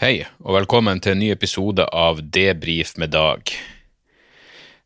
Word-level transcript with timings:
Hei, 0.00 0.22
og 0.40 0.54
velkommen 0.54 0.96
til 1.04 1.12
en 1.12 1.18
ny 1.20 1.26
episode 1.28 1.84
av 1.92 2.22
Debrif 2.32 2.94
med 2.96 3.10
Dag. 3.12 3.50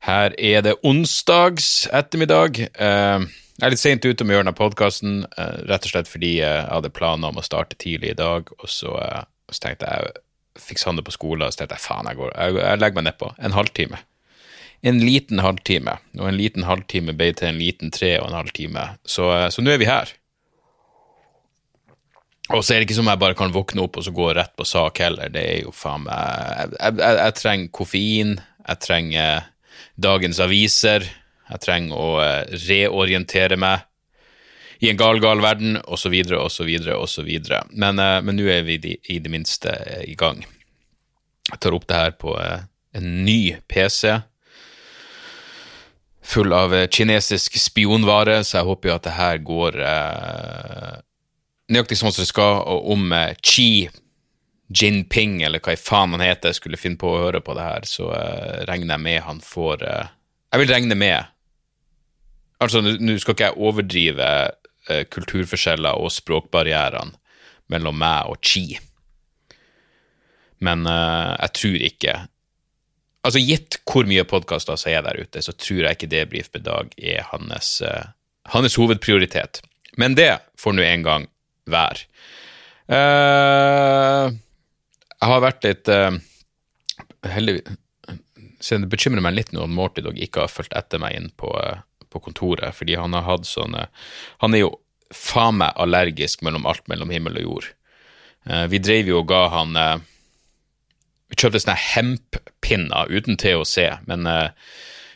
Her 0.02 0.33
er 0.34 0.64
det 0.67 0.72
onsdags 0.83 1.84
ettermiddag. 1.94 2.59
Eh, 2.59 3.22
jeg 3.22 3.62
er 3.62 3.71
litt 3.71 3.82
seint 3.85 4.03
ute 4.03 4.27
med 4.27 4.35
å 4.35 4.37
gjøre 4.40 4.46
denne 4.48 4.58
podkasten, 4.58 5.21
eh, 5.38 5.61
rett 5.71 5.87
og 5.87 5.92
slett 5.92 6.11
fordi 6.11 6.32
jeg 6.40 6.64
hadde 6.66 6.90
planer 6.90 7.30
om 7.30 7.38
å 7.38 7.46
starte 7.46 7.79
tidlig 7.79 8.11
i 8.11 8.19
dag, 8.19 8.50
og 8.58 8.66
så, 8.66 8.96
eh, 9.04 9.22
så 9.54 9.62
tenkte 9.69 9.92
jeg 9.92 10.11
fikk 10.64 10.82
Sander 10.82 11.07
på 11.07 11.15
skolen, 11.15 11.46
og 11.46 11.55
så 11.55 11.62
tenkte 11.62 11.79
jeg 11.79 11.87
faen, 11.87 12.11
jeg, 12.11 12.19
går, 12.19 12.35
jeg, 12.35 12.59
jeg 12.59 12.83
legger 12.83 12.99
meg 12.99 13.07
nedpå. 13.12 13.31
En 13.39 13.55
halvtime. 13.55 14.03
En 14.83 14.99
liten 14.99 15.46
halvtime, 15.46 15.99
og 16.19 16.27
en 16.27 16.41
liten 16.43 16.67
halvtime 16.67 17.15
ble 17.15 17.31
til 17.39 17.53
en 17.53 17.62
liten 17.62 17.95
tre 17.95 18.17
og 18.19 18.33
en 18.33 18.41
halv 18.43 18.51
time, 18.51 18.99
så, 19.07 19.31
så 19.46 19.62
nå 19.62 19.79
er 19.79 19.79
vi 19.79 19.93
her. 19.95 20.11
Og 22.52 22.61
så 22.61 22.74
er 22.74 22.82
det 22.82 22.90
ikke 22.90 22.98
som 22.98 23.08
jeg 23.08 23.20
bare 23.22 23.36
kan 23.38 23.54
våkne 23.54 23.86
opp 23.86 23.96
og 23.96 24.04
så 24.04 24.12
gå 24.12 24.29
rett 24.36 24.52
på 24.56 24.66
sak 24.68 25.00
heller. 25.00 25.32
Det 25.32 25.40
er 25.40 25.62
jo 25.64 25.72
faen 25.72 26.04
meg 26.04 26.75
jeg, 26.75 26.75
jeg, 26.76 27.16
jeg, 27.16 27.36
trenger 27.40 27.72
koffein, 27.79 28.35
jeg 28.66 28.80
trenger 28.85 29.46
dagens 30.04 30.40
aviser, 30.44 31.07
jeg 31.49 31.62
trenger 31.64 31.96
å 31.96 32.11
eh, 32.20 32.58
reorientere 32.66 33.56
meg 33.61 33.88
i 34.84 34.91
en 34.91 34.98
gal, 35.00 35.20
gal 35.22 35.41
verden, 35.41 35.78
osv., 35.88 36.12
osv., 36.36 36.70
osv. 36.98 37.30
Men 37.72 38.02
nå 38.36 38.48
er 38.52 38.66
vi 38.66 38.77
i 38.92 39.19
det 39.22 39.30
minste 39.33 39.72
uh, 39.72 40.02
i 40.05 40.16
gang. 40.19 40.42
Jeg 41.48 41.61
tar 41.62 41.77
opp 41.77 41.86
det 41.88 42.00
her 42.00 42.12
på 42.20 42.34
uh, 42.36 42.66
en 42.92 43.06
ny 43.24 43.55
PC. 43.70 44.19
Full 46.34 46.52
av 46.52 46.74
kinesisk 46.92 47.56
spionvare, 47.62 48.42
så 48.44 48.58
jeg 48.58 48.69
håper 48.69 48.91
jo 48.91 48.97
at 48.98 49.08
det 49.08 49.16
her 49.16 49.41
går 49.47 49.80
nøyaktig 51.73 51.98
sånn 52.00 52.12
som 52.12 52.25
det 52.25 52.31
skal, 52.31 52.62
og 52.69 52.91
om 52.95 53.14
Xi 53.41 53.89
Jinping, 54.75 55.42
eller 55.47 55.62
hva 55.64 55.75
i 55.77 55.81
faen 55.81 56.17
han 56.17 56.25
heter, 56.25 56.55
skulle 56.56 56.81
finne 56.81 56.98
på 57.00 57.12
å 57.12 57.22
høre 57.27 57.41
på 57.45 57.55
det 57.56 57.64
her, 57.64 57.86
så 57.89 58.09
regner 58.69 58.97
jeg 58.97 59.05
med 59.05 59.22
han 59.27 59.41
får 59.44 59.84
Jeg 59.84 60.62
vil 60.62 60.72
regne 60.72 60.97
med 60.98 61.30
Altså, 62.62 62.80
nå 62.80 63.16
skal 63.20 63.34
ikke 63.34 63.48
jeg 63.50 63.61
overdrive 63.61 64.28
uh, 64.91 65.03
kulturforskjeller 65.12 66.00
og 66.00 66.12
språkbarrierene 66.14 67.19
mellom 67.72 67.97
meg 67.98 68.31
og 68.31 68.38
Chi, 68.44 68.77
men 70.64 70.86
uh, 70.88 71.34
jeg 71.41 71.53
tror 71.60 71.88
ikke 71.91 72.14
Altså, 73.25 73.41
gitt 73.41 73.78
hvor 73.88 74.05
mye 74.05 74.27
podkaster 74.28 74.77
som 74.77 74.91
er 74.92 75.00
der 75.06 75.16
ute, 75.16 75.41
så 75.41 75.55
tror 75.56 75.86
jeg 75.86 75.97
ikke 75.97 76.10
det 76.12 76.27
med 76.28 76.64
Dag 76.66 76.91
er 77.00 77.22
hans, 77.31 77.78
uh, 77.81 78.12
hans 78.53 78.77
hovedprioritet. 78.77 79.62
Men 79.97 80.12
det 80.12 80.42
får 80.60 80.77
nå 80.77 80.84
en 80.84 81.06
gang 81.06 81.25
være. 81.70 81.98
jeg 82.86 84.38
har 85.30 85.40
vært 85.40 85.64
litt 85.64 85.88
heldig 87.24 87.62
så 88.60 88.76
Det 88.76 88.92
bekymrer 88.92 89.24
meg 89.24 89.38
litt 89.38 89.52
når 89.56 89.72
Morty 89.72 90.04
Dog 90.04 90.20
ikke 90.20 90.44
har 90.44 90.52
fulgt 90.52 90.76
etter 90.76 91.00
meg 91.00 91.16
inn 91.16 91.30
på 91.40 91.48
på 92.14 92.22
kontoret, 92.22 92.74
fordi 92.74 92.94
han 92.94 93.14
har 93.16 93.26
hatt 93.26 93.48
sånne 93.48 93.88
Han 94.42 94.54
er 94.54 94.64
jo 94.64 94.72
faen 95.14 95.58
meg 95.60 95.74
allergisk 95.80 96.42
mellom 96.46 96.66
alt 96.66 96.86
mellom 96.90 97.12
himmel 97.12 97.38
og 97.38 97.48
jord. 97.48 97.68
Uh, 98.48 98.64
vi 98.70 98.80
drev 98.82 99.10
jo 99.10 99.20
og 99.22 99.28
ga 99.30 99.44
han 99.52 99.76
uh, 99.78 100.02
Vi 101.30 101.38
kjøpte 101.38 101.62
sånne 101.62 101.78
hemppinner 101.80 103.10
uten 103.10 103.38
THC, 103.40 103.76
men 104.10 104.26
uh, 104.30 104.50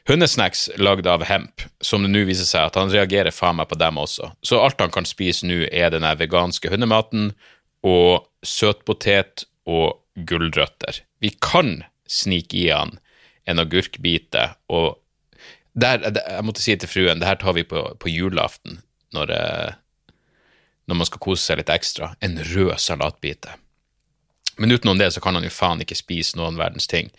hundesnacks 0.09 0.69
lagd 0.81 1.07
av 1.07 1.25
hemp, 1.29 1.63
som 1.85 2.03
det 2.03 2.11
nå 2.11 2.25
viser 2.29 2.49
seg 2.49 2.69
at 2.69 2.79
han 2.81 2.93
reagerer 2.93 3.35
faen 3.35 3.59
meg 3.61 3.69
på 3.71 3.79
dem 3.81 4.01
også. 4.01 4.33
Så 4.43 4.61
alt 4.63 4.81
han 4.81 4.93
kan 4.95 5.09
spise 5.09 5.47
nå, 5.49 5.67
er 5.69 5.93
den 5.95 6.07
veganske 6.19 6.73
hundematen 6.73 7.33
og 7.87 8.27
søtpotet 8.47 9.45
og 9.69 10.01
gulrøtter. 10.29 11.03
Vi 11.21 11.35
kan 11.45 11.83
snike 12.09 12.57
i 12.57 12.71
han 12.73 12.97
en 13.49 13.61
agurkbite 13.63 14.51
og 14.73 14.97
der, 15.79 16.03
jeg 16.11 16.45
måtte 16.45 16.63
si 16.63 16.75
til 16.75 16.91
fruen 16.91 17.21
det 17.21 17.29
her 17.29 17.39
tar 17.39 17.55
vi 17.55 17.63
på, 17.69 17.85
på 18.01 18.11
julaften, 18.11 18.81
når, 19.15 19.31
eh, 19.31 19.77
når, 20.91 20.99
man 20.99 21.07
skal 21.07 21.23
kose 21.23 21.45
seg 21.45 21.61
litt 21.61 21.71
ekstra. 21.71 22.13
En 22.25 22.39
rød 22.43 22.75
salatbite. 22.83 23.55
Men 24.59 24.75
utenom 24.75 24.99
det 24.99 25.13
så 25.15 25.23
kan 25.23 25.39
han 25.39 25.47
jo 25.47 25.55
faen 25.55 25.85
ikke 25.85 25.99
spise 25.99 26.39
noen 26.39 26.59
verdens 26.59 26.91
ting. 26.91 27.13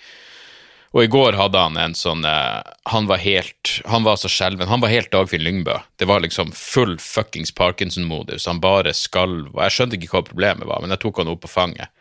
Og 0.92 1.04
i 1.04 1.10
går 1.12 1.38
hadde 1.38 1.62
han 1.62 1.78
en 1.78 1.94
sånn 1.98 2.24
eh, 2.26 2.62
Han 2.90 3.06
var 3.10 3.22
helt 3.22 3.76
Han 3.90 4.06
var 4.08 4.18
så 4.18 4.30
skjelven. 4.32 4.70
Han 4.72 4.82
var 4.82 4.94
helt 4.94 5.12
Dagfinn 5.14 5.44
Lyngbø. 5.46 5.78
Det 6.02 6.08
var 6.10 6.24
liksom 6.24 6.52
full 6.56 6.98
fuckings 7.02 7.54
Parkinson-modus. 7.56 8.48
Han 8.50 8.62
bare 8.64 8.96
skalv. 8.98 9.52
Og 9.54 9.62
jeg 9.68 9.76
skjønte 9.76 10.00
ikke 10.00 10.16
hva 10.16 10.26
problemet 10.32 10.70
var, 10.70 10.82
men 10.82 10.96
jeg 10.96 11.04
tok 11.04 11.22
han 11.22 11.30
opp 11.30 11.44
på 11.46 11.52
fanget. 11.52 11.94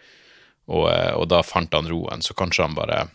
Og, 0.69 0.89
eh, 0.93 1.13
og 1.17 1.29
da 1.33 1.43
fant 1.45 1.77
han 1.77 1.91
roen. 1.91 2.25
Så 2.25 2.37
kanskje 2.39 2.69
han 2.69 2.77
bare 2.79 3.07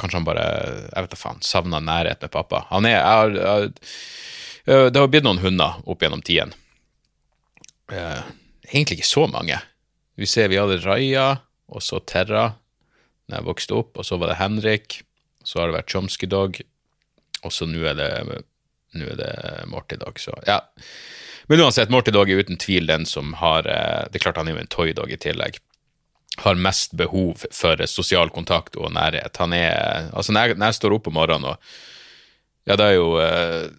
Kanskje 0.00 0.16
han 0.16 0.24
bare 0.24 0.44
jeg 0.86 1.04
vet 1.04 1.12
da 1.12 1.16
faen, 1.18 1.42
savna 1.44 1.76
nærhet 1.84 2.22
med 2.24 2.32
pappa. 2.32 2.62
Han 2.70 2.86
er, 2.88 3.02
jeg, 3.02 3.34
jeg, 3.36 3.72
jeg, 4.64 4.92
Det 4.94 5.02
har 5.02 5.10
blitt 5.12 5.26
noen 5.26 5.42
hunder 5.42 5.82
opp 5.84 6.00
gjennom 6.00 6.22
tiden. 6.24 6.54
Eh, 7.92 8.22
egentlig 8.70 9.00
ikke 9.00 9.10
så 9.10 9.26
mange. 9.28 9.58
Vi 10.16 10.28
ser 10.30 10.48
vi 10.48 10.56
hadde 10.56 10.80
Raja, 10.86 11.26
og 11.68 11.84
så 11.84 12.00
Terra 12.00 12.54
da 13.30 13.38
jeg 13.38 13.46
vokste 13.46 13.76
opp, 13.76 14.00
og 14.00 14.06
så 14.06 14.16
var 14.18 14.32
det 14.32 14.40
Henrik. 14.40 15.02
Så 15.44 15.60
har 15.60 15.70
det 15.70 15.78
vært 15.78 15.92
Chomsky 15.92 16.28
Dog, 16.30 16.60
og 17.44 17.54
så 17.54 17.68
nå 17.68 17.82
er 17.88 17.96
det 17.98 18.10
nå 18.98 19.06
er 19.06 19.18
det 19.20 19.32
Morty 19.70 19.96
Dog, 20.00 20.18
så 20.18 20.34
ja. 20.48 20.60
Men 21.50 21.62
uansett, 21.62 21.90
Morty 21.90 22.12
Dog 22.14 22.30
er 22.30 22.42
uten 22.42 22.58
tvil 22.60 22.88
den 22.90 23.06
som 23.06 23.32
har 23.38 23.66
eh, 23.66 24.06
Det 24.10 24.18
er 24.18 24.24
klart 24.24 24.38
han 24.38 24.50
er 24.50 24.56
jo 24.56 24.62
en 24.62 24.70
Toy 24.70 24.92
Dog 24.94 25.12
i 25.14 25.18
tillegg 25.18 25.58
har 26.40 26.54
mest 26.54 26.92
behov 26.92 27.42
for 27.52 27.86
sosial 27.86 28.30
kontakt 28.30 28.76
og 28.78 28.92
nærhet. 28.94 29.36
Han 29.36 29.52
er 29.52 30.10
Altså, 30.12 30.32
når 30.32 30.40
jeg, 30.40 30.58
når 30.58 30.70
jeg 30.70 30.78
står 30.78 30.94
opp 30.96 31.10
om 31.10 31.18
morgenen 31.18 31.50
og 31.52 31.72
Ja, 32.68 32.76
da 32.76 32.90
er 32.90 32.96
jo 32.96 33.18
eh, 33.20 33.72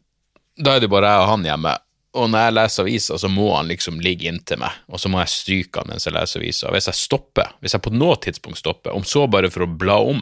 Da 0.59 0.75
er 0.75 0.83
det 0.83 0.91
bare 0.91 1.09
jeg 1.09 1.23
og 1.23 1.31
han 1.31 1.47
hjemme. 1.47 1.73
Og 2.11 2.29
når 2.29 2.45
jeg 2.45 2.55
leser 2.57 2.83
aviser, 2.83 3.17
så 3.17 3.29
må 3.31 3.53
han 3.55 3.69
liksom 3.71 4.01
ligge 4.03 4.27
inntil 4.27 4.59
meg, 4.59 4.73
og 4.91 4.99
så 4.99 5.07
må 5.07 5.21
jeg 5.21 5.31
stryke 5.31 5.79
han 5.79 5.93
mens 5.93 6.05
jeg 6.05 6.13
leser 6.13 6.41
aviser. 6.41 6.73
Hvis 6.75 6.89
jeg 6.89 6.99
stopper, 6.99 7.53
hvis 7.63 7.71
jeg 7.77 7.83
på 7.85 7.93
noe 7.95 8.17
tidspunkt 8.19 8.59
stopper, 8.59 8.91
om 8.91 9.05
så 9.07 9.23
bare 9.31 9.49
for 9.53 9.63
å 9.63 9.69
bla 9.71 9.95
om 10.03 10.19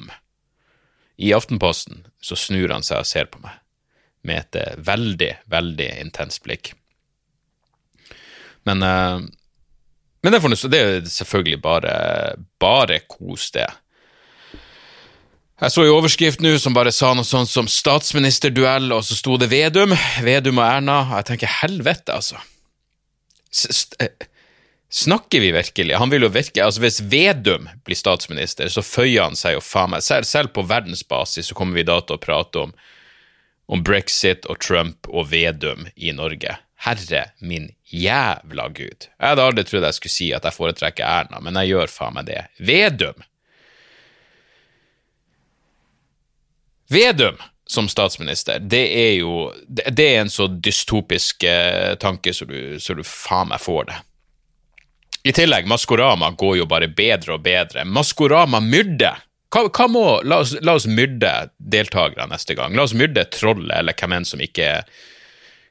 i 1.20 1.34
Aftenposten, 1.36 2.06
så 2.24 2.38
snur 2.40 2.72
han 2.72 2.86
seg 2.86 3.04
og 3.04 3.10
ser 3.10 3.28
på 3.32 3.42
meg 3.44 3.58
med 4.28 4.42
et 4.42 4.58
eh, 4.60 4.80
veldig, 4.84 5.30
veldig 5.52 5.90
intenst 6.04 6.42
blikk. 6.44 6.74
Men 8.68 8.84
uh, 8.84 9.28
men 10.22 10.36
det, 10.36 10.40
det 10.68 10.80
er 10.80 11.06
selvfølgelig 11.08 11.62
bare, 11.64 11.94
bare 12.60 13.00
kos, 13.08 13.52
det. 13.56 13.68
Jeg 15.60 15.72
så 15.72 15.84
i 15.84 15.92
overskrift 15.92 16.44
nå 16.44 16.54
som 16.60 16.76
bare 16.76 16.92
sa 16.96 17.14
noe 17.16 17.28
sånt 17.28 17.52
som 17.52 17.68
statsministerduell, 17.72 18.92
og 18.96 19.04
så 19.08 19.16
sto 19.16 19.38
det 19.40 19.50
Vedum. 19.52 19.96
Vedum 20.24 20.60
og 20.60 20.66
Erna. 20.68 21.00
Jeg 21.20 21.30
tenker 21.32 21.56
helvete, 21.62 22.16
altså. 22.16 22.40
Eh, 24.04 24.28
snakker 24.90 25.40
vi 25.40 25.52
virkelig? 25.52 25.96
Han 25.96 26.10
vil 26.10 26.26
jo 26.26 26.32
virke, 26.34 26.64
altså 26.66 26.82
Hvis 26.82 27.02
Vedum 27.02 27.70
blir 27.86 27.98
statsminister, 27.98 28.70
så 28.70 28.84
føyer 28.86 29.28
han 29.28 29.38
seg 29.38 29.58
jo 29.58 29.66
faen 29.66 29.94
meg 29.94 30.06
selv, 30.06 30.28
selv 30.30 30.54
på 30.56 30.66
verdensbasis 30.70 31.52
så 31.52 31.58
kommer 31.58 31.80
vi 31.80 31.88
da 31.88 32.00
til 32.02 32.18
å 32.18 32.24
prate 32.24 32.66
om, 32.66 32.74
om 33.70 33.84
brexit 33.86 34.50
og 34.50 34.62
Trump 34.66 35.10
og 35.10 35.30
Vedum 35.34 35.88
i 35.96 36.14
Norge. 36.16 36.58
Herre 36.80 37.26
min 37.44 37.68
jævla 37.92 38.70
gud. 38.72 39.10
Jeg 39.10 39.34
hadde 39.34 39.46
aldri 39.46 39.66
trodd 39.68 39.84
jeg 39.84 39.98
skulle 39.98 40.16
si 40.16 40.30
at 40.36 40.46
jeg 40.48 40.56
foretrekker 40.56 41.04
Erna, 41.04 41.42
men 41.44 41.60
jeg 41.60 41.74
gjør 41.74 41.92
faen 41.92 42.16
meg 42.16 42.30
det. 42.30 42.44
Vedum! 42.58 43.26
Vedum 46.90 47.38
som 47.70 47.86
statsminister, 47.92 48.60
det 48.60 48.86
er 48.98 49.12
jo 49.20 49.52
Det 49.68 50.02
er 50.02 50.24
en 50.24 50.32
så 50.34 50.48
dystopisk 50.50 51.44
eh, 51.46 51.94
tanke 52.02 52.34
så 52.34 52.48
du, 52.50 52.80
så 52.82 52.96
du 52.98 53.04
faen 53.06 53.52
meg 53.52 53.62
får 53.62 53.92
det. 53.92 53.98
I 55.24 55.34
tillegg, 55.36 55.68
Maskorama 55.68 56.32
går 56.32 56.58
jo 56.62 56.68
bare 56.70 56.88
bedre 56.88 57.36
og 57.36 57.44
bedre. 57.44 57.84
Maskorama 57.86 58.62
myrde! 58.64 59.12
Hva, 59.50 59.66
hva 59.74 59.88
må 59.90 60.04
La 60.24 60.44
oss, 60.44 60.54
la 60.62 60.76
oss 60.78 60.86
myrde 60.88 61.32
deltakerne 61.58 62.30
neste 62.32 62.56
gang. 62.56 62.76
La 62.78 62.86
oss 62.86 62.96
myrde 62.96 63.26
trollet 63.34 63.76
eller 63.82 63.98
hvem 63.98 64.20
enn 64.20 64.28
som 64.28 64.42
ikke 64.44 64.68
er 64.78 65.02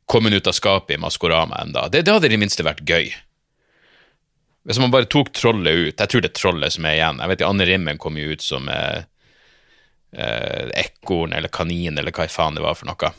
kommet 0.08 0.34
ut 0.34 0.50
av 0.50 0.56
skapet 0.56 0.96
i 0.96 1.00
Maskorama 1.00 1.62
enda. 1.62 1.86
Det, 1.88 2.02
det 2.02 2.12
hadde 2.12 2.28
i 2.28 2.34
det 2.34 2.40
minste 2.42 2.66
vært 2.66 2.84
gøy. 2.88 3.12
Hvis 4.68 4.80
man 4.82 4.92
bare 4.92 5.08
tok 5.08 5.30
trollet 5.32 5.72
ut 5.72 6.00
Jeg 6.02 6.10
tror 6.12 6.20
det 6.20 6.28
er 6.28 6.36
trollet 6.36 6.74
som 6.74 6.84
er 6.84 6.98
igjen. 6.98 7.22
Jeg 7.22 7.32
vet 7.32 7.44
Anne 7.46 7.68
Rimmen 7.68 8.00
kom 8.00 8.18
jo 8.20 8.34
ut 8.34 8.44
som 8.44 8.68
eh, 8.68 9.06
eh, 10.12 10.68
ekorn 10.82 11.32
eller 11.32 11.52
kanin 11.52 11.96
eller 11.96 12.12
hva 12.12 12.28
faen 12.28 12.58
det 12.58 12.64
var 12.66 12.76
for 12.76 12.90
noe. 12.90 13.12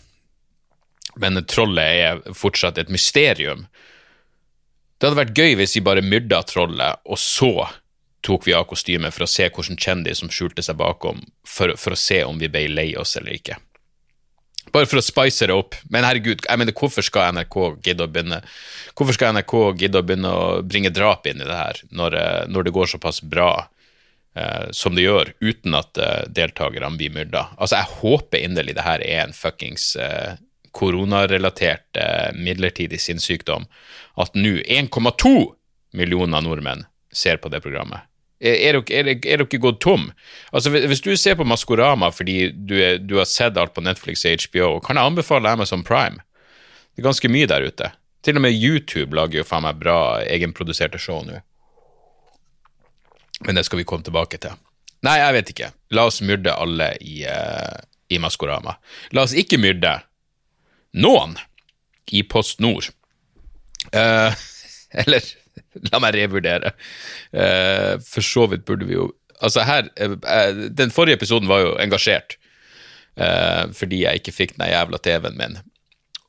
Men 1.18 1.42
trollet 1.50 2.04
er 2.04 2.36
fortsatt 2.38 2.78
et 2.78 2.92
mysterium. 2.94 3.66
Det 5.00 5.08
hadde 5.08 5.22
vært 5.22 5.38
gøy 5.38 5.56
hvis 5.56 5.78
vi 5.78 5.86
bare 5.86 6.04
myrda 6.04 6.42
trollet, 6.44 7.00
og 7.08 7.20
så 7.20 7.54
tok 8.26 8.44
vi 8.50 8.56
av 8.56 8.68
kostymet 8.68 9.16
for 9.16 9.24
å 9.24 9.32
se 9.32 9.48
hvilken 9.48 9.80
kjendis 9.80 10.20
som 10.20 10.32
skjulte 10.34 10.64
seg 10.66 10.76
bakom, 10.80 11.22
for, 11.48 11.72
for 11.80 11.96
å 11.96 12.00
se 12.00 12.20
om 12.28 12.40
vi 12.42 12.52
ble 12.52 12.66
lei 12.68 12.92
oss 13.00 13.16
eller 13.16 13.38
ikke. 13.38 13.56
Bare 14.74 14.90
for 14.90 15.00
å 15.00 15.04
spice 15.06 15.48
det 15.50 15.56
opp. 15.56 15.78
Men 15.90 16.06
herregud, 16.06 16.44
jeg 16.46 16.62
mener, 16.62 16.76
hvorfor 16.76 17.06
skal 17.06 17.32
NRK 17.34 17.58
gidde 17.86 18.06
å 18.06 18.12
begynne 18.12 18.42
Hvorfor 18.94 19.16
skal 19.16 19.34
NRK 19.34 19.54
gidde 19.80 20.02
å 20.02 20.06
begynne 20.06 20.30
å 20.36 20.46
bringe 20.62 20.92
drap 20.94 21.26
inn 21.30 21.40
i 21.42 21.48
det 21.48 21.56
her, 21.58 21.80
når, 21.96 22.18
eh, 22.20 22.42
når 22.52 22.68
det 22.68 22.74
går 22.76 22.92
såpass 22.92 23.22
bra 23.24 23.54
eh, 24.36 24.68
som 24.76 24.98
det 24.98 25.08
gjør, 25.08 25.32
uten 25.40 25.78
at 25.80 25.98
eh, 25.98 26.28
deltakerne 26.28 26.92
blir 27.00 27.16
myrda. 27.16 27.48
Altså, 27.56 27.80
jeg 27.80 28.02
håper 28.02 28.44
inderlig 28.44 28.76
det 28.78 28.86
her 28.86 29.06
er 29.06 29.24
en 29.24 29.34
fuckings 29.34 29.94
eh, 29.96 30.36
koronarelatert 30.72 31.98
eh, 31.98 32.30
midlertidig 32.36 33.02
sinnssykdom. 33.02 33.66
At 34.20 34.36
nå 34.36 34.60
1,2 34.66 35.34
millioner 35.94 36.42
nordmenn 36.46 36.86
ser 37.12 37.38
på 37.42 37.50
det 37.50 37.62
programmet. 37.66 38.06
Er, 38.40 38.56
er, 38.56 38.80
dere, 38.80 39.04
er, 39.04 39.26
er 39.28 39.42
dere 39.44 39.60
gått 39.60 39.82
tom? 39.84 40.12
Altså, 40.52 40.72
Hvis 40.72 41.04
du 41.04 41.12
ser 41.18 41.36
på 41.36 41.48
Maskorama 41.48 42.12
fordi 42.16 42.52
du, 42.54 42.78
er, 42.80 43.00
du 43.04 43.18
har 43.20 43.28
sett 43.28 43.58
alt 43.60 43.74
på 43.76 43.84
Netflix 43.84 44.24
og 44.26 44.46
HBO, 44.48 44.78
kan 44.84 45.00
jeg 45.00 45.12
anbefale 45.12 45.52
Amazon 45.52 45.84
Prime. 45.84 46.24
Det 46.96 47.04
er 47.04 47.10
ganske 47.10 47.32
mye 47.32 47.50
der 47.50 47.68
ute. 47.68 47.92
Til 48.24 48.40
og 48.40 48.44
med 48.44 48.56
YouTube 48.56 49.16
lager 49.16 49.42
jo 49.42 49.48
faen 49.48 49.64
meg 49.64 49.80
bra 49.80 50.20
egenproduserte 50.24 51.00
show 51.00 51.22
nå. 51.28 51.40
Men 53.48 53.56
det 53.56 53.64
skal 53.68 53.80
vi 53.80 53.88
komme 53.88 54.04
tilbake 54.04 54.40
til. 54.44 54.56
Nei, 55.08 55.16
jeg 55.22 55.36
vet 55.38 55.52
ikke. 55.54 55.70
La 55.96 56.04
oss 56.10 56.20
myrde 56.24 56.52
alle 56.60 56.90
i, 57.00 57.22
uh, 57.24 57.80
i 58.12 58.20
Maskorama. 58.20 58.76
La 59.16 59.24
oss 59.24 59.36
ikke 59.38 59.60
myrde 59.62 59.94
noen 60.94 61.38
i 62.12 62.24
Post 62.24 62.60
Nord. 62.64 62.90
Uh, 63.94 64.34
eller 65.04 65.26
la 65.92 66.02
meg 66.02 66.16
revurdere. 66.18 66.74
Uh, 67.34 67.96
for 68.06 68.26
så 68.26 68.48
vidt 68.52 68.68
burde 68.68 68.90
vi 68.90 69.00
jo 69.00 69.12
Altså, 69.40 69.62
her 69.64 69.86
Den 70.76 70.92
forrige 70.92 71.16
episoden 71.16 71.48
var 71.48 71.62
jo 71.64 71.76
engasjert. 71.80 72.34
fordi 73.72 74.02
jeg 74.02 74.20
ikke 74.20 74.34
fikk 74.36 74.58
den 74.58 74.68
jævla 74.68 74.98
TV-en 74.98 75.38
min. 75.38 75.56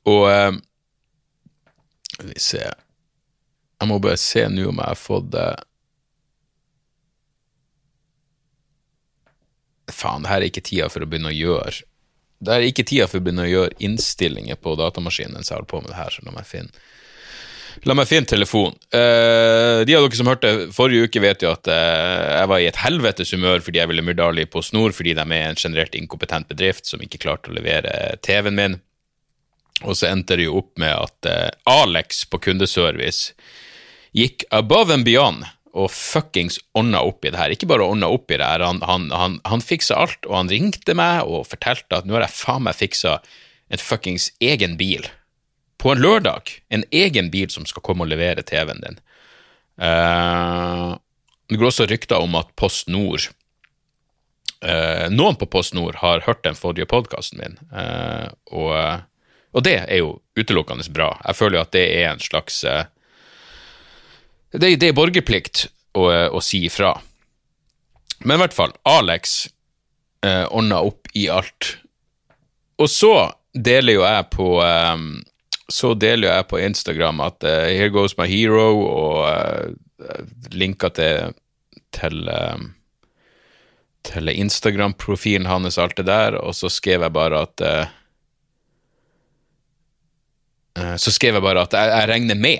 Og 0.06 0.54
Skal 2.12 2.28
vi 2.28 2.38
se 2.38 2.60
Jeg 2.60 3.88
må 3.90 3.98
bare 3.98 4.16
se 4.16 4.46
nå 4.46 4.68
om 4.68 4.78
jeg 4.78 4.86
har 4.92 4.94
fått 4.94 5.34
Faen, 9.90 10.22
det 10.22 10.30
her 10.30 10.38
er 10.38 10.46
ikke 10.52 10.62
tida 10.62 10.88
for 10.88 11.02
å 11.02 11.10
begynne 11.10 11.34
å 11.34 11.34
gjøre 11.34 11.89
Det 12.40 12.54
er 12.54 12.64
ikke 12.64 12.86
tida 12.88 13.08
for 13.08 13.20
å 13.20 13.24
begynne 13.24 13.44
å 13.44 13.50
gjøre 13.50 13.76
innstillinger 13.84 14.56
på 14.60 14.72
datamaskinen 14.80 15.36
mens 15.36 15.50
jeg 15.50 15.58
holder 15.58 15.70
på 15.70 15.82
med 15.82 15.92
det 15.92 16.00
her, 16.00 16.14
så 16.14 16.24
la 16.24 16.34
meg 16.36 16.48
finne 16.48 16.88
La 17.86 17.94
meg 17.96 18.08
finne 18.10 18.28
telefon. 18.28 18.74
Uh, 18.92 19.86
de 19.86 19.94
av 19.96 20.04
dere 20.04 20.18
som 20.18 20.28
hørte 20.28 20.50
forrige 20.74 21.06
uke, 21.06 21.22
vet 21.22 21.44
jo 21.44 21.52
at 21.52 21.70
uh, 21.70 22.40
jeg 22.40 22.50
var 22.50 22.60
i 22.60 22.68
et 22.68 22.80
helvetes 22.82 23.32
humør 23.32 23.62
fordi 23.64 23.80
jeg 23.80 23.90
ville 23.92 24.04
myrde 24.04 24.26
Ali 24.26 24.44
på 24.50 24.62
snor, 24.64 24.92
fordi 24.96 25.14
de 25.16 25.24
er 25.24 25.46
en 25.46 25.60
generelt 25.60 25.94
inkompetent 25.96 26.50
bedrift 26.50 26.90
som 26.90 27.02
ikke 27.02 27.22
klarte 27.22 27.52
å 27.52 27.56
levere 27.56 28.18
TV-en 28.26 28.58
min. 28.58 28.76
Og 29.86 29.96
så 29.96 30.10
endte 30.10 30.36
det 30.36 30.48
jo 30.48 30.58
opp 30.60 30.74
med 30.82 30.92
at 30.92 31.30
uh, 31.30 31.78
Alex 31.78 32.24
på 32.28 32.42
kundeservice 32.42 33.32
gikk 34.16 34.44
above 34.50 34.92
and 34.92 35.06
beyond 35.06 35.46
og 35.76 35.90
fuckings 35.94 36.58
ordna 36.74 37.02
opp 37.06 37.24
i 37.24 37.30
det 37.30 37.38
her. 37.38 37.54
Ikke 37.54 37.68
bare 37.70 37.86
ordna 37.86 38.10
opp 38.10 38.30
i 38.30 38.38
det 38.40 38.46
her, 38.46 38.64
han, 38.66 38.80
han, 38.86 39.08
han, 39.14 39.38
han 39.46 39.62
fiksa 39.64 39.98
alt, 40.02 40.26
og 40.26 40.36
han 40.36 40.52
ringte 40.52 40.96
meg 40.98 41.28
og 41.28 41.46
fortalte 41.50 42.00
at 42.00 42.08
nå 42.08 42.16
har 42.16 42.26
jeg 42.26 42.38
faen 42.40 42.66
meg 42.66 42.78
fiksa 42.78 43.18
en 43.70 43.82
fuckings 43.82 44.30
egen 44.42 44.76
bil. 44.80 45.06
På 45.80 45.94
en 45.94 46.02
lørdag. 46.02 46.50
En 46.68 46.84
egen 46.90 47.30
bil 47.32 47.48
som 47.52 47.66
skal 47.68 47.84
komme 47.86 48.04
og 48.04 48.10
levere 48.10 48.44
TV-en 48.44 48.82
din. 48.82 48.98
Uh, 49.80 50.98
det 51.48 51.56
går 51.56 51.70
også 51.70 51.86
rykter 51.88 52.20
om 52.20 52.34
at 52.36 52.50
Post 52.58 52.90
Nord 52.92 53.30
uh, 54.60 55.06
Noen 55.08 55.38
på 55.40 55.48
Post 55.48 55.72
Nord 55.74 55.96
har 56.02 56.26
hørt 56.26 56.42
den 56.44 56.58
forrige 56.58 56.88
podkasten 56.90 57.40
min, 57.40 57.56
uh, 57.72 58.28
og, 58.52 58.74
og, 59.54 59.62
det 59.64 59.78
er 59.86 60.02
jo 60.02 60.18
utelukkende 60.36 60.84
bra. 60.92 61.14
Jeg 61.24 61.38
føler 61.38 61.58
jo 61.58 61.64
at 61.64 61.72
det 61.76 61.86
er 62.02 62.10
en 62.10 62.20
slags 62.20 62.60
det, 64.52 64.76
det 64.82 64.88
er 64.90 64.96
borgerplikt 64.96 65.68
å, 65.94 66.10
å, 66.10 66.40
si 66.42 66.64
ifra. 66.66 67.00
Men 68.24 68.36
i 68.36 68.38
hvert 68.44 68.56
fall, 68.56 68.72
Alex 68.88 69.48
eh, 70.26 70.46
ordna 70.50 70.80
opp 70.86 71.08
i 71.14 71.28
alt. 71.30 71.76
Og 72.80 72.90
så 72.90 73.32
deler 73.54 73.92
jo 73.98 74.04
jeg 74.06 74.30
på 74.32 74.62
um, 74.62 75.24
Så 75.70 75.94
deler 75.98 76.28
jeg 76.30 76.48
på 76.50 76.58
Instagram 76.62 77.20
at 77.22 77.44
uh, 77.44 77.68
'Here 77.68 77.90
goes 77.94 78.16
my 78.18 78.26
hero', 78.26 78.78
og 78.78 79.26
uh, 79.26 79.66
linker 80.50 80.88
til, 80.94 81.34
til 81.94 82.28
um, 82.30 82.74
til 84.02 84.28
Instagram-profilen 84.32 85.46
hans, 85.46 85.78
alt 85.78 85.96
det 85.96 86.06
der, 86.08 86.34
og 86.40 86.54
så 86.56 86.68
skrev 86.72 87.02
jeg 87.04 87.12
bare 87.12 87.40
at 87.44 87.60
uh, 87.60 87.86
Så 90.96 91.10
skrev 91.12 91.34
jeg 91.36 91.42
bare 91.44 91.60
at 91.66 91.72
jeg, 91.76 91.88
jeg 91.90 92.08
regner 92.08 92.34
med 92.38 92.58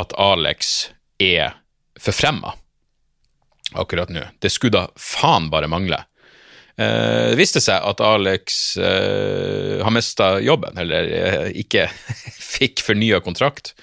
at 0.00 0.12
Alex 0.16 0.88
er 1.20 1.54
forfremma 2.00 2.54
akkurat 3.72 4.08
nå. 4.08 4.22
Det 4.38 4.50
skulle 4.50 4.78
da 4.78 4.86
faen 4.98 5.50
bare 5.50 5.68
mangle. 5.70 6.02
Eh, 6.80 7.30
det 7.30 7.38
viste 7.38 7.62
seg 7.62 7.82
at 7.86 8.00
Alex 8.04 8.76
eh, 8.80 9.82
har 9.84 9.94
mista 9.94 10.32
jobben, 10.42 10.78
eller 10.80 11.10
eh, 11.10 11.50
ikke 11.62 11.88
fikk 12.56 12.84
fornya 12.84 13.20
kontrakt 13.24 13.74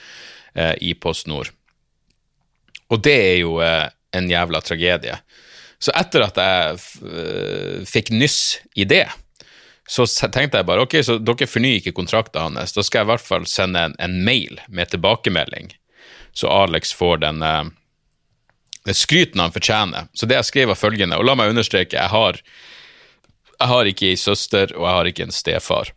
i 0.58 0.96
Post 0.98 1.28
Nord. 1.30 1.52
Og 2.90 3.02
det 3.06 3.14
er 3.14 3.36
jo 3.44 3.60
en 3.62 4.30
jævla 4.32 4.58
tragedie. 4.66 5.20
Så 5.78 5.94
etter 5.94 6.24
at 6.26 6.40
jeg 6.42 7.84
fikk 7.86 8.10
nyss 8.10 8.40
i 8.74 8.88
det, 8.90 9.04
så 9.86 10.08
tenkte 10.34 10.58
jeg 10.58 10.66
bare 10.66 10.88
ok, 10.88 10.96
så 11.06 11.20
dere 11.22 11.46
fornyer 11.46 11.78
ikke 11.78 11.94
kontrakten 12.00 12.58
hans, 12.58 12.74
da 12.74 12.82
skal 12.82 13.04
jeg 13.04 13.06
i 13.06 13.12
hvert 13.12 13.28
fall 13.28 13.46
sende 13.46 13.84
en, 13.86 13.94
en 14.02 14.18
mail 14.26 14.58
med 14.66 14.90
tilbakemelding 14.96 15.70
så 16.38 16.50
Alex 16.54 16.94
får 16.94 17.18
den, 17.26 17.42
uh, 17.42 17.66
den 18.86 18.98
skryten 18.98 19.42
han 19.42 19.52
fortjener. 19.56 20.08
Så 20.14 20.30
det 20.30 20.38
jeg 20.38 20.50
skrev 20.52 20.72
var 20.72 20.78
følgende, 20.80 21.18
og 21.18 21.26
la 21.26 21.34
meg 21.40 21.50
understreke, 21.50 21.98
jeg 21.98 22.14
har, 22.14 22.38
jeg 23.58 23.74
har 23.74 23.90
ikke 23.90 24.12
ei 24.12 24.20
søster, 24.22 24.76
og 24.78 24.86
jeg 24.86 24.98
har 25.00 25.12
ikke 25.12 25.28
en 25.28 25.34
stefar. 25.36 25.94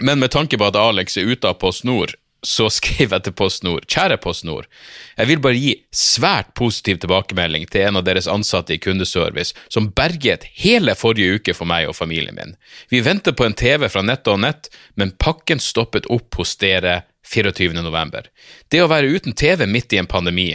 Men 0.00 0.22
med 0.22 0.30
tanke 0.30 0.58
på 0.58 0.70
at 0.70 0.78
Alex 0.78 1.18
er 1.18 1.26
ute 1.26 1.50
av 1.50 1.58
Post 1.60 1.84
Nord, 1.84 2.14
så 2.46 2.68
skrev 2.78 3.12
jeg 3.12 3.26
til 3.26 3.34
Post 3.38 3.66
Nord, 3.66 3.86
kjære 3.90 4.20
Post 4.22 4.46
Nord, 4.46 4.70
jeg 5.18 5.30
vil 5.30 5.42
bare 5.42 5.58
gi 5.58 5.74
svært 5.90 6.54
positiv 6.58 7.02
tilbakemelding 7.02 7.66
til 7.70 7.88
en 7.88 7.98
av 7.98 8.06
deres 8.06 8.30
ansatte 8.30 8.76
i 8.76 8.80
kundeservice 8.82 9.58
som 9.66 9.90
berget 9.90 10.46
hele 10.62 10.94
forrige 10.98 11.38
uke 11.38 11.58
for 11.58 11.66
meg 11.70 11.90
og 11.90 11.98
familien 11.98 12.38
min. 12.38 12.54
Vi 12.94 13.02
venter 13.02 13.34
på 13.34 13.46
en 13.46 13.58
TV 13.58 13.90
fra 13.90 14.06
nett 14.06 14.30
og 14.30 14.42
nett, 14.46 14.70
men 14.94 15.16
pakken 15.18 15.62
stoppet 15.62 16.06
opp 16.14 16.38
hos 16.38 16.54
dere 16.62 17.02
24. 17.26 17.82
november. 17.82 18.28
Det 18.68 18.82
å 18.82 18.90
være 18.90 19.10
uten 19.12 19.32
TV 19.32 19.66
midt 19.66 19.92
i 19.92 20.00
en 20.00 20.10
pandemi, 20.10 20.50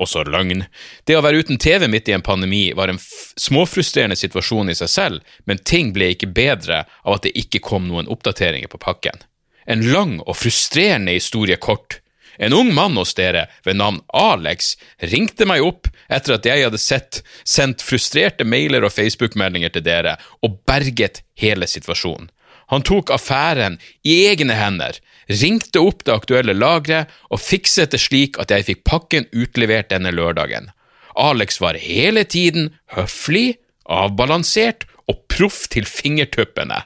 også 0.00 0.26
løgn. 0.28 0.64
Det 1.08 1.16
å 1.16 1.22
være 1.24 1.40
uten 1.40 1.60
TV 1.60 1.86
midt 1.88 2.08
i 2.10 2.14
en 2.16 2.24
pandemi 2.24 2.64
var 2.76 2.92
en 2.92 3.00
småfrustrerende 3.00 4.16
situasjon 4.18 4.70
i 4.72 4.76
seg 4.76 4.92
selv, 4.92 5.36
men 5.44 5.62
ting 5.64 5.92
ble 5.96 6.12
ikke 6.14 6.32
bedre 6.36 6.84
av 7.04 7.16
at 7.16 7.26
det 7.26 7.36
ikke 7.38 7.64
kom 7.64 7.88
noen 7.88 8.10
oppdateringer 8.12 8.72
på 8.72 8.82
pakken. 8.82 9.22
En 9.66 9.82
lang 9.92 10.18
og 10.26 10.36
frustrerende 10.38 11.16
historie 11.16 11.56
kort. 11.56 12.00
En 12.38 12.52
ung 12.52 12.74
mann 12.76 12.98
hos 13.00 13.14
dere 13.16 13.46
ved 13.64 13.78
navn 13.80 14.02
Alex 14.12 14.74
ringte 15.00 15.46
meg 15.48 15.64
opp 15.64 15.88
etter 16.12 16.36
at 16.36 16.46
jeg 16.46 16.66
hadde 16.66 16.80
sett, 16.80 17.22
sendt 17.48 17.82
frustrerte 17.82 18.44
mailer 18.44 18.84
og 18.84 18.92
Facebook-meldinger 18.92 19.72
til 19.72 19.86
dere, 19.86 20.16
og 20.44 20.60
berget 20.68 21.22
hele 21.40 21.66
situasjonen. 21.70 22.28
Han 22.70 22.82
tok 22.82 23.12
affæren 23.14 23.78
i 24.02 24.26
egne 24.26 24.56
hender, 24.58 24.98
ringte 25.28 25.82
opp 25.82 26.04
det 26.06 26.14
aktuelle 26.14 26.54
lageret 26.56 27.12
og 27.30 27.42
fikset 27.42 27.94
det 27.94 28.00
slik 28.02 28.40
at 28.42 28.52
jeg 28.54 28.66
fikk 28.70 28.82
pakken 28.88 29.28
utlevert 29.32 29.90
denne 29.90 30.12
lørdagen. 30.14 30.70
Alex 31.16 31.60
var 31.60 31.78
hele 31.80 32.24
tiden 32.28 32.74
høflig, 32.92 33.56
avbalansert 33.88 34.84
og 35.08 35.22
proff 35.32 35.64
til 35.72 35.86
fingertuppene. 35.88 36.82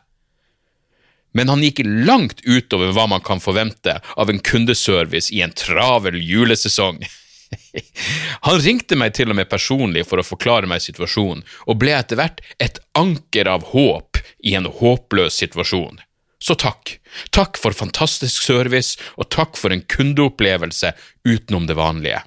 Men 1.32 1.50
han 1.50 1.62
gikk 1.62 1.82
langt 1.84 2.42
utover 2.46 2.92
hva 2.94 3.06
man 3.10 3.22
kan 3.22 3.42
forvente 3.42 4.00
av 4.16 4.30
en 4.30 4.42
kundeservice 4.42 5.30
i 5.34 5.42
en 5.44 5.54
travel 5.54 6.18
julesesong. 6.18 7.04
Han 8.46 8.60
ringte 8.62 8.98
meg 8.98 9.14
til 9.14 9.30
og 9.30 9.38
med 9.38 9.50
personlig 9.50 10.04
for 10.06 10.22
å 10.22 10.26
forklare 10.26 10.70
meg 10.70 10.82
situasjonen, 10.84 11.42
og 11.66 11.80
ble 11.82 11.94
etter 11.96 12.18
hvert 12.18 12.42
et 12.62 12.78
anker 12.98 13.50
av 13.50 13.70
håp 13.72 14.20
i 14.46 14.54
en 14.58 14.68
håpløs 14.70 15.38
situasjon. 15.42 15.98
Så 16.40 16.56
takk. 16.56 16.96
Takk 17.30 17.58
for 17.60 17.76
fantastisk 17.76 18.42
service, 18.42 18.96
og 19.20 19.28
takk 19.28 19.58
for 19.60 19.74
en 19.74 19.84
kundeopplevelse 19.84 20.94
utenom 21.28 21.66
det 21.68 21.76
vanlige. 21.76 22.22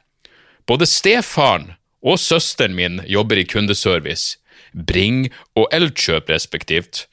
Både 0.69 0.87
stefaren 0.87 1.73
og 2.03 2.19
søsteren 2.21 2.75
min 2.77 3.01
jobber 3.09 3.41
i 3.41 3.47
kundeservice, 3.47 4.37
Bring 4.73 5.27
og 5.57 5.67
Elkjøp 5.73 6.29
respektivt, 6.29 7.07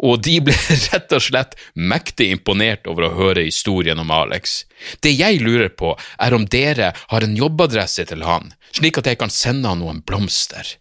og 0.00 0.22
de 0.24 0.38
ble 0.44 0.54
rett 0.88 1.12
og 1.12 1.22
slett 1.22 1.56
mektig 1.74 2.30
imponert 2.32 2.88
over 2.90 3.08
å 3.08 3.14
høre 3.18 3.44
historien 3.44 4.00
om 4.00 4.12
Alex. 4.14 4.64
Det 5.04 5.12
jeg 5.12 5.42
lurer 5.42 5.72
på, 5.74 5.96
er 6.18 6.36
om 6.36 6.46
dere 6.48 6.92
har 6.96 7.26
en 7.26 7.36
jobbadresse 7.36 8.06
til 8.08 8.24
han, 8.24 8.54
slik 8.76 9.00
at 9.00 9.10
jeg 9.10 9.20
kan 9.20 9.32
sende 9.34 9.68
han 9.68 9.82
noen 9.82 10.00
blomster. 10.06 10.76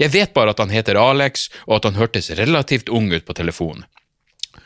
Jeg 0.00 0.10
vet 0.14 0.32
bare 0.34 0.54
at 0.54 0.62
han 0.62 0.72
heter 0.74 0.98
Alex, 0.98 1.48
og 1.68 1.78
at 1.78 1.90
han 1.90 2.00
hørtes 2.00 2.32
relativt 2.38 2.88
ung 2.90 3.12
ut 3.12 3.26
på 3.26 3.36
telefon. 3.36 3.84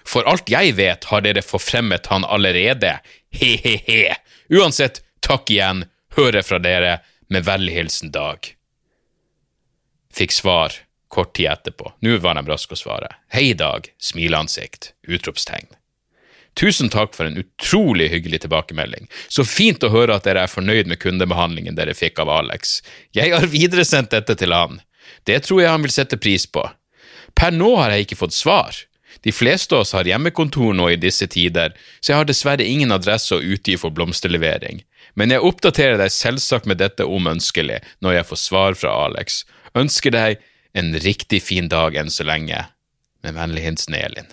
For 0.09 0.27
alt 0.29 0.51
jeg 0.51 0.75
vet, 0.79 1.05
har 1.11 1.23
dere 1.25 1.45
forfremmet 1.45 2.07
han 2.13 2.25
allerede, 2.25 2.99
he-he-he. 3.31 4.17
Uansett, 4.49 5.03
takk 5.21 5.51
igjen, 5.51 5.85
hører 6.17 6.43
fra 6.43 6.59
dere, 6.59 6.99
med 7.29 7.45
vennlig 7.45 7.75
hilsen 7.77 8.11
Dag. 8.11 8.55
fikk 10.17 10.33
svar 10.33 10.73
kort 11.09 11.35
tid 11.37 11.51
etterpå. 11.51 11.93
Nå 12.01 12.17
var 12.19 12.35
de 12.35 12.45
raske 12.49 12.75
å 12.75 12.79
svare. 12.79 13.11
Hei, 13.33 13.53
Dag. 13.55 13.89
Smileansikt. 14.01 14.93
Utropstegn. 15.09 15.69
Tusen 16.59 16.89
takk 16.91 17.15
for 17.15 17.29
en 17.29 17.39
utrolig 17.39 18.09
hyggelig 18.11 18.41
tilbakemelding. 18.43 19.07
Så 19.29 19.45
fint 19.47 19.85
å 19.85 19.93
høre 19.93 20.17
at 20.17 20.27
dere 20.27 20.43
er 20.43 20.51
fornøyd 20.51 20.91
med 20.91 20.99
kundebehandlingen 20.99 21.79
dere 21.79 21.95
fikk 21.95 22.19
av 22.25 22.33
Alex. 22.35 22.81
Jeg 23.15 23.31
har 23.35 23.47
videresendt 23.47 24.11
dette 24.11 24.35
til 24.41 24.53
han. 24.57 24.81
Det 25.29 25.39
tror 25.47 25.63
jeg 25.63 25.71
han 25.71 25.85
vil 25.87 25.95
sette 25.95 26.19
pris 26.19 26.49
på. 26.51 26.65
Per 27.39 27.55
nå 27.55 27.77
har 27.79 27.95
jeg 27.95 28.09
ikke 28.09 28.23
fått 28.25 28.35
svar. 28.35 28.75
De 29.27 29.33
fleste 29.33 29.75
av 29.75 29.83
oss 29.85 29.95
har 29.97 30.09
hjemmekontor 30.09 30.75
nå 30.77 30.91
i 30.93 31.01
disse 31.01 31.27
tider, 31.27 31.75
så 32.01 32.13
jeg 32.13 32.21
har 32.21 32.29
dessverre 32.29 32.65
ingen 32.65 32.95
adresse 32.95 33.35
å 33.35 33.43
utgi 33.43 33.77
for 33.81 33.95
blomsterlevering. 33.95 34.83
Men 35.19 35.35
jeg 35.35 35.45
oppdaterer 35.45 35.99
deg 35.99 36.15
selvsagt 36.15 36.69
med 36.71 36.79
dette 36.83 37.07
om 37.07 37.27
ønskelig 37.27 37.81
når 38.05 38.21
jeg 38.21 38.29
får 38.31 38.43
svar 38.45 38.79
fra 38.79 38.95
Alex. 39.07 39.43
Ønsker 39.79 40.15
deg 40.15 40.45
en 40.79 40.93
riktig 41.03 41.43
fin 41.43 41.71
dag 41.71 41.97
enn 41.99 42.13
så 42.13 42.27
lenge. 42.29 42.67
Med 43.27 43.35
vennlig 43.35 43.65
hilsen 43.65 43.97
Elin. 43.99 44.31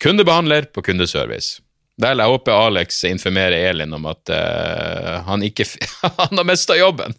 Kundebehandler 0.00 0.70
på 0.72 0.82
kundeservice. 0.82 1.60
Vel, 2.00 2.18
jeg 2.18 2.32
håper 2.32 2.56
Alex 2.56 3.02
informerer 3.04 3.68
Elin 3.70 3.92
om 3.94 4.08
at 4.10 4.32
uh, 4.32 5.20
han 5.28 5.44
ikke 5.44 5.66
Han 6.22 6.40
har 6.40 6.48
mista 6.48 6.78
jobben! 6.78 7.14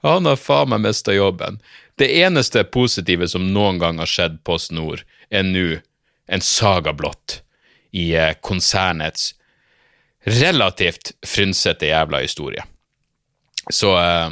Han 0.00 0.26
har 0.26 0.40
faen 0.40 0.72
meg 0.72 0.80
mista 0.86 1.12
jobben. 1.12 1.60
Det 2.00 2.08
eneste 2.22 2.64
positive 2.64 3.28
som 3.28 3.50
noen 3.52 3.78
gang 3.78 4.00
har 4.00 4.08
skjedd 4.08 4.40
på 4.46 4.56
Snor, 4.58 5.04
er 5.32 5.46
nå 5.48 5.66
en 6.32 6.44
saga 6.44 6.92
blått 6.96 7.40
i 7.92 8.12
uh, 8.16 8.32
konsernets 8.44 9.32
relativt 10.28 11.14
frynsete 11.26 11.90
jævla 11.90 12.22
historie. 12.22 12.62
Så 13.70 13.96
uh, 13.96 14.30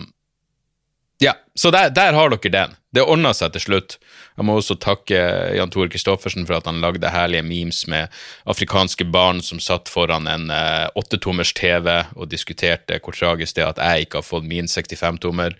Ja, 1.21 1.35
så 1.55 1.69
der, 1.71 1.91
der 1.93 2.17
har 2.17 2.31
dere 2.33 2.51
den. 2.53 2.77
Det 2.97 3.03
ordna 3.05 3.35
seg 3.37 3.53
til 3.53 3.61
slutt. 3.61 3.99
Jeg 4.39 4.47
må 4.49 4.55
også 4.57 4.79
takke 4.81 5.19
Jan 5.53 5.69
Tore 5.69 5.91
Christoffersen 5.93 6.47
for 6.49 6.57
at 6.57 6.69
han 6.71 6.81
lagde 6.81 7.11
herlige 7.13 7.45
memes 7.45 7.83
med 7.93 8.09
afrikanske 8.49 9.05
barn 9.13 9.43
som 9.45 9.61
satt 9.61 9.93
foran 9.93 10.25
en 10.31 10.49
eh, 10.49 10.87
åttetommers 10.97 11.53
TV 11.59 11.91
og 12.17 12.31
diskuterte 12.33 12.97
hvor 13.05 13.13
tragisk 13.13 13.59
det 13.59 13.67
er 13.67 13.75
at 13.75 13.83
jeg 13.85 14.07
ikke 14.07 14.23
har 14.23 14.27
fått 14.31 14.49
min 14.49 14.71
65-tommer. 14.73 15.59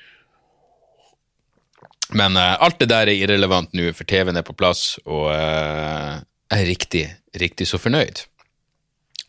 Men 2.17 2.37
uh, 2.37 2.57
alt 2.63 2.81
det 2.81 2.91
der 2.91 3.11
er 3.11 3.17
irrelevant 3.17 3.75
nå, 3.77 3.91
for 3.95 4.09
TV-en 4.09 4.41
er 4.41 4.47
på 4.47 4.57
plass, 4.59 4.99
og 5.07 5.31
uh, 5.31 6.19
jeg 6.51 6.59
er 6.59 6.69
riktig, 6.69 7.05
riktig 7.39 7.69
så 7.71 7.79
fornøyd. 7.79 8.25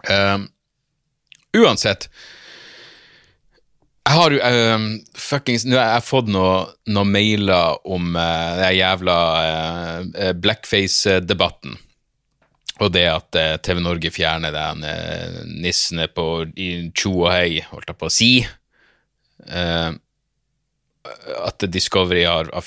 Uh, 0.10 0.48
uansett 1.62 2.08
jeg 4.02 4.18
har 4.18 4.34
jo 4.34 4.40
um, 4.42 4.86
fuckings 5.14 5.62
Nå 5.68 5.76
har 5.78 5.92
jeg 5.94 6.08
fått 6.08 6.32
noen 6.34 6.72
noe 6.90 7.06
mailer 7.06 7.78
om 7.86 8.16
uh, 8.18 8.58
den 8.58 8.74
jævla 8.80 9.18
blackface-debatten. 10.42 11.78
Og 12.82 12.90
det 12.96 13.06
at 13.06 13.38
TV 13.62 13.78
Norge 13.86 14.10
fjerner 14.10 14.56
den 14.56 14.82
nissene 15.62 16.08
på 16.10 16.26
tjo 16.98 17.12
og 17.28 17.30
hei, 17.30 17.62
holdt 17.70 17.94
jeg 17.94 18.00
på 18.02 18.10
å 18.10 18.16
si. 18.16 18.32
Uh, 19.46 19.94
at 21.46 21.66
Discovery 21.72 22.26
har, 22.26 22.50
har 22.54 22.66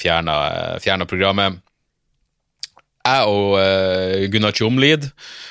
fjerna 0.82 1.06
programmet. 1.06 1.60
Jeg 3.04 3.28
og 3.28 3.58
uh, 3.60 4.24
Gunnar 4.32 4.54
Tjomlid 4.56 5.10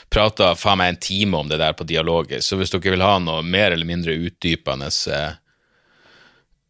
prata 0.10 0.56
faen 0.58 0.80
meg 0.82 0.94
en 0.94 1.04
time 1.06 1.38
om 1.38 1.50
det 1.52 1.60
der 1.62 1.76
på 1.78 1.86
dialoger, 1.86 2.42
så 2.42 2.58
hvis 2.58 2.74
dere 2.74 2.96
vil 2.96 3.06
ha 3.06 3.20
noe 3.22 3.44
mer 3.46 3.76
eller 3.76 3.86
mindre 3.86 4.16
utdypende 4.26 4.90
uh, 4.90 5.36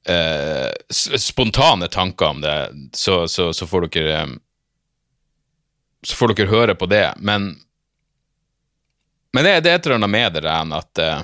eh, 0.05 0.71
spontane 1.17 1.87
tanker 1.87 2.25
om 2.25 2.41
det, 2.41 2.69
så, 2.93 3.27
så, 3.27 3.53
så, 3.53 3.67
får 3.67 3.87
dere 3.87 4.21
eh, 4.21 4.27
Så 6.03 6.15
får 6.15 6.33
dere 6.33 6.51
høre 6.51 6.75
på 6.75 6.85
det. 6.85 7.13
Men, 7.17 7.55
men 9.33 9.43
det, 9.43 9.61
det 9.63 9.71
er 9.71 9.75
et 9.79 9.85
eller 9.85 10.01
annet 10.01 10.11
med 10.11 10.33
det 10.35 10.49
enn 10.51 10.75
at 10.75 10.99
eh, 10.99 11.21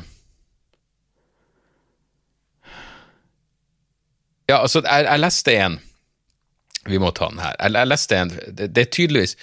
Ja, 4.49 4.61
altså, 4.63 4.81
jeg, 4.81 5.05
jeg, 5.05 5.21
leste 5.21 5.55
en 5.55 5.77
Vi 6.89 6.97
må 7.01 7.11
ta 7.13 7.29
den 7.29 7.41
her. 7.43 7.53
Jeg, 7.59 7.75
jeg 7.77 7.91
leste 7.91 8.17
en 8.17 8.31
det, 8.33 8.71
det, 8.73 8.81
er 8.81 8.95
tydeligvis 8.95 9.35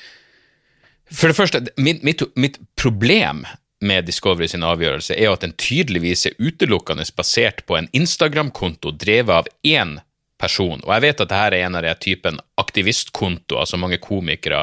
For 1.12 1.30
det 1.30 1.38
første, 1.38 1.62
mitt, 1.78 2.02
mitt, 2.06 2.24
mitt 2.34 2.58
problem 2.78 3.44
med 3.84 4.06
Discovery 4.08 4.48
sin 4.48 4.64
avgjørelse, 4.64 5.14
er 5.14 5.30
at 5.30 5.42
den 5.44 5.52
tydeligvis 5.60 6.24
er 6.26 6.38
utelukkende 6.40 7.04
basert 7.16 7.60
på 7.68 7.76
en 7.76 7.90
Instagram-konto 7.94 8.94
drevet 8.96 9.34
av 9.34 9.50
én 9.68 9.98
person. 10.40 10.80
Og 10.80 10.94
jeg 10.94 11.04
vet 11.04 11.20
at 11.20 11.28
dette 11.28 11.42
er 11.44 11.56
en 11.58 11.76
av 11.76 11.84
de 11.84 11.92
typen 12.00 12.40
aktivistkontoer 12.58 13.68
som 13.68 13.84
mange 13.84 14.00
komikere 14.02 14.62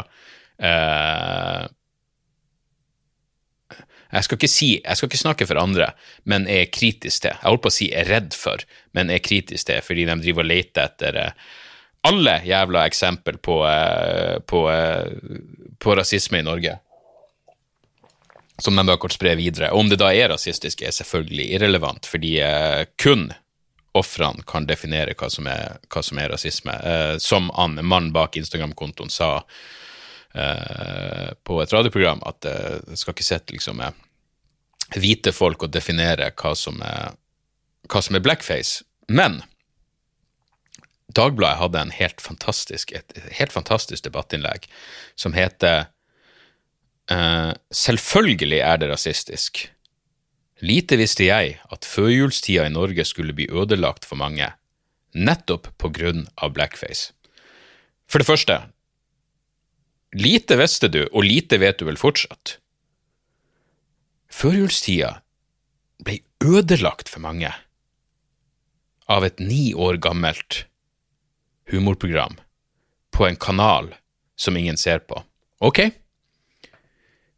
eh, 0.57 1.69
jeg 4.13 4.27
skal, 4.27 4.45
si, 4.49 4.69
jeg 4.77 4.97
skal 4.97 5.09
ikke 5.09 5.21
snakke 5.21 5.45
for 5.49 5.57
andre, 5.57 5.89
men 6.29 6.45
er 6.49 6.69
kritisk 6.69 7.23
til. 7.23 7.33
Jeg 7.33 7.47
holdt 7.47 7.63
på 7.65 7.71
å 7.71 7.73
si 7.73 7.89
er 7.89 8.09
redd 8.11 8.35
for, 8.37 8.61
men 8.93 9.09
er 9.09 9.23
kritisk 9.25 9.69
til, 9.69 9.81
fordi 9.81 10.05
de 10.05 10.17
driver 10.21 10.45
og 10.45 10.51
leter 10.51 10.85
etter 10.85 11.17
eh, 11.17 11.51
alle 12.05 12.35
jævla 12.45 12.85
eksempel 12.89 13.39
på, 13.41 13.57
eh, 13.65 14.37
på, 14.45 14.65
eh, 14.69 15.15
på 15.81 15.95
rasisme 15.97 16.43
i 16.43 16.45
Norge 16.45 16.77
som 18.61 18.77
de 18.77 18.85
da 18.85 18.95
kan 19.01 19.11
spre 19.11 19.33
videre. 19.35 19.71
Om 19.73 19.89
det 19.89 19.97
da 19.99 20.11
er 20.13 20.29
rasistisk, 20.29 20.83
er 20.85 20.93
selvfølgelig 20.93 21.47
irrelevant, 21.55 22.05
fordi 22.07 22.35
kun 23.01 23.25
ofrene 23.97 24.45
kan 24.47 24.67
definere 24.69 25.15
hva 25.17 25.27
som 25.33 25.49
er, 25.49 25.79
hva 25.89 26.03
som 26.05 26.21
er 26.21 26.29
rasisme. 26.31 26.75
Som 27.19 27.49
han 27.57 27.81
mannen 27.81 28.13
bak 28.13 28.37
Instagram-kontoen 28.39 29.11
sa 29.11 29.39
på 30.33 31.57
et 31.61 31.73
radioprogram, 31.75 32.23
at 32.25 32.47
jeg 32.47 32.79
det 32.87 32.97
skal 32.97 33.13
ikke 33.13 33.25
sitte 33.27 33.53
liksom 33.53 33.81
hvite 34.97 35.29
folk 35.29 35.61
og 35.61 35.73
definere 35.75 36.31
hva 36.33 36.55
som 36.57 36.79
er, 36.81 37.13
hva 37.85 38.01
som 38.01 38.17
er 38.17 38.23
blackface. 38.25 38.81
Men 39.13 39.43
Dagbladet 41.13 41.59
hadde 41.59 41.81
en 41.85 41.93
helt 41.93 42.21
fantastisk, 42.25 42.95
et 42.97 43.13
helt 43.37 43.53
fantastisk 43.53 44.07
debattinnlegg 44.07 44.65
som 45.19 45.37
heter 45.37 45.91
Uh, 47.11 47.51
selvfølgelig 47.75 48.61
er 48.63 48.77
det 48.79 48.87
rasistisk. 48.87 49.65
Lite 50.63 50.95
visste 50.95 51.25
jeg 51.25 51.57
at 51.71 51.83
førjulstida 51.83 52.69
i 52.69 52.71
Norge 52.71 53.03
skulle 53.05 53.35
bli 53.35 53.49
ødelagt 53.51 54.05
for 54.07 54.15
mange, 54.15 54.47
nettopp 55.11 55.67
på 55.77 55.91
grunn 55.91 56.29
av 56.39 56.53
blackface. 56.55 57.11
For 58.07 58.23
det 58.23 58.29
første, 58.29 58.61
lite 60.13 60.57
visste 60.59 60.89
du, 60.91 61.03
og 61.11 61.25
lite 61.25 61.59
vet 61.61 61.79
du 61.79 61.87
vel 61.87 61.99
fortsatt. 61.99 62.57
Førjulstida 64.33 65.19
ble 66.03 66.19
ødelagt 66.43 67.11
for 67.11 67.23
mange 67.23 67.51
av 69.11 69.25
et 69.27 69.39
ni 69.39 69.73
år 69.73 69.99
gammelt 70.01 70.63
humorprogram 71.71 72.39
på 73.13 73.27
en 73.27 73.37
kanal 73.37 73.93
som 74.35 74.57
ingen 74.57 74.77
ser 74.77 75.03
på. 75.05 75.21
Ok? 75.59 75.79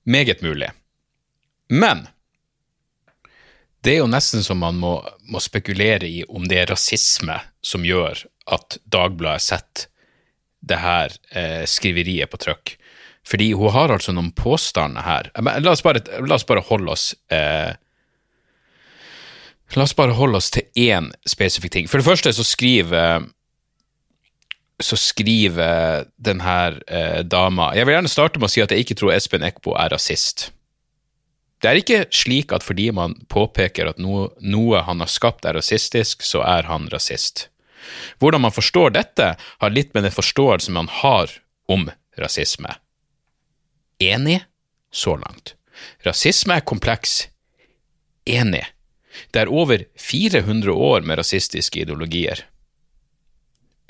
Meget 0.04 0.42
mulig. 0.42 0.72
Men 1.70 2.08
det 3.84 3.96
er 3.96 4.02
jo 4.02 4.10
nesten 4.10 4.42
som 4.46 4.62
man 4.62 4.78
må, 4.82 4.96
må, 5.30 5.42
spekulere 5.44 6.08
i 6.08 6.24
om 6.26 6.48
det 6.50 6.62
er 6.62 6.72
rasisme 6.72 7.38
som 7.62 7.86
gjør 7.86 8.24
at 8.56 8.80
Dagbladet 8.90 9.46
setter 9.46 9.92
det 10.66 10.82
her 10.82 11.14
eh, 11.32 11.64
skriveriet 11.70 12.32
på 12.32 12.40
trykk. 12.42 12.76
Fordi 13.26 13.52
hun 13.58 13.74
har 13.74 13.94
altså 13.94 14.14
noen 14.14 14.32
påstander 14.38 15.06
her. 15.06 15.32
La 15.42 15.74
oss 15.74 15.84
bare, 15.86 16.04
la 16.26 16.38
oss 16.38 16.46
bare 16.46 16.66
holde 16.68 16.94
oss 16.94 17.14
eh, 17.34 17.74
La 19.74 19.82
oss 19.82 19.96
bare 19.98 20.14
holde 20.14 20.38
oss 20.38 20.52
til 20.54 20.68
én 20.78 21.10
spesifikk 21.26 21.74
ting. 21.74 21.88
For 21.90 21.98
det 21.98 22.06
første 22.06 22.34
så 22.38 22.46
skriver 22.46 23.26
så 24.84 24.98
skriver 25.00 26.06
denne 26.20 26.56
eh, 26.92 27.22
dama 27.24 27.70
Jeg 27.78 27.88
vil 27.88 27.96
gjerne 27.96 28.12
starte 28.12 28.42
med 28.42 28.50
å 28.50 28.52
si 28.52 28.62
at 28.62 28.74
jeg 28.74 28.84
ikke 28.84 28.98
tror 29.00 29.14
Espen 29.16 29.46
Eckbo 29.48 29.74
er 29.80 29.94
rasist. 29.96 30.50
Det 31.64 31.72
er 31.72 31.80
ikke 31.80 32.02
slik 32.14 32.52
at 32.54 32.66
fordi 32.66 32.90
man 32.94 33.16
påpeker 33.32 33.88
at 33.90 34.02
noe, 34.04 34.28
noe 34.44 34.84
han 34.86 35.00
har 35.02 35.10
skapt 35.10 35.48
er 35.48 35.56
rasistisk, 35.58 36.26
så 36.28 36.44
er 36.46 36.68
han 36.68 36.90
rasist. 36.92 37.48
Hvordan 38.20 38.46
man 38.46 38.56
forstår 38.56 38.96
dette, 38.96 39.34
har 39.40 39.74
litt 39.74 39.94
med 39.94 40.08
den 40.08 40.16
forståelsen 40.16 40.76
man 40.78 40.90
har 41.02 41.32
om 41.68 41.90
rasisme. 42.20 42.76
Enig 44.00 44.42
så 44.92 45.16
langt. 45.20 45.56
Rasisme 46.06 46.58
er 46.60 46.66
kompleks. 46.68 47.28
Enig. 48.26 48.64
Det 49.32 49.46
er 49.46 49.52
over 49.52 49.86
400 50.00 50.72
år 50.72 51.06
med 51.08 51.20
rasistiske 51.20 51.84
ideologier. 51.84 52.46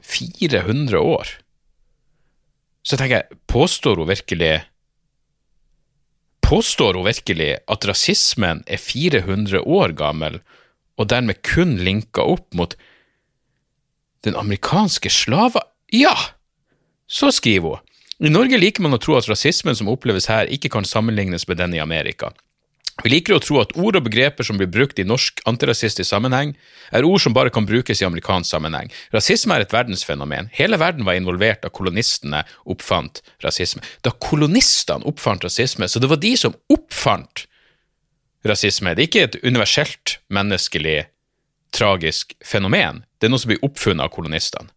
400 0.06 1.00
år. 1.00 1.28
Så 2.86 2.98
tenker 2.98 3.24
jeg, 3.24 3.38
påstår 3.50 3.98
hun 4.02 4.12
virkelig 4.12 4.56
Påstår 6.46 6.94
hun 6.94 7.08
virkelig 7.08 7.56
at 7.74 7.86
rasismen 7.90 8.60
er 8.70 8.78
400 8.78 9.64
år 9.66 9.96
gammel, 9.98 10.36
og 10.94 11.08
dermed 11.10 11.42
kun 11.42 11.74
linka 11.82 12.22
opp 12.22 12.54
mot 12.54 12.76
den 14.26 14.38
amerikanske 14.40 15.12
slava... 15.14 15.64
Ja, 15.94 16.16
så 17.08 17.30
skriver 17.32 17.78
hun. 17.78 17.84
I 18.26 18.32
Norge 18.32 18.58
liker 18.58 18.84
man 18.86 18.96
å 18.96 19.00
tro 19.02 19.18
at 19.20 19.28
rasismen 19.28 19.76
som 19.76 19.90
oppleves 19.92 20.30
her, 20.32 20.48
ikke 20.48 20.72
kan 20.72 20.88
sammenlignes 20.88 21.48
med 21.50 21.60
den 21.60 21.76
i 21.76 21.82
Amerika. 21.84 22.32
Vi 23.04 23.12
liker 23.12 23.36
å 23.36 23.42
tro 23.44 23.58
at 23.60 23.74
ord 23.76 23.98
og 24.00 24.06
begreper 24.06 24.48
som 24.48 24.56
blir 24.56 24.70
brukt 24.72 25.00
i 25.02 25.06
norsk 25.08 25.42
antirasistisk 25.50 26.08
sammenheng, 26.08 26.54
er 26.96 27.04
ord 27.04 27.20
som 27.20 27.36
bare 27.36 27.52
kan 27.52 27.68
brukes 27.68 28.00
i 28.00 28.08
amerikansk 28.08 28.48
sammenheng. 28.54 28.88
Rasisme 29.12 29.58
er 29.58 29.66
et 29.66 29.76
verdensfenomen. 29.76 30.48
Hele 30.56 30.80
verden 30.80 31.04
var 31.08 31.20
involvert 31.20 31.66
da 31.66 31.72
kolonistene 31.76 32.46
oppfant 32.72 33.20
rasisme. 33.44 33.84
Da 34.06 34.16
kolonistene 34.16 35.04
oppfant 35.12 35.44
rasisme, 35.44 35.90
så 35.92 36.00
det 36.00 36.12
var 36.12 36.24
de 36.24 36.32
som 36.40 36.56
oppfant 36.72 37.44
rasisme. 38.48 38.96
Det 38.96 39.04
er 39.04 39.12
ikke 39.12 39.28
et 39.28 39.38
universelt 39.44 40.18
menneskelig, 40.32 41.02
tragisk 41.76 42.32
fenomen. 42.48 43.04
Det 43.26 43.30
er 43.32 43.34
noe 43.34 43.42
som 43.42 43.50
blir 43.50 43.64
oppfunnet 43.66 44.06
av 44.06 44.12
kolonistene. 44.14 44.70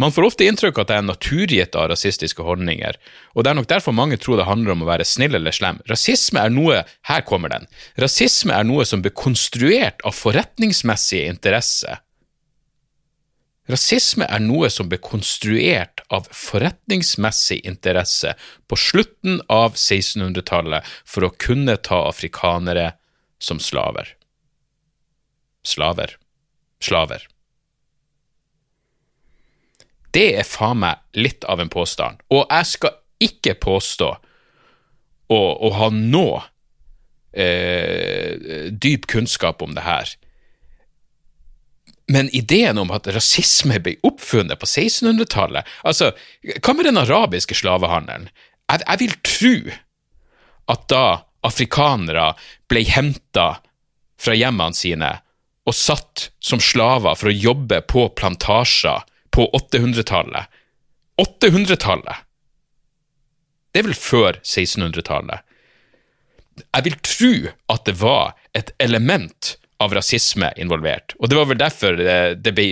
Man 0.00 0.14
får 0.16 0.24
ofte 0.24 0.46
inntrykk 0.48 0.78
av 0.78 0.86
at 0.86 0.88
det 0.88 0.96
er 0.96 1.04
naturgitt 1.04 1.74
av 1.76 1.90
rasistiske 1.90 2.44
holdninger, 2.46 2.96
og 3.36 3.44
det 3.44 3.50
er 3.50 3.56
nok 3.58 3.66
derfor 3.68 3.92
mange 3.92 4.16
tror 4.16 4.38
det 4.40 4.46
handler 4.48 4.72
om 4.72 4.84
å 4.86 4.88
være 4.88 5.04
snill 5.04 5.36
eller 5.36 5.52
slem. 5.52 5.82
Rasisme 5.90 6.40
er 6.40 6.54
noe 6.54 6.78
Her 7.10 7.24
kommer 7.28 7.52
den. 7.52 7.66
Rasisme 8.00 8.54
er 8.56 8.64
noe 8.64 8.86
som 8.88 9.02
blir 9.04 9.12
konstruert 9.12 10.00
av 10.08 10.16
forretningsmessig 10.16 11.26
interesse. 11.28 11.98
Rasisme 13.68 14.24
er 14.24 14.40
noe 14.40 14.70
som 14.72 14.88
ble 14.88 15.02
konstruert 15.04 16.00
av 16.08 16.30
forretningsmessig 16.32 17.60
interesse 17.68 18.32
på 18.72 18.80
slutten 18.80 19.42
av 19.52 19.76
1600-tallet 19.76 20.88
for 21.04 21.28
å 21.28 21.34
kunne 21.36 21.76
ta 21.76 22.06
afrikanere 22.08 22.94
som 23.36 23.60
slaver. 23.60 24.16
Slaver. 25.60 26.16
Slaver. 26.80 27.26
Det 30.10 30.26
er 30.40 30.48
faen 30.48 30.80
meg 30.82 31.02
litt 31.14 31.44
av 31.46 31.60
en 31.62 31.70
påstand. 31.70 32.22
Og 32.34 32.46
jeg 32.48 32.70
skal 32.72 32.96
ikke 33.22 33.54
påstå 33.62 34.08
å, 35.30 35.38
å 35.38 35.70
ha 35.76 35.90
nå 35.94 36.26
eh, 37.36 38.70
dyp 38.72 39.06
kunnskap 39.10 39.62
om 39.62 39.76
det 39.76 39.84
her. 39.86 40.16
Men 42.10 42.30
ideen 42.34 42.80
om 42.82 42.90
at 42.90 43.06
rasisme 43.14 43.78
ble 43.78 43.94
oppfunnet 44.06 44.58
på 44.58 44.66
1600-tallet 44.66 45.68
Altså, 45.86 46.10
hva 46.58 46.74
med 46.74 46.88
den 46.88 46.98
arabiske 46.98 47.54
slavehandelen? 47.54 48.26
Jeg, 48.66 48.82
jeg 48.82 49.00
vil 49.04 49.14
tro 49.26 49.54
at 50.74 50.86
da 50.90 51.04
afrikanere 51.46 52.32
ble 52.70 52.82
henta 52.90 53.48
fra 54.20 54.34
hjemmene 54.36 54.76
sine 54.76 55.12
og 55.70 55.76
satt 55.76 56.30
som 56.42 56.62
slaver 56.62 57.14
for 57.18 57.30
å 57.30 57.36
jobbe 57.36 57.80
på 57.86 58.08
plantasjer 58.18 59.06
på 59.30 59.46
800-tallet. 59.54 60.50
800-tallet! 61.20 62.26
Det 63.70 63.82
er 63.82 63.86
vel 63.86 63.98
før 63.98 64.40
1600-tallet. 64.42 65.46
Jeg 66.64 66.86
vil 66.86 66.96
tro 67.06 67.32
at 67.72 67.86
det 67.86 67.94
var 68.00 68.34
et 68.56 68.72
element 68.82 69.54
av 69.80 69.94
rasisme 69.96 70.50
involvert, 70.60 71.14
og 71.20 71.30
det 71.30 71.38
var 71.38 71.46
vel 71.48 71.60
derfor 71.60 71.96
det, 71.96 72.18
det 72.44 72.52
ble 72.56 72.66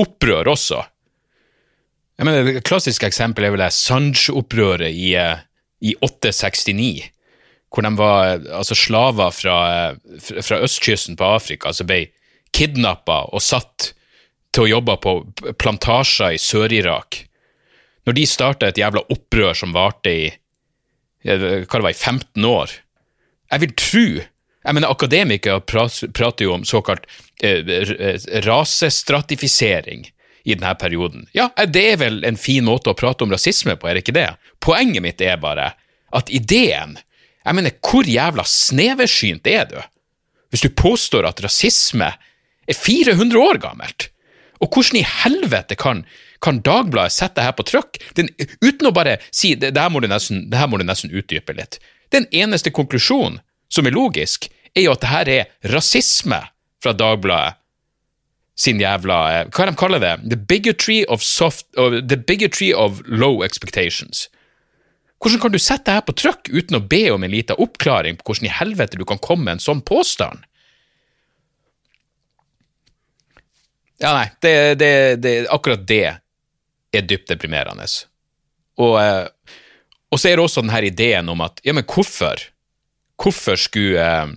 opprør 0.00 0.50
også. 0.56 0.80
Jeg 2.18 2.26
mener, 2.26 2.48
Et 2.56 2.66
klassisk 2.66 3.04
eksempel 3.06 3.46
er 3.46 3.54
vel 3.54 3.62
det 3.62 3.70
Sanj-opprøret 3.76 4.90
i, 4.90 5.12
i 5.84 5.94
869, 6.00 7.12
hvor 7.72 7.86
de 7.86 7.92
var 7.96 8.42
altså 8.52 8.76
slaver 8.76 9.30
fra, 9.36 9.58
fra 10.18 10.58
østkysten 10.64 11.16
på 11.16 11.30
Afrika 11.38 11.72
som 11.76 11.88
ble 11.88 12.06
kidnappa 12.52 13.24
og 13.32 13.42
satt 13.42 13.92
til 14.52 14.66
å 14.66 14.70
jobbe 14.74 14.96
på 15.00 15.14
plantasjer 15.60 16.36
i 16.36 16.40
Sør-Irak, 16.40 17.22
når 18.06 18.18
de 18.18 18.26
starta 18.28 18.68
et 18.68 18.80
jævla 18.80 19.04
opprør 19.14 19.56
som 19.56 19.74
varte 19.74 20.12
i 20.12 20.30
hva 21.22 21.36
det 21.38 21.68
var, 21.70 21.92
i 21.92 21.94
15 21.94 22.44
år 22.48 22.72
Jeg 23.52 23.60
vil 23.62 23.74
tro 23.78 24.06
jeg 24.62 24.74
mener, 24.76 24.90
Akademikere 24.90 25.60
prater 25.62 26.44
jo 26.44 26.52
om 26.54 26.64
såkalt 26.66 27.06
eh, 27.42 27.66
rasestratifisering 28.46 30.04
i 30.42 30.54
denne 30.54 30.74
perioden. 30.78 31.24
Ja, 31.34 31.48
det 31.66 31.82
er 31.92 31.98
vel 31.98 32.20
en 32.26 32.38
fin 32.38 32.64
måte 32.66 32.92
å 32.92 32.98
prate 32.98 33.26
om 33.26 33.34
rasisme 33.34 33.74
på, 33.74 33.88
er 33.88 33.98
det 33.98 34.04
ikke 34.04 34.14
det? 34.14 34.28
Poenget 34.62 35.02
mitt 35.02 35.22
er 35.22 35.40
bare 35.42 35.72
at 36.12 36.30
ideen 36.30 36.98
Jeg 37.42 37.58
mener, 37.58 37.74
hvor 37.82 38.06
jævla 38.06 38.44
sneversynt 38.46 39.48
er 39.50 39.66
du 39.66 39.80
hvis 40.52 40.62
du 40.62 40.68
påstår 40.76 41.24
at 41.26 41.40
rasisme 41.42 42.10
er 42.68 42.78
400 42.78 43.38
år 43.40 43.60
gammelt? 43.62 44.08
Og 44.62 44.70
hvordan 44.70 45.00
i 45.00 45.06
helvete 45.06 45.76
kan, 45.78 46.04
kan 46.42 46.60
Dagbladet 46.62 47.14
sette 47.14 47.40
det 47.40 47.48
her 47.48 47.56
på 47.58 47.66
trykk 47.66 47.98
uten 48.62 48.88
å 48.88 48.94
bare 48.94 49.16
si 49.30 49.56
det, 49.56 49.72
det, 49.74 49.82
her 49.82 49.90
må 49.90 50.02
du 50.02 50.08
nesten, 50.10 50.46
det 50.50 50.60
her 50.60 50.70
må 50.70 50.78
du 50.78 50.86
nesten 50.86 51.10
utdype 51.10 51.56
litt? 51.58 51.80
Den 52.14 52.28
eneste 52.30 52.70
konklusjonen 52.74 53.40
som 53.72 53.88
er 53.88 53.96
logisk, 53.96 54.50
er 54.76 54.86
jo 54.86 54.94
at 54.94 55.02
det 55.02 55.10
her 55.10 55.28
er 55.32 55.72
rasisme 55.72 56.38
fra 56.82 56.92
Dagbladet 56.96 57.58
sin 58.58 58.80
jævla 58.80 59.18
eh, 59.32 59.48
Hva 59.48 59.66
de 59.68 59.74
kaller 59.80 60.02
det? 60.02 60.12
The 60.28 60.36
bigotry 60.36 61.02
of, 61.08 61.24
soft, 61.24 61.66
uh, 61.78 62.00
the 62.00 62.18
bigotry 62.20 62.72
of 62.72 63.00
low 63.06 63.42
expectations. 63.44 64.28
Hvordan 65.22 65.40
kan 65.40 65.54
du 65.54 65.58
sette 65.62 65.88
det 65.88 65.96
her 65.96 66.06
på 66.06 66.14
trykk 66.18 66.50
uten 66.50 66.78
å 66.78 66.84
be 66.84 67.04
om 67.14 67.24
en 67.24 67.32
liten 67.32 67.58
oppklaring 67.62 68.18
på 68.18 68.26
hvordan 68.28 68.48
i 68.48 68.52
helvete 68.52 68.98
du 68.98 69.06
kan 69.08 69.20
komme 69.22 69.46
med 69.46 69.58
en 69.58 69.64
sånn 69.64 69.82
påstand? 69.86 70.42
Ja, 74.02 74.12
nei, 74.16 74.28
det, 74.42 74.54
det, 74.80 74.92
det, 75.22 75.34
akkurat 75.54 75.84
det 75.86 76.06
er 76.92 77.04
dypt 77.06 77.30
deprimerende. 77.30 77.86
Og, 78.82 78.96
eh, 78.98 79.26
og, 80.10 80.18
så 80.18 80.30
er 80.30 80.38
det 80.38 80.46
også 80.46 80.64
denne 80.64 80.80
ideen 80.88 81.30
om 81.32 81.44
at 81.44 81.62
ja, 81.64 81.74
men 81.76 81.86
hvorfor? 81.86 82.42
Hvorfor 83.22 83.60
skulle 83.60 84.02
eh, 84.02 84.32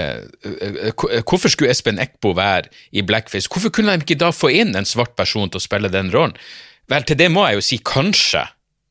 eh, 0.00 1.22
Hvorfor 1.22 1.52
skulle 1.52 1.70
Espen 1.70 2.02
Eckbo 2.02 2.34
være 2.34 2.72
i 2.90 3.04
blackface? 3.06 3.50
Hvorfor 3.52 3.70
kunne 3.70 3.94
de 3.94 4.06
ikke 4.06 4.18
da 4.18 4.32
få 4.34 4.50
inn 4.50 4.74
en 4.74 4.88
svart 4.88 5.14
person 5.16 5.46
til 5.50 5.62
å 5.62 5.66
spille 5.66 5.92
den 5.92 6.10
rollen? 6.14 6.34
Vel, 6.90 7.06
til 7.06 7.16
det 7.16 7.30
må 7.32 7.46
jeg 7.46 7.60
jo 7.60 7.64
si 7.64 7.78
kanskje. 7.80 8.42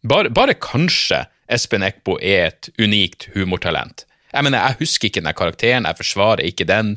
Bare, 0.09 0.31
bare 0.33 0.55
kanskje 0.57 1.25
Espen 1.51 1.83
Eckbo 1.85 2.15
er 2.17 2.47
et 2.47 2.71
unikt 2.81 3.27
humortalent. 3.35 4.07
Jeg 4.33 4.47
mener, 4.47 4.63
jeg 4.63 4.79
husker 4.79 5.09
ikke 5.09 5.21
den 5.21 5.35
karakteren, 5.37 5.85
jeg 5.85 5.99
forsvarer 5.99 6.47
ikke 6.47 6.65
den. 6.65 6.95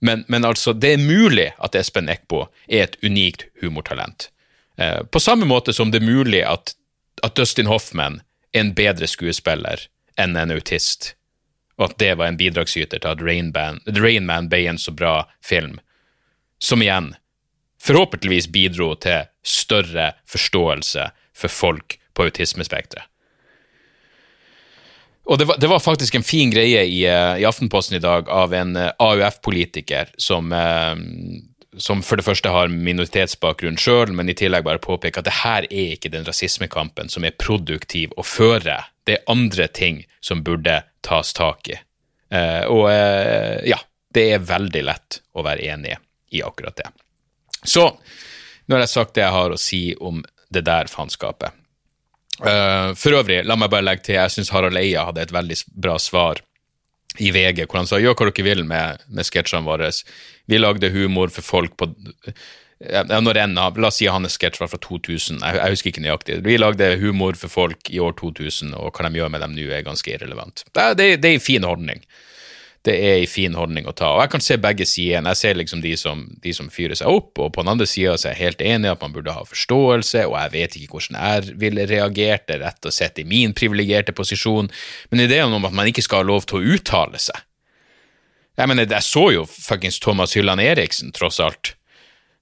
Men, 0.00 0.24
men, 0.28 0.44
altså, 0.44 0.72
det 0.72 0.94
er 0.94 1.02
mulig 1.02 1.50
at 1.60 1.76
Espen 1.76 2.08
Eckbo 2.08 2.46
er 2.68 2.86
et 2.86 2.96
unikt 3.04 3.44
humortalent. 3.60 4.30
Eh, 4.80 5.02
på 5.04 5.20
samme 5.20 5.48
måte 5.48 5.74
som 5.76 5.92
det 5.92 6.00
er 6.00 6.08
mulig 6.08 6.40
at, 6.46 6.74
at 7.22 7.36
Dustin 7.36 7.68
Hoffman 7.68 8.22
er 8.52 8.64
en 8.64 8.74
bedre 8.74 9.08
skuespiller 9.10 9.84
enn 10.20 10.36
en 10.40 10.54
autist, 10.54 11.14
og 11.76 11.90
at 11.90 11.98
det 12.00 12.14
var 12.16 12.30
en 12.30 12.40
bidragsyter 12.40 13.00
til 13.00 13.12
at 13.12 13.22
Rain, 13.24 13.52
Rain 14.00 14.26
Man 14.26 14.48
ble 14.52 14.64
en 14.68 14.80
så 14.80 14.92
bra 14.92 15.28
film, 15.44 15.78
som 16.60 16.82
igjen 16.82 17.14
forhåpentligvis 17.80 18.50
bidro 18.52 18.94
til 19.00 19.28
større 19.44 20.12
forståelse 20.28 21.06
for 21.32 21.48
folk 21.52 21.96
på 22.16 22.28
autismespekteret. 22.28 23.04
Og 25.24 25.38
det 25.38 25.44
var, 25.44 25.56
det 25.60 25.66
var, 25.66 25.78
faktisk 25.78 26.14
en 26.14 26.26
fin 26.26 26.50
greie 26.50 26.84
i, 26.84 27.04
eh, 27.06 27.40
i 27.42 27.46
Aftenposten 27.46 27.96
i 27.96 28.02
dag 28.02 28.28
av 28.28 28.54
en 28.54 28.76
eh, 28.76 28.92
AUF-politiker 28.98 30.14
som, 30.18 30.52
eh, 30.52 30.96
som, 31.76 32.02
for 32.02 32.18
det 32.18 32.26
første 32.26 32.50
har 32.50 32.72
minoritetsbakgrunn 32.72 33.78
sjøl, 33.78 34.14
men 34.16 34.32
i 34.32 34.34
tillegg 34.34 34.64
bare 34.66 34.82
påpeker 34.82 35.22
at 35.22 35.28
det 35.28 35.36
her 35.42 35.68
er 35.68 35.94
ikke 35.94 36.12
den 36.12 36.26
rasismekampen 36.26 37.12
som 37.12 37.26
er 37.26 37.36
produktiv 37.38 38.16
å 38.16 38.26
føre. 38.26 38.80
Det 39.06 39.18
er 39.18 39.30
andre 39.30 39.68
ting 39.68 40.02
som 40.24 40.42
burde 40.46 40.80
tas 41.06 41.32
tak 41.36 41.70
i. 41.72 41.78
og 42.68 42.84
ja, 43.66 43.78
det 44.14 44.24
er 44.34 44.44
veldig 44.46 44.82
lett 44.86 45.16
å 45.34 45.42
være 45.42 45.64
enig 45.72 45.96
i 46.30 46.42
akkurat 46.46 46.76
det. 46.76 46.90
Så 47.64 47.88
nå 48.66 48.76
har 48.76 48.84
jeg 48.84 48.92
sagt 48.92 49.16
det 49.16 49.24
jeg 49.24 49.34
har 49.34 49.50
å 49.50 49.58
si 49.58 49.80
om 49.98 50.20
det 50.54 50.62
der 50.68 50.90
faenskapet. 50.90 51.56
Uh, 52.38 52.94
for 52.96 53.18
øvrig, 53.18 53.42
la 53.44 53.56
meg 53.58 53.72
bare 53.72 53.84
legge 53.84 54.06
til, 54.06 54.16
jeg 54.16 54.32
syns 54.32 54.52
Harald 54.54 54.78
Eia 54.80 55.04
hadde 55.08 55.26
et 55.26 55.34
veldig 55.34 55.58
bra 55.76 55.98
svar 56.00 56.40
i 57.20 57.32
VG, 57.34 57.66
hvor 57.66 57.80
han 57.80 57.90
sa 57.90 57.98
gjør 58.00 58.16
hva 58.16 58.30
dere 58.30 58.46
vil 58.46 58.64
med, 58.64 59.02
med 59.10 59.26
sketsjene 59.26 59.66
våre. 59.66 59.90
Vi 60.48 60.60
lagde 60.60 60.92
humor 60.94 61.32
for 61.34 61.44
folk 61.44 61.76
på 61.76 61.90
når 62.80 63.36
en 63.36 63.58
av, 63.60 63.76
La 63.76 63.90
oss 63.90 63.98
si 64.00 64.06
hans 64.08 64.38
sketsj 64.38 64.62
var 64.62 64.70
fra 64.72 64.78
2000, 64.80 65.42
jeg, 65.42 65.56
jeg, 65.58 65.74
husker 65.74 65.90
ikke 65.90 66.04
nøyaktig. 66.06 66.38
Vi 66.46 66.56
lagde 66.56 66.94
humor 67.02 67.36
for 67.36 67.52
folk 67.52 67.90
i 67.92 68.00
år 68.00 68.14
2000, 68.16 68.72
og 68.72 68.96
hva 68.96 69.04
de 69.04 69.20
gjør 69.20 69.32
med 69.34 69.44
dem 69.44 69.52
nå, 69.52 69.66
er 69.68 69.84
ganske 69.84 70.14
irrelevant. 70.14 70.64
Det, 70.72 70.86
det, 70.96 71.10
det 71.20 71.28
er 71.28 71.36
en 71.36 71.44
fin 71.44 71.66
holdning 71.68 72.00
det 72.88 72.94
er 72.96 73.18
en 73.18 73.28
fin 73.28 73.56
holdning 73.56 73.84
å 73.90 73.92
ta. 73.92 74.08
Og 74.14 74.22
Jeg 74.22 74.32
kan 74.32 74.44
se 74.44 74.56
begge 74.60 74.86
sidene. 74.88 75.34
Jeg 75.34 75.40
ser 75.40 75.58
liksom 75.58 75.82
de 75.84 75.92
som, 76.00 76.22
de 76.40 76.52
som 76.56 76.70
fyrer 76.72 76.96
seg 76.96 77.12
opp, 77.12 77.36
og 77.36 77.52
på 77.52 77.64
den 77.64 77.72
andre 77.74 77.88
sida 77.88 78.14
er 78.14 78.30
jeg 78.30 78.40
helt 78.40 78.64
enig 78.64 78.88
i 78.88 78.92
at 78.94 79.02
man 79.04 79.12
burde 79.12 79.34
ha 79.36 79.44
forståelse, 79.44 80.24
og 80.30 80.36
jeg 80.38 80.52
vet 80.54 80.78
ikke 80.78 80.96
hvordan 80.96 81.18
jeg 81.20 81.58
ville 81.60 81.84
reagert, 81.90 82.46
det 82.48 82.56
er 82.56 82.64
rett 82.64 82.88
og 82.88 82.96
slett 82.96 83.20
i 83.20 83.26
min 83.28 83.52
privilegerte 83.56 84.16
posisjon, 84.16 84.72
men 85.12 85.24
ideen 85.26 85.52
om 85.52 85.68
at 85.68 85.76
man 85.76 85.92
ikke 85.92 86.06
skal 86.06 86.24
ha 86.24 86.30
lov 86.30 86.48
til 86.48 86.60
å 86.60 86.76
uttale 86.76 87.20
seg 87.20 87.46
Jeg 88.60 88.68
mener, 88.68 88.88
jeg 88.88 89.04
så 89.06 89.26
jo 89.32 89.44
fuckings 89.48 90.00
Thomas 90.00 90.34
Hylland 90.36 90.60
Eriksen, 90.60 91.12
tross 91.12 91.40
alt. 91.40 91.74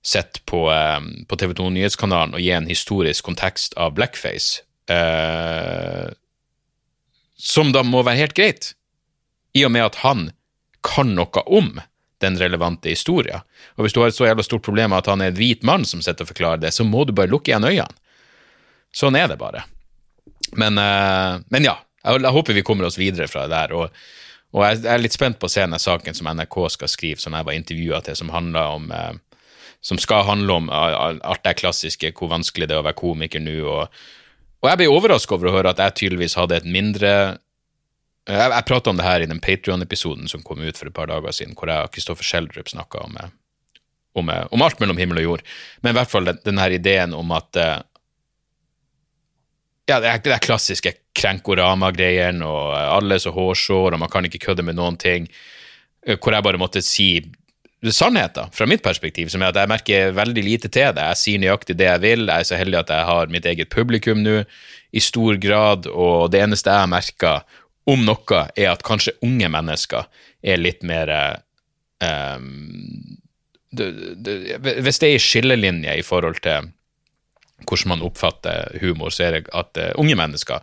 sett 0.03 0.38
på, 0.46 0.70
eh, 0.70 1.01
på 1.29 1.37
TV 1.37 1.53
2 1.59 1.70
Nyhetskanalen 1.74 2.35
og 2.35 2.40
gi 2.40 2.53
en 2.55 2.68
historisk 2.70 3.24
kontekst 3.27 3.74
av 3.77 3.92
blackface, 3.92 4.62
eh, 4.88 6.14
som 7.37 7.72
da 7.72 7.83
må 7.83 8.05
være 8.07 8.22
helt 8.22 8.35
greit, 8.35 8.74
i 9.56 9.64
og 9.66 9.72
med 9.74 9.87
at 9.87 10.00
han 10.04 10.28
kan 10.84 11.14
noe 11.16 11.44
om 11.46 11.78
den 12.22 12.37
relevante 12.38 12.90
historien. 12.90 13.44
Og 13.78 13.87
hvis 13.87 13.94
du 13.94 14.02
har 14.02 14.11
et 14.11 14.16
så 14.16 14.26
jævla 14.26 14.42
stort 14.42 14.66
problem 14.66 14.90
med 14.92 15.02
at 15.02 15.11
han 15.12 15.22
er 15.22 15.32
en 15.32 15.38
hvit 15.38 15.64
mann 15.66 15.87
som 15.87 16.02
sitter 16.02 16.26
og 16.26 16.32
forklarer 16.32 16.62
det, 16.62 16.72
så 16.74 16.87
må 16.87 17.04
du 17.06 17.14
bare 17.14 17.30
lukke 17.30 17.52
igjen 17.52 17.66
øynene. 17.66 17.94
Sånn 18.94 19.18
er 19.18 19.28
det 19.30 19.38
bare. 19.38 19.66
Men, 20.58 20.80
uh, 20.80 21.44
men 21.52 21.66
ja, 21.66 21.76
jeg, 22.02 22.22
jeg, 22.24 22.34
håper 22.34 22.56
vi 22.56 22.64
kommer 22.66 22.88
oss 22.88 22.98
videre 22.98 23.28
fra 23.30 23.46
det 23.46 23.54
der. 23.56 23.76
og 23.76 24.16
og 24.56 24.62
jeg 24.64 24.87
er 24.88 25.00
litt 25.02 25.12
spent 25.12 25.37
på 25.37 25.44
å 25.44 25.52
se 25.52 25.61
denne 25.61 25.76
saken 25.76 26.16
som 26.16 26.30
NRK 26.32 26.54
skal 26.72 26.88
skrive, 26.88 27.20
som 27.20 27.34
jeg 27.37 27.44
var 27.44 27.52
intervjua 27.52 27.98
til, 28.00 28.16
som 28.16 28.30
handla 28.32 28.62
om 28.78 28.87
uh, 28.88 29.11
som 29.80 29.98
skal 30.00 30.24
handle 30.26 30.52
om 30.52 30.70
alt 30.72 31.44
det 31.44 31.58
klassiske, 31.61 32.11
hvor 32.16 32.32
vanskelig 32.32 32.68
det 32.68 32.74
er 32.74 32.82
å 32.82 32.87
være 32.87 32.98
komiker 32.98 33.42
nå. 33.42 33.58
Og, 33.62 34.00
og 34.62 34.70
jeg 34.70 34.80
ble 34.80 34.88
overraska 34.90 35.37
over 35.37 35.50
å 35.50 35.54
høre 35.54 35.74
at 35.74 35.82
jeg 35.82 35.96
tydeligvis 36.00 36.38
hadde 36.38 36.58
et 36.58 36.66
mindre 36.66 37.12
Jeg, 38.28 38.52
jeg 38.52 38.66
prata 38.68 38.92
om 38.92 38.98
det 38.98 39.06
her 39.06 39.24
i 39.24 39.28
den 39.30 39.40
Patrion-episoden 39.40 40.28
som 40.28 40.44
kom 40.44 40.60
ut 40.60 40.78
for 40.78 40.90
et 40.90 40.96
par 40.96 41.08
dager 41.08 41.32
siden, 41.32 41.56
hvor 41.56 41.70
jeg 41.72 41.88
og 41.88 41.94
Kristoffer 41.94 42.26
Schjelderup 42.26 42.68
snakka 42.68 43.00
om, 43.06 43.16
eh, 43.16 43.30
om, 44.20 44.28
eh, 44.32 44.44
om, 44.52 44.64
alt 44.64 44.82
mellom 44.82 45.00
himmel 45.00 45.22
og 45.22 45.28
jord. 45.28 45.46
Men 45.82 45.94
i 45.94 45.98
hvert 45.98 46.12
fall 46.12 46.28
den, 46.28 46.42
den 46.44 46.60
her 46.60 46.74
ideen 46.76 47.16
om 47.16 47.32
at 47.36 47.56
ja, 49.88 49.96
det 50.04 50.10
er 50.10 50.20
det 50.20 50.42
klassiske 50.44 50.92
krenkorama-greiene, 51.16 52.44
og 52.44 52.76
alle 52.76 53.16
så 53.22 53.32
hårsår, 53.32 53.94
og 53.94 54.02
man 54.02 54.12
kan 54.12 54.28
ikke 54.28 54.42
kødde 54.44 54.66
med 54.66 54.76
noen 54.76 54.98
ting. 55.00 55.28
Hvor 56.04 56.34
jeg 56.34 56.44
bare 56.44 56.60
måtte 56.60 56.84
si 56.84 57.22
sannheten, 57.94 58.50
fra 58.52 58.66
mitt 58.66 58.82
perspektiv, 58.82 59.30
som 59.30 59.42
er 59.42 59.52
at 59.52 59.60
jeg 59.60 59.70
merker 59.70 60.12
veldig 60.16 60.44
lite 60.44 60.68
til 60.68 60.92
det. 60.96 61.04
Jeg 61.12 61.20
sier 61.20 61.42
nøyaktig 61.42 61.78
det 61.78 61.86
jeg 61.86 62.02
vil. 62.02 62.26
Jeg 62.26 62.44
er 62.44 62.48
så 62.48 62.58
heldig 62.58 62.80
at 62.80 62.92
jeg 62.92 63.08
har 63.10 63.32
mitt 63.32 63.46
eget 63.46 63.70
publikum 63.70 64.22
nå, 64.24 64.42
i 64.92 65.00
stor 65.04 65.36
grad, 65.40 65.86
og 65.86 66.30
det 66.32 66.42
eneste 66.42 66.74
jeg 66.74 66.90
merker 66.90 67.42
om 67.88 68.05
noe, 68.05 68.42
er 68.57 68.72
at 68.72 68.85
kanskje 68.87 69.16
unge 69.24 69.48
mennesker 69.53 70.09
er 70.42 70.61
litt 70.61 70.85
mer 70.87 71.11
um, 72.05 73.16
det, 73.70 73.88
det, 74.24 74.35
Hvis 74.85 75.01
det 75.01 75.09
er 75.09 75.16
en 75.16 75.24
skillelinje 75.24 75.96
i 76.01 76.05
forhold 76.05 76.42
til 76.44 76.68
hvordan 77.66 77.94
man 77.94 78.05
oppfatter 78.07 78.77
humor, 78.83 79.11
så 79.11 79.27
er 79.27 79.38
det 79.38 79.48
at 79.57 79.81
uh, 79.81 79.90
unge 80.01 80.14
mennesker, 80.18 80.62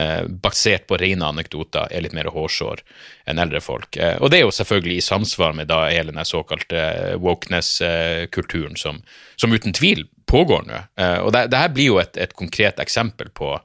uh, 0.00 0.22
basert 0.42 0.86
på 0.88 0.98
rene 1.00 1.26
anekdoter, 1.26 1.90
er 1.90 2.04
litt 2.04 2.16
mer 2.16 2.30
hårsår 2.32 2.80
enn 3.28 3.42
eldre 3.42 3.60
folk. 3.62 3.98
Uh, 3.98 4.16
og 4.22 4.32
det 4.32 4.40
er 4.40 4.46
jo 4.46 4.54
selvfølgelig 4.56 4.96
i 4.96 5.04
samsvar 5.04 5.56
med 5.58 5.68
da 5.70 5.82
hele 5.90 6.14
den 6.14 6.26
såkalte 6.26 7.18
wokeness-kulturen 7.20 8.78
som, 8.80 9.02
som, 9.36 9.52
uten 9.52 9.76
tvil 9.76 10.06
pågår 10.30 10.64
nå. 10.68 10.80
og 11.26 11.32
det, 11.34 11.48
det, 11.50 11.58
her 11.58 11.72
blir 11.74 11.88
jo 11.90 11.96
et, 11.98 12.16
et 12.16 12.32
konkret 12.38 12.78
eksempel 12.78 13.32
på, 13.34 13.56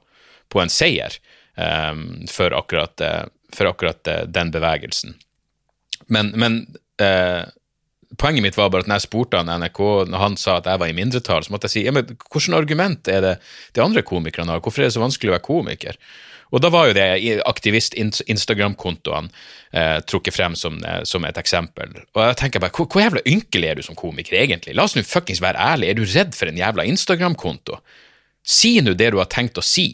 på 0.50 0.58
en 0.58 0.72
seier 0.72 1.14
for 1.56 2.52
akkurat, 2.52 3.00
for 3.56 3.70
akkurat 3.70 4.10
den 4.28 4.50
bevegelsen. 4.52 5.14
Men, 6.12 6.34
men 6.36 6.58
poenget 8.20 8.42
mitt 8.42 8.58
var 8.58 8.70
bare 8.70 8.84
at 8.84 8.90
når 8.90 9.00
jeg 9.00 9.06
spurte 9.08 9.40
han 9.40 9.50
NRK, 9.62 9.80
når 10.10 10.22
han 10.22 10.38
sa 10.40 10.58
at 10.60 10.68
jeg 10.70 10.80
var 10.82 10.92
i 10.92 10.96
mindretall, 10.96 11.44
så 11.44 11.52
måtte 11.54 11.68
jeg 11.68 11.74
si 11.74 11.84
ja, 11.86 11.94
men 11.94 12.06
hvilket 12.06 12.56
argument 12.56 13.10
er 13.10 13.24
det 13.24 13.34
de 13.76 13.84
andre 13.84 14.04
komikerne 14.06 14.54
har, 14.54 14.62
hvorfor 14.64 14.84
er 14.84 14.90
det 14.90 14.96
så 14.96 15.04
vanskelig 15.04 15.32
å 15.32 15.36
være 15.36 15.48
komiker? 15.48 16.00
Og 16.54 16.62
da 16.62 16.70
var 16.70 16.86
jo 16.86 16.94
det 16.94 17.42
aktivist-Instagram-kontoene 17.50 19.32
eh, 19.74 19.98
trukket 20.06 20.36
frem 20.36 20.54
som, 20.58 20.78
eh, 20.86 21.00
som, 21.08 21.24
et 21.26 21.40
eksempel. 21.40 21.96
Og 22.14 22.22
jeg 22.22 22.38
tenker 22.38 22.62
bare, 22.62 22.74
hvor, 22.76 22.86
hvor, 22.86 23.02
jævla 23.02 23.24
ynkelig 23.26 23.70
er 23.70 23.78
du 23.78 23.82
som 23.82 23.98
komiker, 23.98 24.38
egentlig? 24.38 24.76
La 24.78 24.86
oss 24.86 24.94
nå 24.96 25.02
fuckings 25.06 25.42
være 25.42 25.58
ærlig, 25.58 25.90
er 25.90 25.98
du 25.98 26.04
redd 26.06 26.36
for 26.38 26.50
en 26.50 26.60
jævla 26.60 26.86
Instagram-konto? 26.92 27.80
Si 28.46 28.76
nå 28.78 28.94
det 28.94 29.10
du 29.10 29.18
har 29.18 29.30
tenkt 29.32 29.58
å 29.58 29.64
si, 29.66 29.88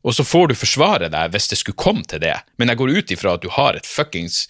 og 0.00 0.16
så 0.16 0.24
får 0.24 0.50
du 0.50 0.56
forsvare 0.56 1.10
deg 1.12 1.32
hvis 1.34 1.50
det 1.50 1.58
skulle 1.60 1.80
komme 1.80 2.06
til 2.08 2.22
det, 2.22 2.36
men 2.56 2.72
jeg 2.72 2.80
går 2.80 2.94
ut 2.96 3.14
ifra 3.14 3.34
at 3.36 3.44
du 3.44 3.50
har 3.52 3.76
et 3.76 3.88
fuckings 3.88 4.46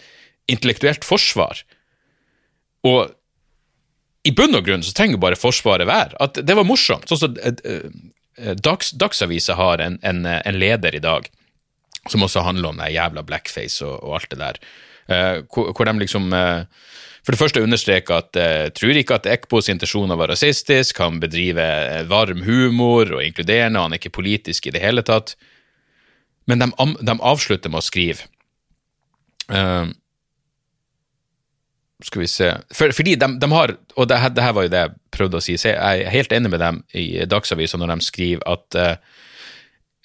intellektuelt 0.50 1.06
forsvar. 1.06 1.62
Og 2.86 3.10
i 4.26 4.32
bunn 4.36 4.56
og 4.56 4.66
grunn 4.66 4.84
så 4.84 4.94
trenger 4.96 5.20
bare 5.20 5.38
Forsvaret 5.38 5.88
være 5.88 6.18
at 6.20 6.40
det 6.44 6.56
var 6.56 6.68
morsomt. 6.68 7.08
Sånn 7.08 7.20
som 7.20 7.36
uh, 7.36 8.54
Dags, 8.60 8.92
Dagsavisa 8.96 9.56
har 9.58 9.82
en, 9.84 9.98
en, 10.06 10.24
en, 10.24 10.58
leder 10.60 10.94
i 10.96 11.02
dag 11.02 11.26
som 12.08 12.22
også 12.24 12.44
handler 12.44 12.70
om 12.70 12.80
det 12.80 12.92
jævla 12.94 13.24
blackface 13.26 13.84
og, 13.84 13.98
og 14.04 14.20
alt 14.20 14.30
det 14.32 14.40
der, 14.40 14.60
uh, 15.12 15.36
hvor, 15.50 15.72
hvor, 15.74 15.88
de 15.88 16.04
liksom 16.04 16.30
for 17.20 17.35
det 17.35 17.40
første 17.40 17.62
understreke 17.62 18.16
at 18.16 18.38
uh, 18.40 18.66
tror 18.74 18.96
ikke 18.96 19.20
at 19.20 19.28
Ekbos 19.28 19.68
intensjoner 19.72 20.18
var 20.18 20.33
rasistisk, 20.33 20.98
han 21.02 21.20
bedriver 21.22 22.06
varm 22.11 22.44
humor 22.46 23.12
og 23.18 23.24
inkluderende, 23.24 23.83
han 23.83 23.94
er 23.94 24.00
ikke 24.00 24.16
politisk 24.20 24.66
i 24.66 24.74
det 24.74 24.83
hele 24.85 25.04
tatt. 25.06 25.35
Men 26.48 26.62
de, 26.62 26.70
de 27.04 27.16
avslutter 27.20 27.72
med 27.72 27.83
å 27.83 27.87
skrive 27.87 28.26
uh, 29.52 29.90
skal 32.04 32.22
vi 32.22 32.28
se 32.33 32.50
For, 32.72 32.92
Fordi 32.96 33.14
de, 33.20 33.28
de, 33.40 33.50
har 33.52 33.74
Og 33.96 34.09
det, 34.09 34.18
det, 34.35 34.44
her 34.44 34.54
var 34.56 34.66
jo 34.66 34.72
det 34.72 34.85
jeg 34.85 34.94
prøvde 35.12 35.37
å 35.40 35.44
si. 35.44 35.56
Jeg 35.61 35.76
er 35.76 36.12
helt 36.12 36.33
enig 36.33 36.52
med 36.52 36.62
dem 36.62 36.80
i 36.96 37.26
Dagsavisen 37.28 37.83
når 37.83 37.94
de 37.94 38.06
skriver 38.06 38.46
at 38.48 38.78
uh, 38.80 38.94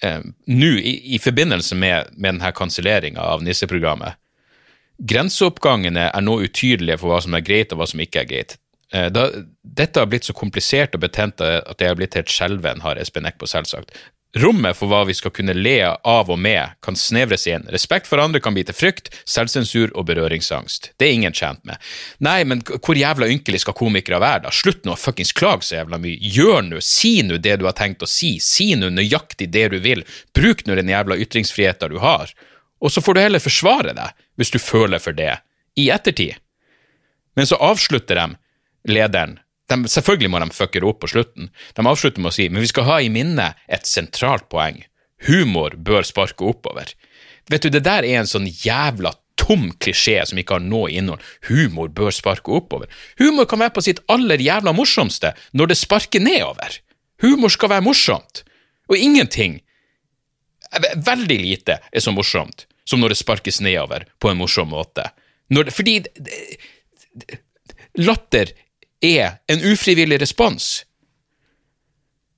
uh, 0.04 0.22
nå, 0.46 0.72
i, 0.76 0.94
i, 1.16 1.22
forbindelse 1.22 1.78
med, 1.78 2.12
med 2.16 2.36
denne 2.36 2.52
kanselleringa 2.56 3.24
av 3.24 3.44
nisseprogrammet 3.46 4.20
Grenseoppgangene 4.98 6.10
er 6.10 6.24
nå 6.24 6.38
utydelige 6.46 7.00
for 7.02 7.12
hva 7.12 7.20
som 7.24 7.36
er 7.36 7.44
greit 7.44 7.74
og 7.74 7.82
hva 7.82 7.90
som 7.90 8.02
ikke 8.02 8.22
er 8.22 8.30
greit. 8.30 8.56
Uh, 8.94 9.08
da, 9.12 9.28
dette 9.62 10.00
har 10.00 10.08
blitt 10.10 10.28
så 10.28 10.34
komplisert 10.36 10.94
og 10.94 11.02
betent 11.02 11.42
at 11.42 11.80
jeg 11.82 11.90
har 11.90 11.98
blitt 11.98 12.16
helt 12.16 12.32
skjelven, 12.32 12.84
har 12.86 13.00
Espen 13.00 13.28
Eckbo 13.28 13.48
selvsagt. 13.50 13.96
Rommet 14.36 14.76
for 14.76 14.90
hva 14.90 15.00
vi 15.08 15.14
skal 15.16 15.32
kunne 15.32 15.54
le 15.56 15.78
av 15.86 16.30
og 16.32 16.36
med, 16.40 16.74
kan 16.84 16.98
snevres 16.98 17.46
inn. 17.48 17.64
Respekt 17.72 18.08
for 18.08 18.20
andre 18.20 18.42
kan 18.44 18.52
bli 18.56 18.66
til 18.68 18.76
frykt, 18.76 19.08
selvsensur 19.24 19.94
og 19.96 20.08
berøringsangst. 20.10 20.90
Det 21.00 21.08
er 21.08 21.14
ingen 21.16 21.36
tjent 21.36 21.62
med. 21.64 21.80
Nei, 22.24 22.42
men 22.44 22.60
hvor 22.66 22.98
jævla 22.98 23.30
ynkelig 23.32 23.62
skal 23.64 23.76
komikere 23.78 24.20
være, 24.20 24.44
da? 24.44 24.52
Slutt 24.52 24.84
nå 24.84 24.92
å 24.92 25.00
fuckings 25.00 25.32
klage 25.36 25.64
så 25.64 25.78
jævla 25.78 26.00
mye. 26.02 26.18
Gjør 26.20 26.66
nå, 26.68 26.82
si 26.84 27.14
nå 27.24 27.40
det 27.40 27.56
du 27.62 27.64
har 27.68 27.78
tenkt 27.78 28.04
å 28.04 28.10
si. 28.10 28.34
Si 28.44 28.74
nå 28.76 28.90
nøyaktig 28.92 29.48
det 29.54 29.70
du 29.72 29.78
vil. 29.80 30.04
Bruk 30.36 30.66
nå 30.66 30.76
den 30.76 30.92
jævla 30.92 31.16
ytringsfriheten 31.24 31.96
du 31.96 32.02
har. 32.04 32.34
Og 32.80 32.92
så 32.92 33.00
får 33.00 33.16
du 33.16 33.20
heller 33.22 33.42
forsvare 33.42 33.94
deg, 33.96 34.24
hvis 34.36 34.52
du 34.52 34.58
føler 34.60 35.00
for 35.02 35.16
det, 35.16 35.38
i 35.76 35.88
ettertid. 35.92 36.36
Men 37.36 37.48
så 37.48 37.58
avslutter 37.60 38.18
de 38.20 38.92
lederen 38.92 39.38
de, 39.66 39.88
selvfølgelig 39.90 40.30
må 40.30 40.40
de 40.42 40.54
fucke 40.54 40.82
opp 40.86 41.00
på 41.02 41.10
slutten. 41.10 41.50
De 41.74 41.82
avslutter 41.82 42.22
med 42.22 42.30
å 42.30 42.36
si 42.36 42.48
men 42.50 42.62
vi 42.62 42.70
skal 42.70 42.86
ha 42.86 43.00
i 43.02 43.10
minne 43.12 43.50
et 43.66 43.88
sentralt 43.88 44.48
poeng. 44.52 44.84
Humor 45.26 45.74
bør 45.80 46.06
sparke 46.06 46.46
oppover. 46.46 46.92
Vet 47.50 47.64
du, 47.64 47.70
Det 47.70 47.82
der 47.82 48.04
er 48.04 48.20
en 48.20 48.30
sånn 48.30 48.46
jævla 48.46 49.14
tom 49.36 49.70
klisjé 49.82 50.20
som 50.26 50.38
ikke 50.38 50.58
har 50.58 50.64
noe 50.64 50.90
innhold. 50.90 51.22
Humor 51.48 51.88
bør 51.88 52.14
sparke 52.14 52.52
oppover. 52.52 52.90
Humor 53.18 53.46
kan 53.50 53.62
være 53.62 53.74
på 53.76 53.84
sitt 53.84 54.02
aller 54.12 54.42
jævla 54.42 54.74
morsomste 54.76 55.34
når 55.52 55.72
det 55.72 55.78
sparker 55.78 56.22
nedover. 56.22 56.80
Humor 57.22 57.52
skal 57.52 57.72
være 57.74 57.86
morsomt. 57.86 58.44
Og 58.86 58.96
ingenting, 58.98 59.60
veldig 61.06 61.38
lite, 61.40 61.78
er 61.92 62.04
så 62.04 62.14
morsomt 62.14 62.66
som 62.86 63.02
når 63.02 63.12
det 63.12 63.20
sparkes 63.20 63.60
nedover 63.64 64.06
på 64.22 64.30
en 64.30 64.38
morsom 64.38 64.70
måte. 64.70 65.08
Når, 65.50 65.70
fordi 65.74 65.98
latter 67.98 68.52
er 69.04 69.38
en 69.50 69.64
ufrivillig 69.72 70.20
respons. 70.22 70.84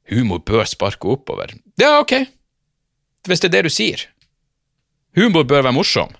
Humor 0.09 0.41
bør 0.49 0.65
sparke 0.69 1.11
oppover. 1.13 1.53
Ja, 1.81 1.99
ok, 2.01 2.15
hvis 3.29 3.45
det 3.45 3.51
er 3.51 3.59
det 3.59 3.69
du 3.69 3.73
sier. 3.73 4.07
Humor 5.19 5.45
bør 5.49 5.67
være 5.67 5.77
morsom. 5.77 6.15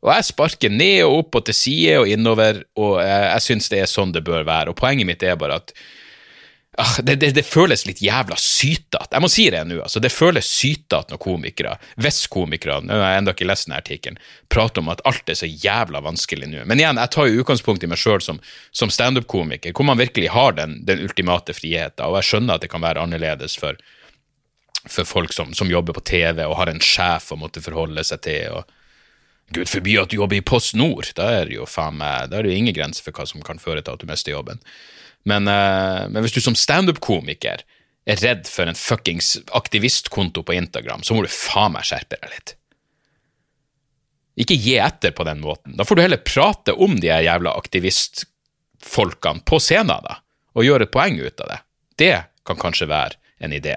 Og 0.00 0.12
jeg 0.14 0.28
sparker 0.30 0.72
ned 0.72 1.02
og 1.04 1.18
opp 1.24 1.40
og 1.40 1.48
til 1.48 1.56
side 1.56 1.98
og 2.00 2.08
innover, 2.08 2.62
og 2.78 3.00
jeg, 3.02 3.24
jeg 3.26 3.44
syns 3.44 3.68
det 3.72 3.82
er 3.82 3.90
sånn 3.90 4.14
det 4.14 4.22
bør 4.24 4.46
være. 4.48 4.72
Og 4.72 4.78
poenget 4.78 5.08
mitt 5.08 5.24
er 5.26 5.36
bare 5.40 5.58
at 5.60 5.74
det, 7.02 7.14
det, 7.14 7.30
det, 7.34 7.42
føles 7.42 7.82
litt 7.86 7.98
jævla 8.02 8.36
sytete. 8.38 9.08
Jeg 9.10 9.22
må 9.22 9.28
si 9.30 9.46
det 9.50 9.62
nå, 9.66 9.80
altså. 9.82 10.00
Det 10.02 10.12
føles 10.12 10.46
sytete 10.46 11.12
når 11.12 11.20
komikere, 11.22 11.74
hvis 12.00 12.22
komikere, 12.30 12.78
nå 12.86 12.94
har 12.94 13.14
jeg 13.14 13.22
ennå 13.22 13.34
ikke 13.34 13.48
lest 13.50 13.66
denne 13.66 13.80
artikkelen, 13.82 14.20
prater 14.52 14.84
om 14.84 14.92
at 14.92 15.02
alt 15.08 15.32
er 15.32 15.38
så 15.40 15.48
jævla 15.50 16.02
vanskelig 16.04 16.48
nå. 16.50 16.64
Men 16.70 16.82
igjen, 16.82 17.00
jeg 17.02 17.12
tar 17.14 17.28
jo 17.28 17.42
utgangspunkt 17.42 17.84
i 17.84 17.90
meg 17.90 18.00
sjøl 18.00 18.22
som, 18.24 18.38
som 18.70 18.92
standup-komiker, 18.92 19.74
hvor 19.74 19.88
man 19.90 19.98
virkelig 20.00 20.30
har 20.36 20.54
den, 20.58 20.78
den 20.86 21.02
ultimate 21.04 21.56
friheten, 21.58 22.06
og 22.06 22.20
jeg 22.20 22.30
skjønner 22.30 22.56
at 22.56 22.66
det 22.66 22.70
kan 22.72 22.86
være 22.86 23.02
annerledes 23.02 23.58
for, 23.60 23.80
for 24.86 25.08
folk 25.08 25.34
som, 25.34 25.50
som, 25.58 25.70
jobber 25.70 25.98
på 25.98 26.06
TV 26.06 26.44
og 26.46 26.58
har 26.62 26.70
en 26.70 26.82
sjef 26.84 27.32
å 27.34 27.40
måtte 27.40 27.64
forholde 27.64 28.06
seg 28.06 28.22
til. 28.28 28.60
og 28.60 28.78
Gud 29.50 29.66
forby 29.66 29.98
at 29.98 30.14
du 30.14 30.20
jobber 30.20 30.38
i 30.38 30.46
Post 30.46 30.78
Nord, 30.78 31.10
da 31.18 31.26
er 31.40 31.50
det 31.50 31.58
jo 31.58 31.66
faen 31.66 31.98
meg, 31.98 32.30
da 32.30 32.38
er 32.38 32.46
det 32.46 32.54
jo 32.54 32.62
ingen 32.62 32.76
grenser 32.76 33.02
for 33.02 33.18
hva 33.18 33.26
som 33.26 33.42
kan 33.42 33.58
føre 33.58 33.82
til 33.82 33.98
at 33.98 34.02
du 34.02 34.06
mister 34.06 34.36
jobben. 34.36 34.62
Men, 35.28 35.48
uh, 35.48 36.08
men 36.08 36.24
hvis 36.24 36.36
du 36.36 36.40
som 36.44 36.56
standup-komiker 36.56 37.64
er 38.08 38.22
redd 38.24 38.48
for 38.48 38.70
en 38.70 38.78
fuckings 38.78 39.36
aktivistkonto 39.56 40.42
på 40.46 40.56
Instagram, 40.56 41.04
så 41.04 41.14
må 41.14 41.24
du 41.24 41.32
faen 41.32 41.74
meg 41.76 41.86
skjerpe 41.88 42.18
deg 42.20 42.32
litt. 42.32 42.54
Ikke 44.40 44.56
gi 44.56 44.78
etter 44.80 45.12
på 45.12 45.26
den 45.28 45.42
måten. 45.44 45.76
Da 45.76 45.84
får 45.84 45.98
du 45.98 46.02
heller 46.04 46.24
prate 46.24 46.72
om 46.72 46.96
de 47.00 47.10
jævla 47.10 47.52
aktivistfolkene 47.58 49.44
på 49.46 49.60
scenen, 49.60 50.00
da. 50.06 50.20
og 50.56 50.64
gjøre 50.64 50.88
et 50.88 50.94
poeng 50.94 51.20
ut 51.20 51.44
av 51.44 51.52
det. 51.52 51.60
Det 52.00 52.14
kan 52.48 52.60
kanskje 52.60 52.88
være 52.90 53.18
en 53.44 53.52
idé. 53.52 53.76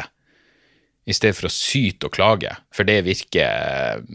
I 1.03 1.15
stedet 1.15 1.35
for 1.35 1.49
å 1.49 1.51
syte 1.51 2.07
og 2.07 2.15
klage, 2.15 2.53
for 2.71 2.87
det 2.87 3.01
virker 3.03 4.05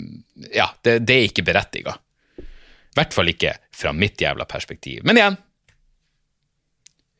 Ja, 0.54 0.70
det, 0.82 1.00
det 1.04 1.18
er 1.18 1.26
ikke 1.28 1.44
berettiga. 1.44 1.98
I 2.38 2.96
hvert 2.96 3.12
fall 3.14 3.28
ikke 3.30 3.52
fra 3.74 3.92
mitt 3.92 4.20
jævla 4.20 4.46
perspektiv. 4.48 5.04
Men 5.04 5.20
igjen 5.20 5.36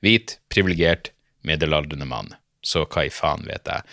Hvit, 0.04 0.38
privilegert, 0.52 1.12
middelaldrende 1.46 2.06
mann. 2.08 2.34
Så 2.62 2.82
hva 2.90 3.04
i 3.06 3.12
faen 3.14 3.46
vet 3.46 3.68
jeg. 3.70 3.84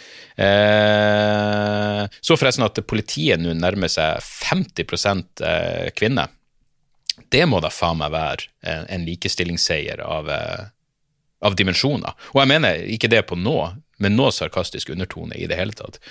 Eh, 0.42 2.02
så 2.20 2.38
forresten 2.38 2.66
at 2.66 2.82
politiet 2.90 3.42
nå 3.42 3.54
nærmer 3.58 3.92
seg 3.92 4.18
50 4.26 5.46
eh, 5.46 5.92
kvinner. 5.96 6.34
Det 7.32 7.46
må 7.48 7.62
da 7.64 7.72
faen 7.72 8.02
meg 8.02 8.12
være 8.12 8.50
en, 8.66 9.06
likestillingsseier 9.08 10.02
av, 10.04 10.30
eh, 10.34 10.66
av 11.46 11.56
dimensjoner. 11.56 12.18
Og 12.34 12.42
jeg 12.42 12.52
mener 12.52 12.82
ikke 12.98 13.12
det 13.14 13.24
på 13.30 13.38
nå, 13.40 13.60
med 14.04 14.12
noe 14.12 14.34
sarkastisk 14.36 14.90
undertone 14.92 15.38
i 15.40 15.48
det 15.48 15.56
hele 15.56 15.76
tatt. 15.78 16.02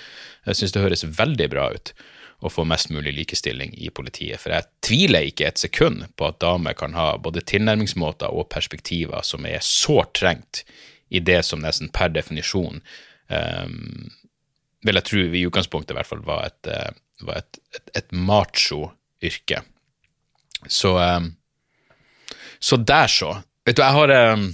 Jeg 0.47 0.57
syns 0.57 0.73
det 0.73 0.81
høres 0.81 1.05
veldig 1.05 1.49
bra 1.51 1.67
ut 1.75 1.91
å 2.43 2.51
få 2.51 2.65
mest 2.67 2.91
mulig 2.91 3.13
likestilling 3.15 3.71
i 3.79 3.89
politiet, 3.89 4.41
for 4.41 4.53
jeg 4.53 4.67
tviler 4.85 5.29
ikke 5.29 5.47
et 5.47 5.61
sekund 5.61 6.03
på 6.17 6.27
at 6.27 6.41
damer 6.43 6.75
kan 6.77 6.93
ha 6.97 7.13
både 7.21 7.43
tilnærmingsmåter 7.47 8.33
og 8.33 8.49
perspektiver 8.51 9.23
som 9.23 9.47
er 9.47 9.63
sårt 9.63 10.13
trengt 10.19 10.65
i 11.09 11.21
det 11.23 11.41
som 11.47 11.63
nesten 11.63 11.89
per 11.93 12.11
definisjon 12.13 12.81
um, 13.29 14.11
vil 14.85 14.99
jeg 14.99 15.07
tro 15.07 15.23
i 15.23 15.45
utgangspunktet 15.47 15.95
i 15.95 15.97
hvert 15.99 16.09
fall 16.09 16.25
var 16.27 16.49
et, 16.49 16.69
uh, 16.69 16.91
var 17.25 17.41
et, 17.41 17.59
et, 17.77 17.89
et 18.01 18.13
macho-yrke. 18.13 19.63
Så 20.67 20.97
um, 20.99 21.33
Så 22.59 22.77
der, 22.77 23.07
så. 23.07 23.43
Vet 23.65 23.77
du, 23.77 23.83
jeg 23.83 23.93
har 23.93 24.33
um, 24.33 24.45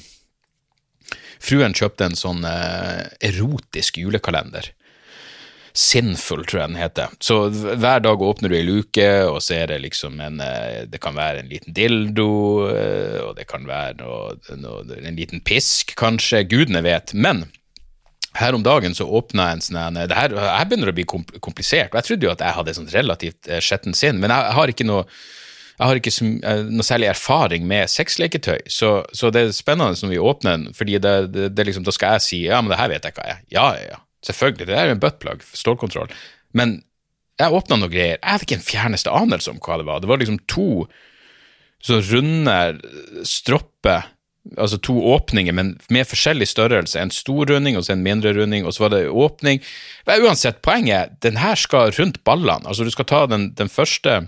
Fruen 1.42 1.74
kjøpte 1.74 2.06
en 2.06 2.18
sånn 2.18 2.44
uh, 2.44 3.08
erotisk 3.24 3.98
julekalender. 4.02 4.72
Sinful, 5.78 6.44
tror 6.46 6.62
jeg 6.62 6.72
den 6.74 6.82
heter. 6.82 7.14
Så 7.24 7.38
hver 7.52 8.04
dag 8.04 8.22
åpner 8.22 8.52
du 8.52 8.58
ei 8.58 8.66
luke, 8.68 9.08
og 9.28 9.40
så 9.44 9.62
er 9.62 9.72
det 9.72 9.82
liksom 9.86 10.20
en 10.24 10.42
uh, 10.44 10.84
Det 10.92 11.00
kan 11.04 11.16
være 11.16 11.44
en 11.44 11.52
liten 11.52 11.76
dildo, 11.76 12.30
uh, 12.68 13.20
og 13.30 13.36
det 13.40 13.48
kan 13.50 13.68
være 13.68 13.98
noe, 14.02 14.38
noe, 14.60 14.86
en 15.00 15.20
liten 15.20 15.44
pisk, 15.48 15.96
kanskje. 16.00 16.44
Gudene 16.52 16.84
vet. 16.86 17.14
Men 17.14 17.46
her 18.40 18.56
om 18.56 18.64
dagen 18.64 18.96
så 18.96 19.08
åpna 19.08 19.50
jeg 19.50 19.58
en 19.58 19.64
sånn 19.66 20.02
det 20.08 20.18
her, 20.18 20.36
begynner 20.68 20.92
å 20.92 20.96
bli 20.96 21.08
komplisert. 21.08 21.92
og 21.92 22.00
Jeg 22.00 22.10
trodde 22.10 22.28
jo 22.28 22.34
at 22.34 22.44
jeg 22.44 22.58
hadde 22.58 22.76
sånn 22.78 22.92
relativt 22.94 23.50
skjettent 23.60 24.00
sinn, 24.00 24.22
men 24.24 24.32
jeg 24.32 24.58
har 24.58 24.72
ikke 24.72 24.88
noe 24.88 25.08
jeg 25.82 25.90
har 25.90 25.98
ikke 25.98 26.12
eh, 26.46 26.64
noe 26.70 26.86
særlig 26.86 27.10
erfaring 27.10 27.66
med 27.66 27.90
sexleketøy, 27.90 28.68
så, 28.70 28.92
så, 29.18 29.32
det 29.34 29.42
er 29.48 29.56
spennende 29.56 29.98
når 29.98 30.12
vi 30.14 30.22
åpner 30.22 30.58
den, 30.58 30.66
fordi 30.78 31.00
det, 31.02 31.16
det, 31.34 31.48
det 31.58 31.66
liksom, 31.66 31.88
da 31.88 31.94
skal 31.96 32.18
jeg 32.18 32.26
si 32.28 32.42
ja, 32.46 32.60
men 32.62 32.70
det 32.70 32.78
her 32.78 32.92
vet 32.92 33.08
jeg 33.08 33.18
hva 33.18 33.26
jeg 33.26 33.40
er. 33.40 33.46
Ja, 33.56 33.68
ja, 33.80 33.88
ja. 33.96 34.02
Selvfølgelig, 34.26 34.68
det 34.70 34.78
er 34.78 34.90
jo 34.90 34.96
en 34.96 35.02
buttplug, 35.02 35.44
stålkontroll. 35.58 36.12
Men 36.58 36.82
jeg 37.42 37.58
åpna 37.58 37.80
noen 37.80 37.92
greier, 37.92 38.18
jeg 38.20 38.28
hadde 38.28 38.48
ikke 38.48 38.60
en 38.60 38.68
fjerneste 38.68 39.14
anelse 39.14 39.52
om 39.52 39.62
hva 39.64 39.80
det 39.82 39.88
var. 39.88 40.02
Det 40.02 40.10
var 40.12 40.22
liksom 40.22 40.42
to 40.52 40.72
så 41.82 41.98
runde 42.12 42.58
stropper, 43.26 44.06
altså 44.54 44.78
to 44.86 44.94
åpninger, 45.16 45.56
men 45.58 45.72
med 45.94 46.06
forskjellig 46.10 46.46
størrelse. 46.52 47.00
En 47.02 47.14
stor 47.14 47.50
runding 47.50 47.78
og 47.78 47.86
så 47.88 47.96
en 47.96 48.06
mindre 48.06 48.36
runding, 48.38 48.68
og 48.68 48.76
så 48.76 48.86
var 48.86 48.94
det 48.94 49.08
åpning. 49.10 49.64
Men 50.06 50.28
uansett, 50.28 50.62
poenget 50.66 50.98
er 50.98 51.16
den 51.26 51.42
her 51.42 51.58
skal 51.58 51.94
rundt 51.98 52.22
ballene. 52.28 52.68
Altså, 52.68 52.86
du 52.86 52.94
skal 52.94 53.10
ta 53.10 53.24
den, 53.32 53.50
den 53.58 53.74
første 53.74 54.20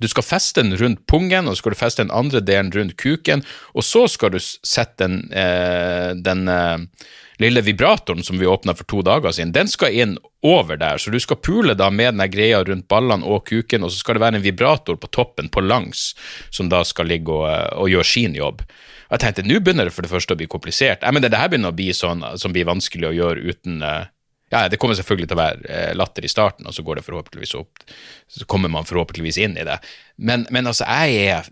du 0.00 0.08
skal 0.10 0.26
feste 0.26 0.62
den 0.62 0.76
rundt 0.80 1.04
pungen, 1.10 1.48
og 1.48 1.54
så 1.54 1.62
skal 1.62 1.74
du 1.74 1.80
feste 1.80 2.04
den 2.04 2.14
andre 2.14 2.42
delen 2.44 2.72
rundt 2.74 2.96
kuken, 3.00 3.44
og 3.74 3.86
så 3.86 4.06
skal 4.10 4.34
du 4.34 4.40
sette 4.40 5.04
den, 5.04 5.20
eh, 5.32 6.14
den 6.16 6.48
eh, 6.48 7.06
lille 7.42 7.64
vibratoren 7.66 8.22
som 8.24 8.38
vi 8.38 8.46
åpna 8.46 8.74
for 8.78 8.86
to 8.90 9.02
dager 9.06 9.34
siden, 9.34 9.54
den 9.54 9.70
skal 9.70 9.94
inn 9.94 10.16
over 10.44 10.78
der, 10.80 10.98
så 10.98 11.10
du 11.10 11.18
skal 11.22 11.40
pule 11.42 11.74
da 11.78 11.90
med 11.90 12.14
den 12.14 12.30
greia 12.30 12.62
rundt 12.64 12.88
ballene 12.88 13.26
og 13.26 13.46
kuken, 13.48 13.84
og 13.84 13.92
så 13.92 14.02
skal 14.02 14.18
det 14.18 14.24
være 14.26 14.40
en 14.40 14.46
vibrator 14.46 14.98
på 15.00 15.10
toppen, 15.10 15.50
på 15.50 15.64
langs, 15.64 16.12
som 16.54 16.70
da 16.72 16.84
skal 16.86 17.10
ligge 17.10 17.32
og, 17.32 17.48
eh, 17.50 17.70
og 17.78 17.90
gjøre 17.92 18.10
sin 18.14 18.38
jobb. 18.38 18.64
Jeg 19.10 19.20
tenkte, 19.20 19.44
nå 19.46 19.60
begynner 19.60 19.86
det 19.86 19.94
for 19.94 20.02
det 20.02 20.10
første 20.10 20.34
å 20.34 20.38
bli 20.38 20.48
komplisert. 20.50 21.04
Jeg 21.04 21.14
mener, 21.14 21.30
det 21.30 21.38
her 21.38 21.50
begynner 21.52 21.70
å 21.70 21.76
bli 21.76 21.92
sånn 21.94 22.24
som 22.40 22.54
blir 22.54 22.66
vanskelig 22.66 23.10
å 23.10 23.14
gjøre 23.14 23.52
uten 23.52 23.82
uh, 23.84 24.08
ja, 24.54 24.68
det 24.70 24.78
kommer 24.80 24.94
selvfølgelig 24.98 25.28
til 25.30 25.36
å 25.36 25.40
være 25.40 25.64
eh, 25.66 25.92
latter 25.98 26.26
i 26.26 26.30
starten, 26.30 26.68
og 26.68 26.76
så 26.76 26.84
går 26.86 27.00
det 27.00 27.06
forhåpentligvis 27.08 27.54
opp. 27.58 27.82
Så 28.30 28.46
kommer 28.50 28.70
man 28.70 28.86
forhåpentligvis 28.86 29.40
inn 29.42 29.56
i 29.58 29.66
det. 29.66 29.80
Men, 30.16 30.46
men 30.54 30.70
altså, 30.70 30.86
jeg 30.86 31.34
er 31.34 31.50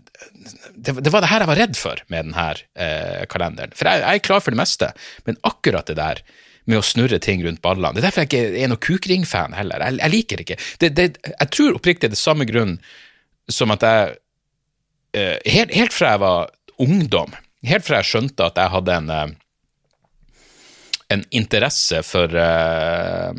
det, 0.75 0.95
det, 1.01 1.11
var 1.11 1.23
det 1.23 1.31
her 1.31 1.43
jeg 1.43 1.51
var 1.51 1.59
redd 1.59 1.77
for 1.79 1.99
med 2.07 2.29
denne 2.29 2.47
eh, 2.79 3.25
kalenderen. 3.31 3.75
For 3.75 3.89
jeg, 3.89 4.03
jeg, 4.05 4.21
er 4.21 4.25
klar 4.29 4.43
for 4.43 4.55
det 4.55 4.61
meste, 4.61 4.89
men 5.27 5.39
akkurat 5.47 5.91
det 5.91 5.99
der 5.99 6.23
med 6.69 6.79
å 6.79 6.85
snurre 6.85 7.19
ting 7.19 7.41
rundt 7.43 7.59
ballene 7.63 7.97
Det 7.97 7.99
er 7.99 8.05
derfor 8.07 8.23
jeg 8.23 8.29
ikke 8.31 8.63
er 8.63 8.69
noen 8.71 8.83
kukring-fan 8.83 9.55
heller. 9.57 9.83
Jeg, 9.83 9.99
jeg, 9.99 10.13
liker 10.13 10.43
ikke. 10.45 10.59
Det, 10.79 10.93
det, 10.95 11.07
jeg 11.27 11.51
tror 11.51 11.79
oppriktig 11.79 12.11
det 12.13 12.17
er 12.17 12.23
samme 12.23 12.47
grunn 12.47 12.77
som 13.51 13.73
at 13.75 13.83
jeg 13.83 14.13
eh, 15.19 15.37
helt, 15.51 15.73
helt, 15.75 15.95
fra 15.95 16.13
jeg 16.15 16.23
var 16.23 16.53
ungdom, 16.83 17.35
helt 17.67 17.87
fra 17.87 17.99
jeg 17.99 18.13
skjønte 18.13 18.47
at 18.47 18.59
jeg 18.61 18.75
hadde 18.77 18.99
en 19.01 19.11
eh, 19.11 19.33
en 21.13 21.25
interesse 21.31 22.01
for 22.07 22.33
uh, 22.37 23.33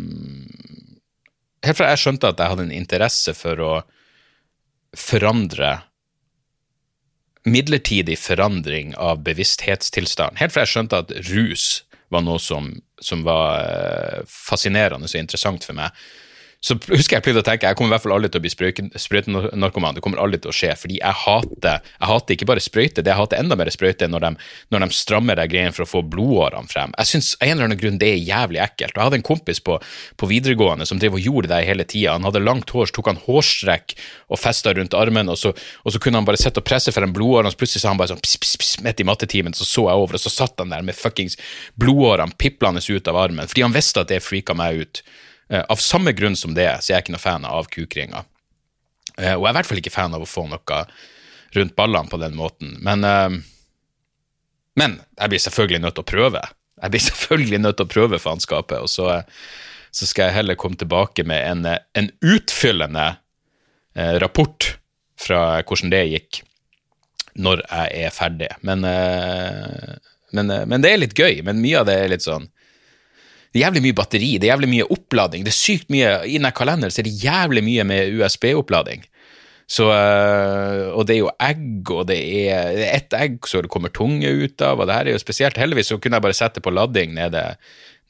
Helt 1.65 1.79
fra 1.79 1.89
jeg 1.95 2.03
skjønte 2.03 2.29
at 2.29 2.41
jeg 2.41 2.53
hadde 2.53 2.67
en 2.67 2.77
interesse 2.77 3.33
for 3.37 3.61
å 3.65 3.73
forandre 5.01 5.79
Midlertidig 7.45 8.15
forandring 8.17 8.95
av 8.97 9.19
bevissthetstilstand. 9.25 10.39
Helt 10.41 10.55
fra 10.55 10.63
jeg 10.65 10.71
skjønte 10.73 11.01
at 11.03 11.11
rus 11.29 11.65
var 12.09 12.23
noe 12.25 12.41
som, 12.41 12.71
som 13.05 13.25
var 13.27 13.59
uh, 13.61 14.21
fascinerende 14.29 15.11
og 15.11 15.19
interessant 15.21 15.67
for 15.67 15.77
meg 15.77 15.93
så 16.65 16.79
husker 16.89 17.19
jeg 17.19 17.25
pleide 17.27 17.43
å 17.43 17.45
tenke 17.45 17.69
jeg 17.69 17.77
kommer 17.77 17.93
i 17.93 17.95
hvert 17.99 18.05
fall 18.07 18.15
aldri 18.17 18.31
til 18.33 18.41
å 18.41 18.45
bli 18.45 18.53
sprøytenarkoman. 19.05 19.99
Det 19.99 20.03
kommer 20.05 20.23
aldri 20.23 20.39
til 20.41 20.49
å 20.49 20.55
skje, 20.57 20.71
fordi 20.81 20.97
jeg 20.97 21.19
hater 21.25 21.83
jeg 21.85 22.09
hater 22.09 22.37
ikke 22.37 22.49
bare 22.49 22.63
sprøyte, 22.65 23.05
det 23.05 23.13
jeg 23.13 23.21
hater 23.21 23.43
enda 23.43 23.59
mer 23.61 23.69
sprøyte 23.73 24.09
når 24.09 24.25
de, 24.25 24.31
når 24.73 24.85
de 24.87 24.89
strammer 24.97 25.37
de 25.37 25.45
greiene 25.51 25.75
for 25.77 25.85
å 25.85 25.91
få 25.91 26.01
blodårene 26.15 26.71
frem. 26.71 26.95
Jeg 27.03 27.11
syns 27.11 27.35
av 27.37 27.47
en 27.47 27.53
eller 27.57 27.69
annen 27.69 27.81
grunn 27.83 27.99
det 28.01 28.09
er 28.15 28.23
jævlig 28.23 28.63
ekkelt. 28.65 28.95
Og 28.95 29.01
Jeg 29.03 29.09
hadde 29.11 29.19
en 29.21 29.27
kompis 29.29 29.61
på, 29.65 29.77
på 30.21 30.29
videregående 30.31 30.89
som 30.89 31.01
drev 31.03 31.19
og 31.19 31.29
gjorde 31.29 31.51
det 31.53 31.61
hele 31.69 31.85
tida. 31.85 32.17
Han 32.17 32.25
hadde 32.31 32.43
langt 32.45 32.73
hår, 32.73 32.89
så 32.89 32.97
tok 32.97 33.13
han 33.13 33.21
hårstrekk 33.27 33.97
og 34.33 34.41
festa 34.41 34.73
rundt 34.79 34.97
armen, 34.97 35.29
og 35.35 35.37
så, 35.41 35.53
og 35.53 35.93
så 35.93 36.01
kunne 36.01 36.23
han 36.23 36.29
bare 36.29 36.41
sitte 36.41 36.65
og 36.65 36.69
presse 36.69 36.95
frem 36.97 37.13
blodårene, 37.13 37.53
og 37.53 37.61
plutselig 37.61 37.85
sa 37.85 37.93
han 37.93 38.01
bare 38.01 38.15
sånn 38.15 38.25
pss, 38.25 38.41
pss, 38.41 38.57
pss, 38.63 38.81
midt 38.87 39.05
i 39.05 39.09
mattetimen, 39.09 39.57
så 39.57 39.69
så 39.69 39.87
jeg 39.91 40.07
over, 40.07 40.17
og 40.17 40.25
så 40.25 40.33
satt 40.33 40.65
han 40.65 40.73
der 40.73 40.87
med 40.87 40.97
fuckings 40.97 41.37
blodårene 41.81 42.41
piplende 42.41 42.81
ut 42.81 43.13
av 43.13 43.21
armen, 43.21 43.53
fordi 43.53 43.67
han 43.67 43.77
visste 43.77 44.01
at 44.01 44.13
det 44.13 44.25
freaka 44.25 44.57
meg 44.57 44.85
ut. 44.85 45.05
Eh, 45.49 45.61
av 45.61 45.77
samme 45.77 46.13
grunn 46.13 46.37
som 46.37 46.55
det, 46.55 46.69
så 46.81 46.93
jeg 46.93 46.99
er 46.99 47.05
ikke 47.05 47.15
noe 47.15 47.23
fan 47.23 47.45
av 47.49 47.69
kukringer. 47.73 48.25
Eh, 49.19 49.35
og 49.37 49.45
jeg 49.45 49.51
er 49.51 49.53
i 49.53 49.57
hvert 49.59 49.71
fall 49.71 49.83
ikke 49.83 49.95
fan 49.95 50.17
av 50.17 50.25
å 50.25 50.29
få 50.29 50.47
noe 50.49 50.79
rundt 51.55 51.77
ballene 51.77 52.11
på 52.11 52.21
den 52.23 52.37
måten. 52.39 52.79
Men, 52.85 53.05
eh, 53.05 53.37
men 54.81 54.99
jeg 55.19 55.33
blir 55.33 55.45
selvfølgelig 55.45 55.83
nødt 55.85 55.99
til 55.99 56.07
å 56.07 56.13
prøve. 56.15 56.47
Jeg 56.81 56.95
blir 56.95 57.05
selvfølgelig 57.11 57.61
nødt 57.61 57.79
til 57.81 57.89
å 57.89 57.93
prøve 57.93 58.23
faenskapet, 58.23 58.81
og 58.81 58.91
så, 58.91 59.21
så, 59.91 60.09
skal 60.09 60.31
jeg 60.31 60.39
heller 60.41 60.59
komme 60.59 60.81
tilbake 60.81 61.27
med 61.29 61.45
en, 61.45 61.69
en 61.95 62.11
utfyllende 62.25 63.15
rapport 64.19 64.73
fra 65.23 65.61
hvordan 65.63 65.93
det 65.93 66.01
gikk, 66.11 66.41
når 67.39 67.61
jeg 67.63 68.09
er 68.09 68.11
ferdig. 68.11 68.49
Men, 68.67 68.83
men, 70.35 70.51
men, 70.51 70.83
det 70.83 70.91
er 70.91 70.99
litt 70.99 71.15
gøy. 71.15 71.45
Men 71.47 71.61
mye 71.63 71.79
av 71.79 71.87
det 71.87 71.95
er 72.01 72.11
litt 72.11 72.27
sånn 72.27 72.49
det 73.55 73.61
er 73.61 73.69
jævlig 73.69 73.85
mye 73.85 73.95
batteri, 73.95 74.29
det 74.35 74.49
er 74.49 74.57
jævlig 74.57 74.69
mye 74.73 74.87
opplading. 74.91 75.45
Det 75.47 75.53
er 75.53 75.55
sykt 75.55 75.93
mye, 75.95 76.09
I 76.27 76.41
den 76.41 76.51
kalenderen 76.51 76.91
så 76.91 77.05
er 77.05 77.07
det 77.07 77.19
jævlig 77.23 77.63
mye 77.63 77.85
med 77.87 78.17
USB-opplading. 78.19 79.05
Så, 79.71 79.87
øh, 79.89 80.91
og 80.93 81.07
det 81.07 81.15
er 81.15 81.21
jo 81.23 81.31
egg, 81.41 81.91
og 81.95 82.09
det 82.11 82.19
er, 82.51 82.83
ett 82.91 83.15
egg 83.17 83.47
så 83.49 83.63
det 83.65 83.71
kommer 83.73 83.95
tunge 83.95 84.29
ut 84.29 84.61
av, 84.61 84.83
og 84.83 84.91
det 84.91 84.97
her 84.99 85.07
er 85.07 85.17
jo 85.17 85.23
spesielt. 85.23 85.61
Heldigvis 85.61 85.93
så 85.93 86.01
kunne 86.03 86.19
jeg 86.19 86.27
bare 86.27 86.37
sette 86.37 86.61
på 86.61 86.73
lading 86.75 87.15
nede, 87.15 87.45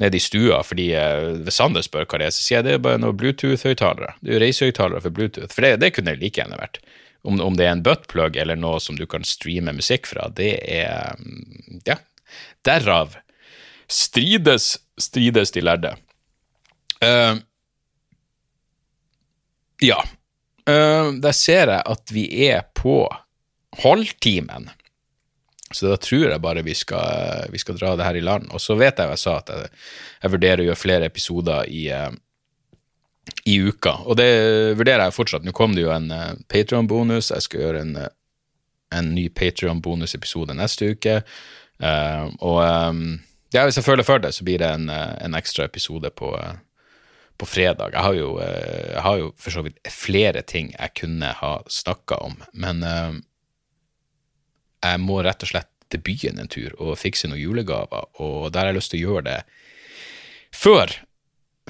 nede 0.02 0.16
i 0.16 0.22
stua, 0.22 0.62
fordi 0.66 0.88
øh, 0.98 1.44
hvis 1.44 1.60
Sander 1.60 1.84
spør 1.84 2.08
hva 2.08 2.22
det 2.22 2.30
er, 2.30 2.34
så 2.34 2.42
sier 2.42 2.58
jeg 2.62 2.66
det 2.66 2.78
er 2.78 2.86
bare 2.88 3.02
noen 3.02 3.20
Bluetooth-høyttalere. 3.20 4.16
Det 4.24 4.32
er 4.32 4.38
jo 4.38 4.42
reisehøyttalere 4.42 5.04
for 5.04 5.14
Bluetooth, 5.14 5.52
for 5.52 5.66
det, 5.66 5.76
det 5.84 5.92
kunne 5.94 6.16
det 6.16 6.24
like 6.24 6.40
gjerne 6.40 6.58
vært. 6.58 6.80
Om, 7.24 7.36
om, 7.40 7.54
det 7.56 7.68
er 7.68 7.76
en 7.76 7.84
buttplug 7.84 8.40
eller 8.40 8.58
noe 8.58 8.80
som 8.84 8.96
du 8.96 9.06
kan 9.08 9.22
streame 9.24 9.76
musikk 9.76 10.08
fra, 10.10 10.30
det 10.32 10.56
er 10.64 11.20
Ja. 11.84 12.00
Derav 12.64 13.14
strides 13.92 14.74
strides 15.00 15.50
de 15.54 15.64
lærde. 15.64 15.94
Uh, 17.04 17.40
ja. 19.82 20.00
Uh, 20.64 21.12
der 21.20 21.32
ser 21.36 21.68
jeg 21.68 21.82
at 21.84 22.14
vi 22.14 22.24
er 22.48 22.64
på 22.76 23.02
halvtimen. 23.82 24.70
Så 25.74 25.88
da 25.90 25.96
tror 25.98 26.28
jeg 26.30 26.42
bare 26.42 26.62
vi 26.62 26.74
skal, 26.78 27.48
vi 27.50 27.58
skal 27.58 27.78
dra 27.78 27.94
det 27.98 28.06
her 28.06 28.18
i 28.20 28.24
land. 28.24 28.50
Og 28.54 28.62
så 28.62 28.76
vet 28.78 28.98
jeg 28.98 29.08
jo 29.08 29.16
jeg 29.16 29.22
sa 29.24 29.38
at 29.40 29.50
jeg, 29.50 29.72
jeg 30.22 30.34
vurderer 30.36 30.62
å 30.62 30.68
gjøre 30.68 30.80
flere 30.80 31.08
episoder 31.10 31.66
i, 31.66 31.88
uh, 31.90 32.12
i 33.50 33.58
uka. 33.66 33.98
Og 34.06 34.18
det 34.20 34.30
vurderer 34.78 35.08
jeg 35.08 35.18
fortsatt. 35.18 35.46
Nå 35.46 35.54
kom 35.56 35.74
det 35.74 35.86
jo 35.86 35.92
en 35.94 36.10
uh, 36.14 36.30
Patrion-bonus. 36.52 37.32
Jeg 37.34 37.48
skal 37.48 37.66
gjøre 37.66 37.84
en, 37.84 37.94
en 38.94 39.12
ny 39.16 39.26
Patrion-bonusepisode 39.34 40.56
neste 40.56 40.94
uke. 40.94 41.20
Uh, 41.82 42.30
og 42.38 42.60
um, 42.62 43.06
ja, 43.54 43.64
hvis 43.64 43.78
jeg 43.78 43.86
føler 43.86 44.06
for 44.06 44.22
det, 44.22 44.32
så 44.34 44.44
blir 44.46 44.58
det 44.60 44.70
en, 44.74 44.88
en 44.90 45.36
ekstra 45.38 45.68
episode 45.68 46.10
på, 46.18 46.32
på 47.38 47.46
fredag. 47.48 47.94
Jeg 47.94 48.02
har, 48.02 48.16
jo, 48.18 48.32
jeg 48.42 49.04
har 49.06 49.20
jo 49.20 49.30
for 49.38 49.54
så 49.54 49.62
vidt 49.66 49.78
flere 49.94 50.42
ting 50.42 50.72
jeg 50.74 50.94
kunne 50.98 51.30
ha 51.38 51.52
snakka 51.70 52.18
om, 52.26 52.34
men 52.52 52.82
jeg 54.84 55.00
må 55.00 55.22
rett 55.24 55.46
og 55.46 55.52
slett 55.54 55.70
til 55.92 56.02
byen 56.04 56.40
en 56.42 56.50
tur 56.50 56.74
og 56.80 56.98
fikse 56.98 57.28
noen 57.30 57.40
julegaver, 57.40 58.08
og 58.22 58.50
der 58.52 58.66
har 58.66 58.72
jeg 58.72 58.80
lyst 58.80 58.94
til 58.94 59.02
å 59.02 59.08
gjøre 59.08 59.26
det 59.28 59.38
før, 60.54 60.92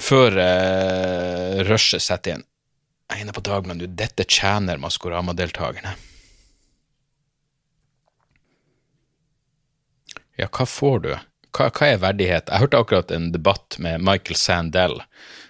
før 0.01 0.39
uh, 0.39 1.63
rushet 1.69 2.03
setter 2.03 2.37
inn. 2.37 2.45
Jeg 3.05 3.19
er 3.19 3.23
inne 3.25 3.35
på 3.37 3.43
Dagland, 3.45 3.81
du, 3.81 3.87
Dette 3.87 4.25
tjener 4.25 4.81
Maskorama-deltakerne. 4.81 5.93
Ja, 10.35 10.49
hva 10.49 10.65
får 10.67 11.03
du? 11.05 11.11
Hva, 11.55 11.69
hva, 11.71 11.87
er 11.87 12.01
verdighet? 12.03 12.51
Jeg 12.51 12.65
hørte 12.65 12.79
akkurat 12.83 13.11
en 13.15 13.29
debatt 13.31 13.77
med 13.79 14.03
Michael 14.03 14.35
Sandell, 14.39 14.99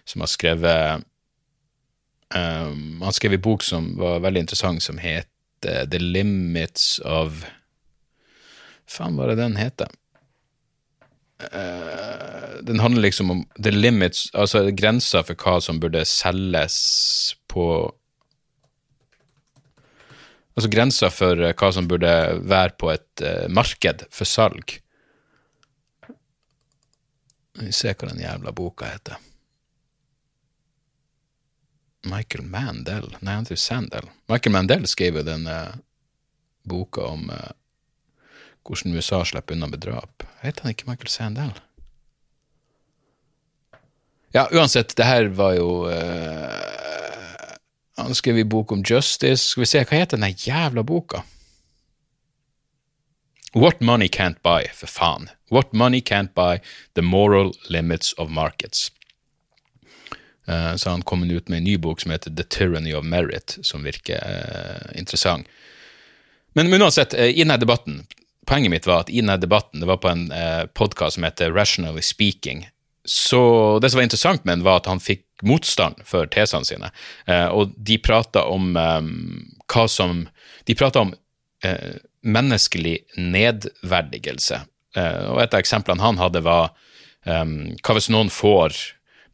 som 0.05 0.21
har 0.21 0.29
skrevet 0.29 1.05
um, 2.35 3.01
Han 3.01 3.15
skrev 3.15 3.37
en 3.37 3.45
bok 3.47 3.65
som 3.65 3.95
var 3.97 4.21
veldig 4.25 4.45
interessant, 4.45 4.83
som 4.85 5.01
het 5.01 5.31
uh, 5.65 5.83
The 5.89 6.01
Limits 6.01 6.99
of 7.01 7.45
Faen, 8.85 9.17
hva 9.17 9.31
det 9.31 9.39
den 9.39 9.57
heter? 9.57 9.89
Uh, 11.41 12.61
den 12.63 12.79
handler 12.79 13.07
liksom 13.07 13.31
om 13.33 13.41
the 13.57 13.73
limits, 13.73 14.29
altså 14.33 14.69
grenser 14.71 15.25
for 15.25 15.35
hva 15.41 15.57
som 15.63 15.81
burde 15.81 16.05
selges 16.07 17.35
på 17.51 17.67
Altså 20.55 20.69
grenser 20.71 21.11
for 21.11 21.35
hva 21.35 21.69
som 21.75 21.87
burde 21.91 22.09
være 22.47 22.77
på 22.79 22.87
et 22.93 23.23
uh, 23.25 23.49
marked 23.51 24.05
for 24.07 24.23
salg. 24.23 24.77
Vi 27.59 27.71
ser 27.71 27.95
hva 27.95 28.09
den 28.11 28.23
jævla 28.23 28.51
boka 28.55 28.89
heter. 28.89 29.21
Michael 32.05 32.45
Mandel 32.45 33.07
Nei, 33.19 33.33
han 33.33 33.47
Sandel. 33.57 34.09
Michael 34.29 34.53
Mandel 34.53 34.87
skrev 34.87 35.15
jo 35.17 35.23
den 35.25 35.47
boka 36.63 37.01
om 37.01 37.31
hvordan 38.65 38.93
USA 38.93 39.23
slipper 39.25 39.55
unna 39.55 39.67
med 39.67 39.79
drap. 39.79 40.23
Heter 40.41 40.63
han 40.67 40.75
ikke 40.75 40.89
Michael 40.89 41.09
Sandel? 41.09 41.53
Ja, 44.35 44.47
uansett, 44.51 44.95
det 44.97 45.05
her 45.07 45.29
var 45.31 45.53
jo 45.55 45.69
uh, 45.87 47.55
Han 47.95 48.15
skrev 48.15 48.37
en 48.41 48.49
bok 48.49 48.71
om 48.71 48.83
justice. 48.83 49.45
Skal 49.47 49.63
vi 49.63 49.69
se, 49.69 49.83
hva 49.87 50.01
heter 50.01 50.19
den 50.19 50.35
jævla 50.35 50.83
boka? 50.83 51.21
What 53.55 53.81
Money 53.81 54.07
Can't 54.07 54.41
Buy, 54.43 54.67
for 54.73 54.87
faen. 54.87 55.29
What 55.49 55.73
Money 55.73 56.01
Can't 56.01 56.33
Buy, 56.35 56.59
The 56.93 57.01
Moral 57.01 57.53
Limits 57.69 58.13
of 58.13 58.29
Markets. 58.29 58.91
Uh, 60.49 60.75
så 60.75 60.89
han 60.89 61.01
kom 61.01 61.23
ut 61.23 61.47
med 61.47 61.57
en 61.57 61.63
ny 61.63 61.77
bok 61.77 62.01
som 62.01 62.11
heter 62.11 62.35
The 62.35 62.43
Tyranny 62.43 62.93
of 62.93 63.05
Merit, 63.05 63.57
som 63.61 63.83
virker 63.83 64.19
uh, 64.19 64.99
interessant. 64.99 65.47
Men, 66.53 66.69
men 66.69 66.81
uansett, 66.81 67.13
i 67.13 67.39
denne 67.41 67.57
debatten 67.57 68.03
poenget 68.45 68.71
mitt 68.71 68.87
var 68.87 69.03
at 69.03 69.09
i 69.09 69.21
denne 69.21 69.37
debatten, 69.37 69.79
det 69.79 69.89
var 69.89 69.97
på 69.97 70.09
en 70.09 70.31
eh, 70.31 70.65
podkast 70.65 71.17
som 71.17 71.25
heter 71.25 71.51
Rationally 71.51 72.01
Speaking, 72.01 72.67
så 73.05 73.79
det 73.81 73.89
som 73.89 73.97
var 73.97 74.03
interessant 74.03 74.45
med 74.45 74.57
den, 74.57 74.65
var 74.65 74.81
at 74.81 74.89
han 74.89 75.01
fikk 75.01 75.25
motstand 75.45 76.01
for 76.05 76.29
tesene 76.31 76.65
sine. 76.65 76.89
Eh, 77.29 77.47
og 77.53 77.75
de 77.77 77.99
prata 78.01 78.45
om 78.49 78.73
eh, 78.77 79.11
hva 79.73 79.87
som 79.89 80.27
De 80.65 80.73
prata 80.73 81.03
om 81.03 81.11
eh, 81.61 81.97
menneskelig 82.25 82.97
nedverdigelse. 83.17 84.61
Eh, 84.97 85.21
og 85.31 85.41
et 85.43 85.55
av 85.55 85.63
eksemplene 85.63 86.03
han 86.03 86.19
hadde, 86.21 86.43
var 86.45 86.71
um, 87.25 87.75
hva 87.79 87.97
hvis 87.97 88.11
noen 88.13 88.31
får 88.33 88.77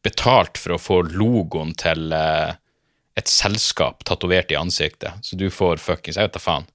betalt 0.06 0.60
for 0.60 0.76
å 0.76 0.82
få 0.82 1.02
logoen 1.12 1.76
til 1.78 2.10
et 2.12 3.30
selskap 3.30 4.06
tatovert 4.08 4.52
i 4.52 4.58
ansiktet? 4.58 5.22
Så 5.22 5.38
du 5.38 5.50
får 5.54 5.82
fuckings 5.84 6.18
Jeg 6.18 6.30
vet 6.30 6.38
da 6.40 6.42
faen 6.42 6.70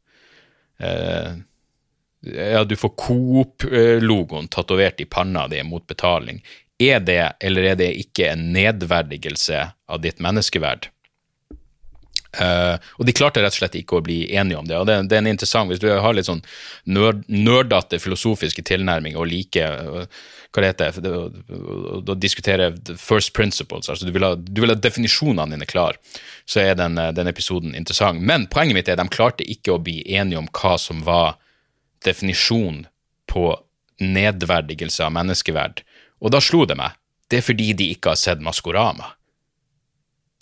ja, 2.27 2.65
du 2.65 2.77
får 2.77 2.93
Coop-logoen 2.97 4.49
tatovert 4.49 5.01
i 5.01 5.05
panna 5.05 5.47
di 5.49 5.63
mot 5.63 5.87
betaling. 5.87 6.43
Er 6.79 7.01
det, 7.01 7.37
eller 7.41 7.73
er 7.73 7.79
det 7.81 7.93
ikke, 8.01 8.33
en 8.33 8.51
nedverdigelse 8.53 9.63
av 9.89 10.03
ditt 10.05 10.21
menneskeverd? 10.21 10.91
Uh, 12.37 12.77
og 13.01 13.09
de 13.09 13.15
klarte 13.17 13.41
rett 13.41 13.55
og 13.55 13.61
slett 13.63 13.79
ikke 13.79 13.97
å 13.97 14.05
bli 14.05 14.19
enige 14.37 14.59
om 14.61 14.67
det. 14.69 14.77
og 14.77 14.87
det, 14.89 14.99
det 15.09 15.17
er 15.17 15.23
en 15.23 15.31
interessant, 15.31 15.71
Hvis 15.71 15.81
du 15.81 15.89
har 15.89 16.17
litt 16.17 16.29
sånn 16.29 16.43
nerd, 16.85 17.23
nerdete 17.33 18.01
filosofiske 18.03 18.65
tilnærminger 18.67 19.21
og 19.21 19.31
liker 19.31 19.79
uh, 19.89 20.25
hva 20.53 20.63
det 20.63 20.89
heter, 20.89 21.17
å 21.17 22.17
diskutere 22.17 22.71
first 22.97 23.35
principles, 23.37 23.91
altså 23.93 24.07
du 24.09 24.13
vil 24.15 24.25
ha, 24.25 24.35
ha 24.37 24.77
definisjonene 24.81 25.53
dine 25.53 25.69
klar, 25.69 25.99
så 26.49 26.63
er 26.63 26.79
den, 26.79 27.01
uh, 27.01 27.11
den 27.17 27.29
episoden 27.33 27.77
interessant. 27.77 28.21
Men 28.21 28.49
poenget 28.53 28.79
mitt 28.79 28.89
er 28.89 28.97
at 28.97 29.05
de 29.05 29.17
klarte 29.17 29.49
ikke 29.49 29.75
å 29.75 29.83
bli 29.83 30.03
enige 30.17 30.41
om 30.41 30.51
hva 30.53 30.77
som 30.81 31.03
var 31.09 31.37
definisjon 32.05 32.85
på 33.33 33.51
nedverdigelse 34.01 35.05
av 35.07 35.15
menneskeverd, 35.17 35.81
og 36.21 36.33
da 36.33 36.41
slo 36.45 36.65
det 36.69 36.77
meg, 36.79 36.97
det 37.33 37.41
er 37.41 37.47
fordi 37.49 37.73
de 37.77 37.91
ikke 37.95 38.13
har 38.13 38.21
sett 38.21 38.43
Maskorama. 38.45 39.15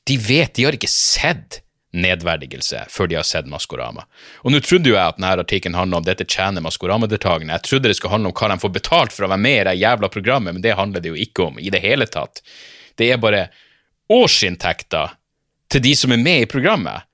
De 0.04 0.18
vet, 0.20 0.52
de 0.54 0.66
har 0.66 0.76
ikke 0.76 0.90
sett 0.90 1.63
nedverdigelse 1.94 2.84
før 2.90 3.08
de 3.10 3.18
har 3.18 3.26
sett 3.26 3.48
Maskorama. 3.50 4.04
Og 4.42 4.52
nå 4.52 4.60
trodde 4.64 4.90
jo 4.90 4.96
jeg 4.96 5.14
at 5.14 5.18
denne 5.18 5.32
artikkelen 5.44 5.78
handler 5.78 6.00
om 6.00 6.06
dette 6.06 6.26
tjener 6.26 6.64
Maskorama-deltakerne. 6.64 7.54
Jeg 7.54 7.66
trodde 7.68 7.90
det 7.90 7.98
skulle 7.98 8.16
handle 8.16 8.32
om 8.32 8.36
hva 8.36 8.50
de 8.52 8.60
får 8.62 8.74
betalt 8.74 9.14
for 9.14 9.26
å 9.26 9.32
være 9.32 9.44
med 9.46 9.60
i 9.60 9.64
det 9.70 9.76
jævla 9.82 10.10
programmet, 10.12 10.56
men 10.56 10.64
det 10.64 10.76
handler 10.78 11.04
det 11.04 11.12
jo 11.12 11.20
ikke 11.26 11.48
om 11.48 11.60
i 11.62 11.72
det 11.72 11.82
hele 11.84 12.08
tatt. 12.10 12.42
Det 12.98 13.10
er 13.10 13.22
bare 13.22 13.46
årsinntekter 14.12 15.16
til 15.72 15.82
de 15.84 15.94
som 15.98 16.12
er 16.14 16.22
med 16.22 16.44
i 16.44 16.50
programmet. 16.50 17.06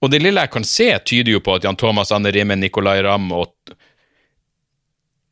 Og 0.00 0.10
det 0.12 0.22
lille 0.22 0.42
jeg 0.46 0.54
kan 0.54 0.64
se, 0.64 0.88
tyder 1.04 1.36
jo 1.36 1.44
på 1.44 1.58
at 1.58 1.66
Jan 1.66 1.78
Thomas, 1.78 2.12
Anne 2.14 2.32
Rimmen, 2.32 2.62
Nicolay 2.62 3.02
Ramm 3.04 3.30
og 3.36 3.52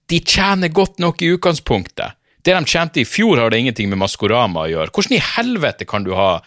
De 0.09 0.23
tjener 0.25 0.71
godt 0.73 1.03
nok 1.03 1.21
i 1.21 1.35
utgangspunktet. 1.35 2.15
Det 2.41 2.55
de 2.55 2.65
tjente 2.65 3.03
i 3.03 3.05
fjor, 3.05 3.37
har 3.37 3.51
det 3.51 3.59
ingenting 3.61 3.91
med 3.91 4.01
Maskorama 4.01 4.63
å 4.65 4.71
gjøre. 4.71 4.93
Hvordan 4.95 5.17
i 5.19 5.25
helvete 5.35 5.85
kan 5.85 6.07
du 6.07 6.15
ha 6.17 6.39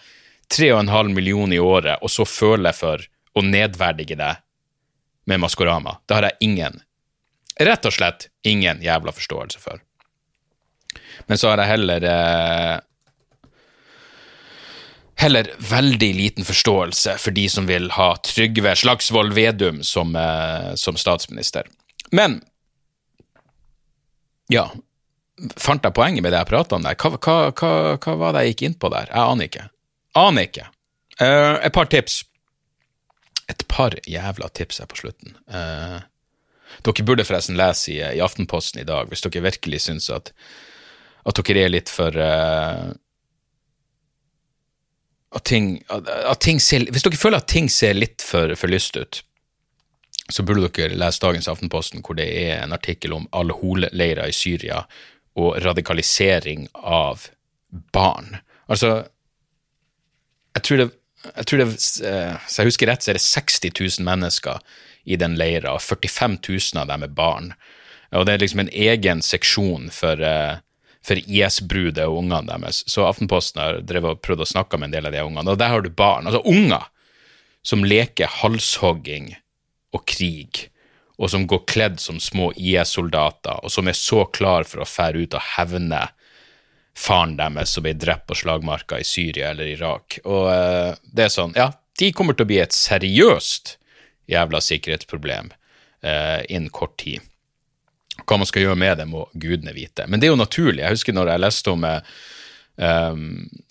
3,5 0.52 1.14
millioner 1.16 1.56
i 1.56 1.62
året, 1.62 2.02
og 2.02 2.10
så 2.12 2.26
føler 2.28 2.70
jeg 2.70 2.80
for 2.80 3.06
å 3.38 3.44
nedverdige 3.46 4.18
deg 4.20 4.42
med 5.30 5.40
Maskorama? 5.40 5.96
Det 6.06 6.18
har 6.18 6.28
jeg 6.28 6.50
ingen, 6.50 6.80
rett 7.60 7.88
og 7.88 7.96
slett 7.96 8.28
ingen 8.46 8.82
jævla 8.84 9.14
forståelse 9.16 9.62
for. 9.62 9.82
Men 11.26 11.40
så 11.40 11.52
har 11.52 11.62
jeg 11.62 11.72
heller 11.72 12.04
eh, 12.08 12.76
heller 15.22 15.50
veldig 15.70 16.14
liten 16.14 16.44
forståelse 16.44 17.16
for 17.22 17.34
de 17.36 17.48
som 17.48 17.68
vil 17.70 17.90
ha 17.96 18.12
Trygve 18.26 18.74
Slagsvold 18.76 19.36
Vedum 19.36 19.82
som, 19.86 20.16
eh, 20.16 20.74
som 20.74 20.98
statsminister. 20.98 21.68
Men 22.10 22.40
ja, 24.52 24.66
fant 25.56 25.84
jeg 25.84 25.94
poenget 25.96 26.24
med 26.24 26.34
det 26.34 26.42
jeg 26.42 26.50
prata 26.50 26.76
om 26.76 26.86
der? 26.86 26.98
Hva, 26.98 27.14
hva, 27.16 27.36
hva, 27.54 27.70
hva, 27.96 28.16
var 28.20 28.34
det 28.34 28.44
jeg 28.44 28.54
gikk 28.54 28.66
inn 28.68 28.80
på 28.82 28.90
der? 28.92 29.12
Jeg 29.12 29.22
aner 29.22 29.50
ikke. 29.50 29.68
Aner 30.18 30.48
ikke. 30.48 30.66
Uh, 31.20 31.58
et 31.62 31.72
par 31.72 31.88
tips. 31.92 32.22
Et 33.50 33.64
par 33.68 33.94
jævla 34.08 34.48
tips 34.54 34.80
her 34.82 34.88
på 34.90 34.98
slutten. 35.02 35.36
Uh, 35.48 36.00
dere 36.84 37.06
burde 37.06 37.24
forresten 37.28 37.58
lese 37.58 37.92
i, 37.92 38.00
i, 38.00 38.20
Aftenposten 38.24 38.80
i 38.80 38.88
dag, 38.88 39.08
hvis 39.08 39.24
dere 39.24 39.44
virkelig 39.44 39.84
syns 39.86 40.08
at, 40.12 40.32
at 41.28 41.40
dere 41.40 41.66
er 41.66 41.72
litt 41.72 41.92
for 41.92 42.16
uh, 42.16 42.92
at 45.32 45.44
ting, 45.48 45.78
at 45.88 46.40
ting 46.44 46.60
ser, 46.60 46.84
Hvis 46.92 47.04
dere 47.06 47.16
føler 47.16 47.40
at 47.40 47.48
ting 47.48 47.70
ser 47.72 47.96
litt 47.96 48.24
for, 48.24 48.52
for 48.58 48.68
lyst 48.68 48.96
ut, 49.00 49.22
så 50.32 50.44
burde 50.44 50.68
dere 50.68 50.96
lese 50.96 51.22
dagens 51.22 51.48
Aftenposten, 51.48 52.02
hvor 52.04 52.16
det 52.16 52.28
er 52.28 52.62
en 52.62 52.72
artikkel 52.76 53.14
om 53.16 53.28
al-Hol-leirer 53.36 54.28
i 54.28 54.36
Syria 54.36 54.84
og 55.40 55.56
radikalisering 55.64 56.68
av 56.76 57.28
barn. 57.96 58.36
Altså, 58.68 59.08
jeg 60.56 60.66
tror 60.66 60.82
det, 60.82 60.88
jeg 61.28 61.46
tror 61.48 61.62
det 61.62 61.68
eh, 61.68 62.34
Hvis 62.46 62.58
jeg 62.58 62.68
husker 62.68 62.90
rett, 62.90 63.04
så 63.04 63.12
er 63.12 63.18
det 63.18 63.24
60 63.24 63.70
000 64.00 64.08
mennesker 64.08 64.58
i 65.04 65.18
den 65.18 65.36
leira, 65.38 65.74
og 65.74 65.82
45 65.82 66.38
000 66.48 66.82
av 66.82 66.90
dem 66.90 67.06
er 67.06 67.14
barn. 67.14 67.52
Og 68.12 68.26
det 68.26 68.34
er 68.34 68.42
liksom 68.42 68.62
en 68.62 68.74
egen 68.74 69.22
seksjon 69.24 69.88
for 69.94 70.20
uh, 70.20 70.60
for 71.02 71.18
IS-brudet 71.18 72.06
og 72.06 72.20
ungene 72.22 72.46
deres. 72.46 72.82
Så 72.86 73.04
Aftenposten 73.06 73.60
har 73.60 73.80
og 73.82 74.20
prøvd 74.22 74.44
å 74.44 74.50
snakke 74.54 74.78
med 74.78 74.90
en 74.90 74.96
del 74.96 75.08
av 75.10 75.14
de 75.14 75.24
ungene. 75.24 75.50
Og 75.50 75.58
der 75.58 75.72
har 75.74 75.82
du 75.82 75.90
barn, 75.90 76.28
altså 76.30 76.42
unger, 76.46 76.86
som 77.66 77.84
leker 77.86 78.30
halshogging 78.40 79.32
og 79.94 80.04
krig, 80.08 80.68
og 81.18 81.30
som 81.30 81.46
går 81.46 81.66
kledd 81.70 82.00
som 82.02 82.18
små 82.22 82.50
IS-soldater, 82.56 83.60
og 83.62 83.70
som 83.70 83.90
er 83.90 83.98
så 83.98 84.24
klar 84.34 84.66
for 84.66 84.82
å 84.82 84.88
fære 84.88 85.26
ut 85.26 85.36
og 85.38 85.48
hevne 85.56 86.06
faren 86.96 87.36
deres 87.36 87.72
som 87.72 87.84
ble 87.84 87.94
drept 87.96 88.26
på 88.28 88.36
slagmarka 88.42 89.00
i 89.00 89.06
Syria 89.06 89.50
eller 89.50 89.70
Irak. 89.72 90.18
Og 90.24 90.48
uh, 90.50 90.92
det 91.04 91.26
er 91.26 91.32
sånn, 91.32 91.54
ja, 91.56 91.70
de 91.98 92.12
kommer 92.16 92.36
til 92.36 92.46
å 92.46 92.52
bli 92.52 92.60
et 92.62 92.76
seriøst 92.76 93.76
jævla 94.30 94.60
sikkerhetsproblem 94.64 95.50
uh, 95.52 96.40
innen 96.48 96.70
kort 96.72 96.98
tid. 97.02 97.24
Hva 98.26 98.38
man 98.38 98.48
skal 98.48 98.66
gjøre 98.66 98.78
med 98.78 99.00
det, 99.00 99.08
må 99.08 99.26
gudene 99.32 99.74
vite. 99.74 100.06
Men 100.06 100.20
det 100.20 100.28
er 100.28 100.34
jo 100.34 100.40
naturlig. 100.40 100.84
Jeg 100.84 100.98
husker 100.98 101.16
når 101.16 101.32
jeg 101.32 101.42
leste 101.42 101.72
om 101.72 101.88
uh, 101.88 102.20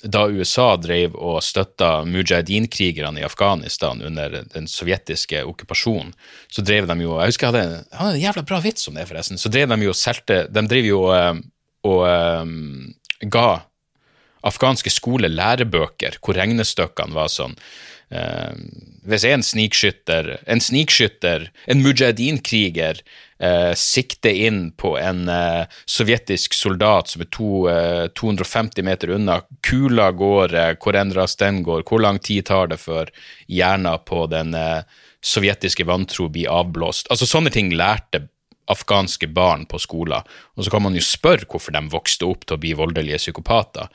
da 0.02 0.26
USA 0.30 0.68
drev 0.82 1.16
og 1.18 1.40
støtta 1.46 2.04
mujahedin-krigerne 2.10 3.22
i 3.22 3.26
Afghanistan 3.26 4.02
under 4.06 4.42
den 4.54 4.68
sovjetiske 4.70 5.42
okkupasjonen, 5.50 6.12
så 6.54 6.66
drev 6.66 6.90
de 6.90 6.98
jo 7.02 7.16
Jeg 7.20 7.34
husker 7.34 7.50
jeg 7.50 7.66
hadde, 7.98 8.12
en 8.18 8.22
jævla 8.22 8.46
bra 8.50 8.62
vits 8.66 8.90
om 8.90 8.98
det, 8.98 9.08
forresten. 9.10 9.42
Så 9.42 9.50
drev 9.54 9.70
de 9.70 9.82
jo 9.86 9.96
selte, 9.98 10.46
De 10.54 10.66
drev 10.70 10.90
jo 10.90 11.02
og 11.82 12.02
um, 12.06 12.94
ga 13.22 13.62
afghanske 14.48 14.92
skoler 14.94 15.32
lærebøker 15.32 16.20
hvor 16.22 16.38
regnestykkene 16.38 17.16
var 17.16 17.30
sånn 17.32 17.54
eh, 18.14 18.54
Hvis 19.08 19.26
en 19.26 19.44
snikskytter, 19.46 20.36
en 20.46 20.62
snikskytter, 20.62 21.48
en 21.70 21.84
mujahedin-kriger 21.86 23.02
eh, 23.42 23.72
sikter 23.78 24.42
inn 24.48 24.64
på 24.78 24.96
en 25.02 25.28
eh, 25.30 25.70
sovjetisk 25.90 26.58
soldat 26.58 27.14
som 27.14 27.26
er 27.26 27.32
to, 27.34 27.52
250 28.18 28.86
meter 28.86 29.14
unna, 29.18 29.42
kula 29.66 30.12
går 30.12 30.58
hvor 30.82 30.98
enn 30.98 31.14
den 31.14 31.64
går, 31.66 31.86
hvor 31.86 32.02
lang 32.02 32.20
tid 32.20 32.50
tar 32.50 32.74
det 32.74 32.82
før 32.82 33.14
hjernen 33.48 34.06
på 34.06 34.26
den 34.32 34.56
sovjetiske 35.22 35.86
vantro 35.86 36.30
blir 36.30 36.50
avblåst? 36.50 37.10
Altså 37.14 37.30
Sånne 37.30 37.54
ting 37.54 37.74
lærte 37.78 38.26
afghanske 38.70 39.28
barn 39.28 39.66
på 39.66 39.80
skoler, 39.82 40.28
og 40.56 40.66
så 40.66 40.74
kan 40.74 40.84
man 40.86 40.96
jo 40.96 41.04
spørre 41.04 41.48
hvorfor 41.50 41.74
de 41.76 41.82
vokste 41.92 42.28
opp 42.28 42.46
til 42.46 42.58
å 42.58 42.62
bli 42.62 42.76
voldelige 42.78 43.20
psykopater. 43.22 43.90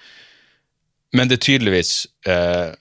Men 1.17 1.31
det 1.31 1.39
er 1.39 1.47
tydeligvis 1.47 1.93
eh, 2.29 2.75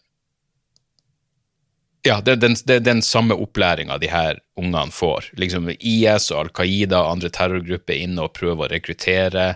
Ja, 2.06 2.20
det 2.22 2.36
er 2.36 2.84
den, 2.86 3.02
samme 3.02 3.38
opplæringa 3.42 3.98
de 4.02 4.10
her 4.12 4.42
ungene 4.60 4.94
får. 4.94 5.32
Liksom 5.42 5.72
IS 5.80 6.30
og 6.34 6.40
Al 6.40 6.52
Qaida 6.60 7.02
og 7.02 7.16
andre 7.16 7.32
terrorgrupper 7.34 7.98
inne 7.98 8.28
og 8.28 8.36
prøver 8.38 8.68
å 8.68 8.74
rekruttere. 8.76 9.48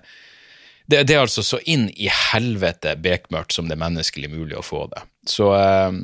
Det, 0.89 1.03
det, 1.03 1.13
er 1.13 1.21
altså 1.21 1.45
så 1.45 1.59
inn 1.69 1.89
i 1.93 2.09
helvete 2.09 2.95
bekmørkt 2.97 3.53
som 3.53 3.69
det 3.69 3.77
er 3.77 3.83
menneskelig 3.83 4.31
mulig 4.33 4.57
å 4.57 4.65
få 4.65 4.87
det. 4.93 5.03
Så, 5.29 5.51
eh, 5.57 5.99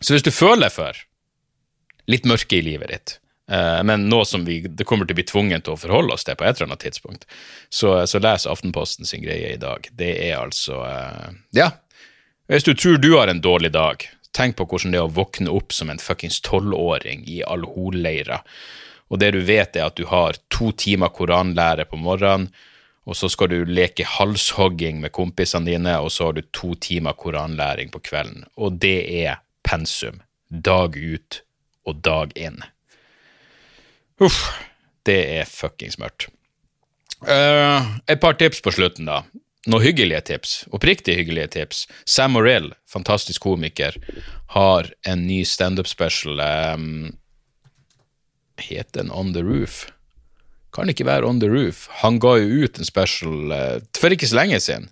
så 0.00 0.14
hvis 0.14 0.24
du 0.24 0.32
føler 0.32 0.72
for 0.72 0.96
litt 2.08 2.24
mørke 2.28 2.56
i 2.56 2.64
livet 2.64 2.94
ditt, 2.94 3.18
men 3.84 4.06
nå 4.08 4.22
som 4.24 4.44
vi 4.46 4.60
det 4.62 4.86
kommer 4.88 5.08
til 5.08 5.16
å 5.16 5.18
bli 5.18 5.26
tvunget 5.28 5.64
til 5.66 5.74
å 5.74 5.80
forholde 5.80 6.14
oss 6.14 6.24
til 6.24 6.36
på 6.38 6.46
et 6.46 6.56
eller 6.56 6.70
annet 6.70 6.84
tidspunkt, 6.86 7.26
så, 7.68 8.06
så 8.06 8.20
les 8.22 8.46
Aftenposten 8.46 9.08
sin 9.08 9.24
greie 9.24 9.54
i 9.54 9.60
dag. 9.60 9.88
Det 9.98 10.12
er 10.28 10.38
altså 10.38 10.82
eh, 10.86 11.34
Ja, 11.58 11.72
hvis 12.48 12.64
du 12.68 12.74
tror 12.74 13.00
du 13.02 13.12
har 13.16 13.28
en 13.28 13.42
dårlig 13.42 13.72
dag, 13.74 14.06
tenk 14.32 14.56
på 14.56 14.66
hvordan 14.68 14.94
det 14.94 15.00
er 15.02 15.08
å 15.08 15.14
våkne 15.14 15.52
opp 15.52 15.74
som 15.74 15.90
en 15.92 16.00
fuckings 16.00 16.40
tolvåring 16.46 17.26
i 17.28 17.42
Al-Hol-leira, 17.42 18.42
og 19.12 19.20
det 19.20 19.34
du 19.34 19.42
vet 19.44 19.76
er 19.76 19.90
at 19.90 19.98
du 19.98 20.06
har 20.08 20.38
to 20.52 20.70
timer 20.72 21.12
koranlære 21.12 21.84
på 21.90 21.98
morgenen, 22.00 22.48
og 23.04 23.18
så 23.18 23.28
skal 23.28 23.50
du 23.50 23.64
leke 23.66 24.06
halshogging 24.06 25.00
med 25.02 25.12
kompisene 25.12 25.66
dine, 25.66 25.96
og 25.98 26.12
så 26.14 26.28
har 26.28 26.36
du 26.36 26.44
to 26.54 26.76
timer 26.78 27.16
koranlæring 27.18 27.90
på 27.90 27.98
kvelden. 28.06 28.44
Og 28.54 28.78
det 28.82 28.98
er 29.24 29.40
pensum. 29.66 30.20
Dag 30.48 30.94
ut 30.94 31.40
og 31.88 31.98
dag 32.06 32.36
inn. 32.38 32.60
Uff. 34.22 34.44
Det 35.02 35.18
er 35.40 35.48
fuckings 35.50 35.98
mørkt. 35.98 36.28
Uh, 37.22 37.98
et 38.10 38.20
par 38.22 38.38
tips 38.38 38.62
på 38.62 38.72
slutten, 38.74 39.06
da 39.06 39.24
noen 39.70 39.84
hyggelige 39.84 40.20
tips, 40.32 40.52
oppriktig 40.74 41.16
hyggelige 41.20 41.52
tips. 41.56 41.86
Sam 42.04 42.34
Morell, 42.36 42.72
fantastisk 42.90 43.44
komiker, 43.46 43.96
har 44.56 44.90
en 45.06 45.26
ny 45.26 45.42
standup-special. 45.46 46.40
Um, 46.40 47.12
heter 48.58 49.02
den 49.02 49.10
On 49.10 49.32
the 49.34 49.42
Roof? 49.42 49.86
Kan 50.74 50.90
ikke 50.90 51.06
være 51.06 51.28
On 51.28 51.40
the 51.40 51.50
Roof. 51.50 51.86
Han 52.02 52.18
ga 52.22 52.36
jo 52.40 52.64
ut 52.64 52.78
en 52.78 52.88
special 52.88 53.54
uh, 53.54 53.78
for 53.98 54.14
ikke 54.14 54.30
så 54.30 54.40
lenge 54.40 54.60
siden. 54.62 54.90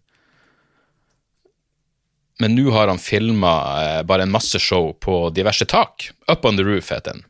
Men 2.41 2.55
nå 2.57 2.71
har 2.73 2.89
han 2.89 3.03
filma 3.03 3.55
uh, 3.75 4.03
bare 4.07 4.25
en 4.25 4.33
masse 4.33 4.59
show 4.63 4.93
på 4.95 5.29
diverse 5.35 5.67
tak. 5.69 6.13
Up 6.31 6.47
On 6.47 6.57
The 6.57 6.67
Roof 6.67 6.93
heter 6.95 7.19
den. 7.19 7.27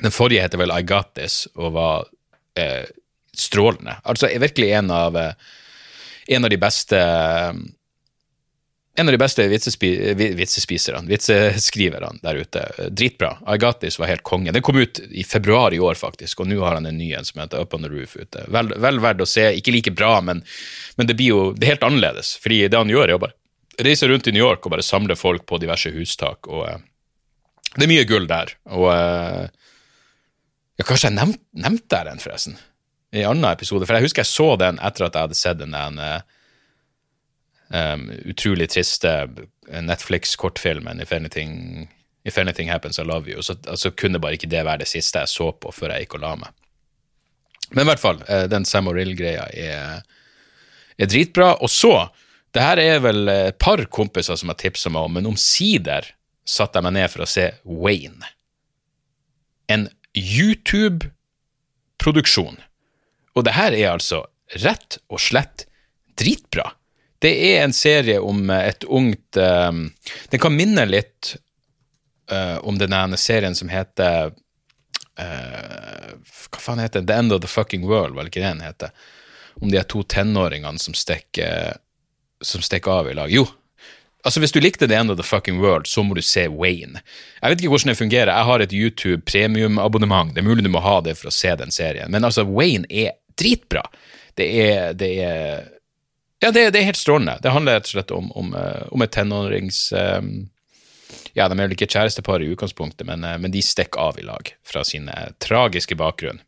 Den 0.00 0.14
forrige 0.14 0.42
heter 0.44 0.58
vel 0.58 0.72
I 0.72 0.82
Got 0.86 1.14
This 1.18 1.44
og 1.54 1.74
var 1.76 2.08
eh, 2.58 2.88
strålende. 3.36 3.98
Altså 4.08 4.30
virkelig 4.40 4.72
en 4.78 4.90
av 4.90 5.16
en 5.16 6.44
av 6.44 6.50
de 6.50 6.58
beste 6.60 6.98
en 8.94 9.08
av 9.08 9.12
de 9.12 9.18
beste 9.18 9.44
vitsespi, 9.48 10.14
vitsespiserne, 10.36 11.08
vitseskriverne 11.08 12.18
der 12.22 12.34
ute. 12.44 12.64
Dritbra. 12.90 13.38
Agatis 13.48 13.96
var 13.98 14.10
helt 14.10 14.22
konge. 14.22 14.52
Den 14.52 14.62
kom 14.62 14.76
ut 14.76 15.00
i 15.10 15.24
februar 15.24 15.74
i 15.74 15.80
år, 15.80 15.94
faktisk, 15.96 16.40
og 16.40 16.50
nå 16.50 16.58
har 16.60 16.76
han 16.76 16.86
en 16.86 16.98
ny 16.98 17.12
en 17.16 17.24
som 17.24 17.40
heter 17.40 17.64
Up 17.64 17.72
on 17.74 17.86
the 17.86 17.88
Roof 17.88 18.16
ute. 18.20 18.44
Vel, 18.52 18.74
vel 18.76 19.00
verdt 19.00 19.24
å 19.24 19.28
se. 19.28 19.46
Ikke 19.56 19.72
like 19.72 19.94
bra, 19.96 20.18
men, 20.20 20.44
men, 21.00 21.08
det 21.08 21.16
blir 21.16 21.32
jo 21.32 21.40
det 21.56 21.64
er 21.64 21.74
helt 21.74 21.88
annerledes. 21.88 22.34
Fordi 22.44 22.66
det 22.68 22.82
han 22.82 22.92
gjør, 22.92 23.06
er 23.08 23.16
å 23.16 23.22
bare 23.22 23.86
reise 23.88 24.08
rundt 24.10 24.28
i 24.28 24.36
New 24.36 24.44
York 24.44 24.68
og 24.68 24.76
bare 24.76 24.84
samle 24.84 25.16
folk 25.16 25.48
på 25.48 25.62
diverse 25.62 25.94
hustak. 25.96 26.50
og 26.52 26.68
uh, 26.68 26.76
Det 27.72 27.86
er 27.86 27.92
mye 27.94 28.08
gull 28.10 28.28
der. 28.28 28.52
Og 28.76 28.90
uh, 28.92 29.48
ja, 30.82 30.88
kanskje 30.88 31.12
jeg 31.12 31.18
nevnte 31.20 31.62
nevnt 31.62 31.88
der 31.92 32.10
en, 32.10 32.22
forresten 32.22 32.58
i 33.12 33.22
en 33.22 33.34
annen 33.34 33.50
episode, 33.52 33.86
for 33.86 33.98
jeg 33.98 34.08
husker 34.08 34.24
jeg 34.24 34.32
så 34.32 34.54
den 34.60 34.78
etter 34.80 35.06
at 35.06 35.16
jeg 35.16 35.28
hadde 35.28 35.36
sett 35.36 35.58
den 35.60 35.74
der 35.76 36.24
um, 37.68 38.06
utrolig 38.32 38.70
triste 38.72 39.12
Netflix-kortfilmen 39.68 41.02
If 41.04 41.12
Anything, 41.12 41.90
If 42.24 42.38
Anything 42.40 42.72
Happens, 42.72 42.98
I 42.98 43.04
Love 43.04 43.30
You. 43.30 43.44
Så 43.44 43.58
altså, 43.68 43.90
kunne 43.90 44.20
bare 44.20 44.38
ikke 44.38 44.48
det 44.48 44.64
være 44.64 44.84
det 44.84 44.88
siste 44.88 45.20
jeg 45.20 45.32
så 45.32 45.50
på 45.52 45.72
før 45.76 45.92
jeg 45.92 46.06
gikk 46.06 46.18
og 46.18 46.24
la 46.24 46.32
meg. 46.40 46.56
Men 47.72 47.84
i 47.84 47.90
hvert 47.92 48.02
fall, 48.02 48.24
uh, 48.24 48.46
den 48.48 48.64
Sam 48.68 48.88
Orill-greia 48.88 49.46
er, 49.52 50.02
er, 50.96 51.06
dritbra. 51.06 51.54
Og 51.60 51.70
så, 51.72 51.94
det 52.52 52.64
her 52.64 52.80
er 52.80 53.00
vel 53.04 53.28
et 53.28 53.60
par 53.60 53.84
kompiser 53.92 54.40
som 54.40 54.52
har 54.52 54.60
tipsa 54.60 54.92
meg 54.92 55.08
om, 55.08 55.18
men 55.20 55.28
omsider 55.28 56.14
satte 56.48 56.80
jeg 56.80 56.88
meg 56.88 56.96
ned 56.96 57.12
for 57.12 57.24
å 57.24 57.28
se 57.28 57.50
Wayne. 57.68 58.32
En 59.68 59.90
YouTube-produksjon 60.18 62.58
og 63.32 63.46
det 63.46 63.54
her 63.56 63.74
er 63.76 63.94
altså 63.94 64.24
rett 64.62 64.98
og 65.08 65.20
slett 65.22 65.66
dritbra. 66.18 66.72
Det 67.22 67.32
er 67.52 67.62
en 67.62 67.74
serie 67.76 68.18
om 68.20 68.50
et 68.50 68.84
ungt 68.84 69.38
um, 69.38 69.84
Den 70.30 70.42
kan 70.42 70.56
minne 70.56 70.84
litt 70.88 71.36
uh, 72.32 72.58
om 72.66 72.78
den 72.80 73.16
serien 73.16 73.54
som 73.54 73.70
heter 73.70 74.32
uh, 74.34 76.08
Hva 76.18 76.60
faen 76.60 76.82
heter 76.82 77.00
den? 77.00 77.06
The 77.06 77.20
End 77.22 77.36
of 77.36 77.44
the 77.44 77.50
Fucking 77.50 77.86
World, 77.86 78.16
var 78.16 78.26
det 78.26 78.34
ikke 78.34 78.42
det 78.42 78.50
den 78.50 78.66
heter? 78.66 78.90
Om 79.62 79.70
de 79.70 79.84
to 79.86 80.02
tenåringene 80.02 80.82
som 80.82 80.96
stikker, 80.96 81.78
som 82.42 82.64
stikker 82.64 82.90
av 82.90 83.10
i 83.10 83.14
lag. 83.14 83.32
Jo, 83.32 83.46
Altså, 84.22 84.40
Hvis 84.40 84.52
du 84.54 84.60
likte 84.60 84.86
The 84.86 84.96
End 84.96 85.10
of 85.10 85.18
the 85.18 85.26
Fucking 85.26 85.60
World, 85.60 85.86
så 85.86 86.02
må 86.02 86.14
du 86.14 86.22
se 86.22 86.46
Wayne. 86.48 87.02
Jeg 87.40 87.50
vet 87.50 87.60
ikke 87.62 87.72
hvordan 87.74 87.90
det 87.90 87.98
fungerer. 87.98 88.30
Jeg 88.30 88.48
har 88.50 88.60
et 88.62 88.72
YouTube 88.72 89.22
premiumabonnement. 89.26 90.34
Det 90.34 90.42
er 90.42 90.46
mulig 90.46 90.64
du 90.64 90.70
må 90.70 90.82
ha 90.84 91.00
det 91.02 91.16
for 91.18 91.30
å 91.30 91.34
se 91.34 91.54
den 91.58 91.74
serien. 91.74 92.10
Men 92.10 92.24
altså, 92.24 92.46
Wayne 92.46 92.86
er 92.88 93.16
dritbra. 93.38 93.82
Det 94.38 94.48
er, 94.62 94.92
det 94.94 95.12
er 95.22 95.70
Ja, 96.42 96.50
det, 96.50 96.72
det, 96.74 96.80
er 96.80 96.88
helt 96.90 96.98
strålende. 96.98 97.36
Det 97.42 97.50
handler 97.54 97.78
rett 97.78 97.90
og 97.90 97.96
slett 97.96 98.14
om, 98.14 98.30
om, 98.38 98.54
eh, 98.58 98.86
om 98.90 99.02
et 99.02 99.12
tenårings 99.14 99.92
um, 99.94 100.30
Ja, 101.38 101.46
de 101.46 101.54
er 101.54 101.68
vel 101.68 101.74
ikke 101.76 101.86
kjærestepar 101.86 102.42
i 102.42 102.48
utgangspunktet, 102.50 103.06
men, 103.06 103.22
eh, 103.24 103.36
men 103.38 103.54
de 103.54 103.62
stikker 103.62 104.00
av 104.02 104.18
i 104.18 104.24
lag 104.26 104.50
fra 104.66 104.82
sin 104.84 105.06
tragiske 105.38 105.98
bakgrunn. 105.98 106.42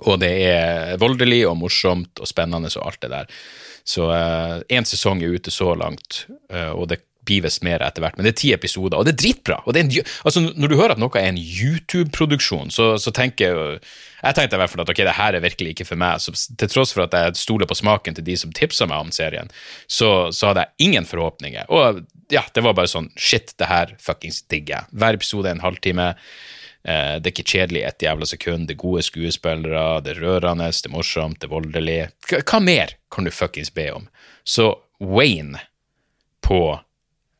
Og 0.00 0.18
det 0.22 0.32
er 0.48 0.98
voldelig 1.00 1.44
og 1.50 1.58
morsomt 1.60 2.22
og 2.22 2.28
spennende 2.28 2.72
og 2.72 2.88
alt 2.88 3.02
det 3.04 3.12
der. 3.12 3.40
Så 3.84 4.08
én 4.08 4.86
uh, 4.86 4.88
sesong 4.88 5.22
er 5.22 5.34
ute 5.36 5.50
så 5.50 5.74
langt, 5.74 6.26
uh, 6.52 6.72
og 6.72 6.88
det 6.92 7.02
blir 7.26 7.42
visst 7.44 7.62
mer 7.62 7.82
etter 7.84 8.02
hvert. 8.02 8.16
Men 8.18 8.26
det 8.26 8.32
er 8.32 8.38
ti 8.40 8.50
episoder, 8.54 8.98
og 8.98 9.06
det 9.06 9.14
er 9.14 9.20
dritbra. 9.20 9.60
Det 9.68 9.80
er 9.80 9.86
en, 9.86 10.12
altså, 10.26 10.42
når 10.58 10.72
du 10.72 10.76
hører 10.78 10.94
at 10.96 11.02
noe 11.02 11.20
er 11.20 11.28
en 11.30 11.38
YouTube-produksjon, 11.38 12.72
så, 12.74 12.92
så, 12.98 13.12
tenker 13.14 13.46
jeg 13.46 13.82
Jeg 14.22 14.36
tenkte 14.38 14.54
i 14.54 14.60
hvert 14.60 14.70
fall 14.70 14.84
at 14.84 14.90
ok, 14.92 15.02
det 15.02 15.14
her 15.18 15.34
er 15.34 15.42
virkelig 15.42 15.74
ikke 15.74 15.86
for 15.86 15.98
meg. 15.98 16.22
Så 16.22 16.34
til 16.34 16.70
tross 16.70 16.94
for 16.94 17.06
at 17.06 17.14
jeg 17.14 17.38
stoler 17.40 17.66
på 17.66 17.78
smaken 17.78 18.18
til 18.18 18.26
de 18.26 18.36
som 18.38 18.54
tipsa 18.54 18.86
meg 18.90 19.06
om 19.06 19.12
serien, 19.14 19.50
så, 19.86 20.30
så, 20.30 20.50
hadde 20.50 20.66
jeg 20.66 20.88
ingen 20.88 21.06
forhåpninger. 21.06 21.70
Og 21.70 22.02
ja, 22.30 22.44
det 22.54 22.62
var 22.62 22.76
bare 22.78 22.90
sånn 22.90 23.10
shit, 23.18 23.54
det 23.58 23.70
her 23.70 23.94
fuckings 24.02 24.42
digger 24.50 24.76
jeg. 24.76 24.98
Hver 24.98 25.18
episode 25.18 25.50
er 25.50 25.58
en 25.58 25.66
halvtime. 25.66 26.12
Eh, 26.84 27.16
det 27.22 27.28
er 27.28 27.34
ikke 27.34 27.50
kjedelig 27.54 27.82
ett 27.86 28.02
jævla 28.02 28.26
sekund. 28.26 28.68
Det 28.68 28.76
er 28.76 28.82
gode 28.82 29.02
skuespillere, 29.06 30.00
det 30.02 30.16
er 30.16 30.22
rørende, 30.24 30.70
det 30.70 30.90
er 30.90 30.94
morsomt, 30.94 31.40
det 31.40 31.48
er 31.48 31.54
voldelig. 31.54 31.98
Hva 32.32 32.62
mer 32.62 32.96
kan 33.12 33.28
du 33.28 33.34
fuckings 33.34 33.70
be 33.74 33.90
om? 33.94 34.08
Så 34.44 34.72
Wayne 35.02 35.60
på 36.42 36.80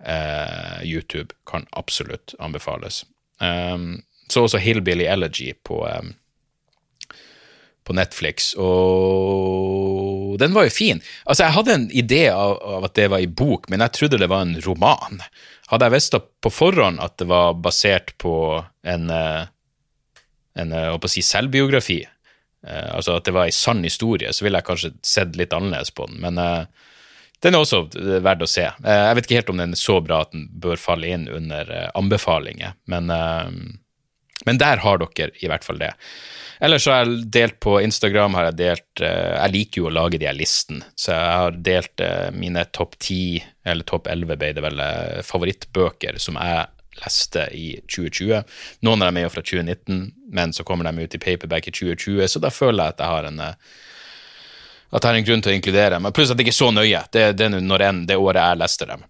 eh, 0.05 0.83
YouTube 0.85 1.35
kan 1.47 1.67
absolutt 1.71 2.35
anbefales. 2.39 3.05
Um, 3.43 4.03
så 4.29 4.45
også 4.47 4.59
Hillbilly 4.63 5.05
Elegy 5.05 5.53
på, 5.67 5.83
um, 5.89 6.15
på 7.85 7.93
Netflix, 7.93 8.53
og 8.55 10.39
den 10.39 10.55
var 10.55 10.69
jo 10.69 10.75
fin. 10.75 11.03
Altså, 11.27 11.45
jeg 11.45 11.57
hadde 11.57 11.75
en 11.75 11.89
idé 11.91 12.23
av, 12.31 12.55
av, 12.63 12.87
at 12.87 12.95
det 12.97 13.09
var 13.11 13.23
i 13.23 13.27
bok, 13.27 13.69
men 13.69 13.83
jeg 13.83 13.99
trodde 13.99 14.23
det 14.23 14.31
var 14.31 14.47
en 14.47 14.55
roman. 14.65 15.21
Hadde 15.73 15.89
jeg 15.89 15.97
visst 15.97 16.17
på 16.45 16.53
forhånd 16.53 17.01
at 17.01 17.17
det 17.21 17.27
var 17.31 17.57
basert 17.65 18.13
på 18.21 18.35
en, 18.85 19.11
eh, 19.11 19.45
en 20.61 20.75
å 20.77 21.09
si 21.09 21.25
selvbiografi, 21.25 22.03
eh, 22.05 22.89
altså 22.93 23.17
at 23.17 23.25
det 23.29 23.33
var 23.33 23.49
ei 23.49 23.57
sann 23.57 23.81
historie, 23.87 24.33
så 24.33 24.45
ville 24.45 24.61
jeg 24.61 24.69
kanskje 24.69 24.93
sett 25.01 25.39
litt 25.41 25.57
annerledes 25.57 25.95
på 25.97 26.11
den. 26.11 26.21
Men 26.21 26.41
eh, 26.43 26.67
den 27.43 27.57
er 27.57 27.65
også 27.65 27.87
eh, 27.99 28.19
verdt 28.23 28.45
å 28.45 28.51
se. 28.51 28.69
Eh, 28.69 29.05
jeg 29.09 29.17
vet 29.19 29.29
ikke 29.29 29.41
helt 29.41 29.53
om 29.55 29.63
den 29.63 29.75
er 29.75 29.81
så 29.81 29.99
bra 30.05 30.23
at 30.23 30.35
den 30.35 30.47
bør 30.63 30.79
falle 30.81 31.11
inn 31.11 31.27
under 31.31 31.73
eh, 31.75 31.89
anbefalinger, 31.99 32.77
men, 32.93 33.11
men 34.47 34.61
der 34.61 34.83
har 34.83 35.01
dere 35.03 35.31
i 35.41 35.51
hvert 35.51 35.65
fall 35.67 35.81
det. 35.83 35.93
Ellers 36.63 36.87
har 36.87 37.03
jeg 37.03 37.25
delt 37.35 37.57
på 37.63 37.81
Instagram 37.83 38.37
har 38.39 38.51
Jeg 38.51 38.59
delt, 38.61 39.01
jeg 39.03 39.51
liker 39.51 39.81
jo 39.81 39.89
å 39.89 39.95
lage 39.95 40.19
de 40.19 40.29
her 40.29 40.37
listene, 40.37 40.85
så 40.95 41.17
jeg 41.17 41.41
har 41.43 41.57
delt 41.71 42.05
mine 42.39 42.65
topp 42.71 42.99
ti, 43.03 43.43
eller 43.67 43.87
topp 43.89 44.07
elleve, 44.13 44.39
ble 44.39 44.53
det 44.55 44.63
vel, 44.63 44.83
favorittbøker 45.27 46.21
som 46.23 46.39
jeg 46.39 46.69
leste 47.03 47.49
i 47.57 47.81
2020. 47.89 48.45
Noen 48.87 49.03
av 49.03 49.11
dem 49.11 49.19
er 49.19 49.27
jo 49.27 49.33
fra 49.35 49.43
2019, 49.43 50.05
men 50.39 50.53
så 50.53 50.65
kommer 50.69 50.87
de 50.87 51.03
ut 51.03 51.17
i 51.17 51.23
paperback 51.23 51.69
i 51.69 51.75
2020, 51.75 52.29
så 52.29 52.43
da 52.43 52.53
føler 52.53 52.85
jeg 52.85 52.95
at 52.95 53.03
jeg 53.03 53.15
har 53.17 53.31
en 53.33 53.43
at 54.93 55.01
jeg 55.01 55.09
har 55.09 55.19
en 55.19 55.25
grunn 55.25 55.43
til 55.43 55.55
å 55.55 55.57
inkludere 55.57 55.97
dem. 55.97 56.07
Pluss 56.13 56.31
at 56.31 56.37
det 56.37 56.45
ikke 56.45 56.53
er 56.53 56.59
så 56.59 56.69
nøye. 56.75 56.99
Det, 57.09 57.23
det 57.39 57.47
er 57.47 57.63
når 57.65 57.85
en, 57.87 58.01
det 58.09 58.19
året 58.21 58.43
jeg 58.43 58.61
leste 58.61 58.89
dem, 58.91 59.07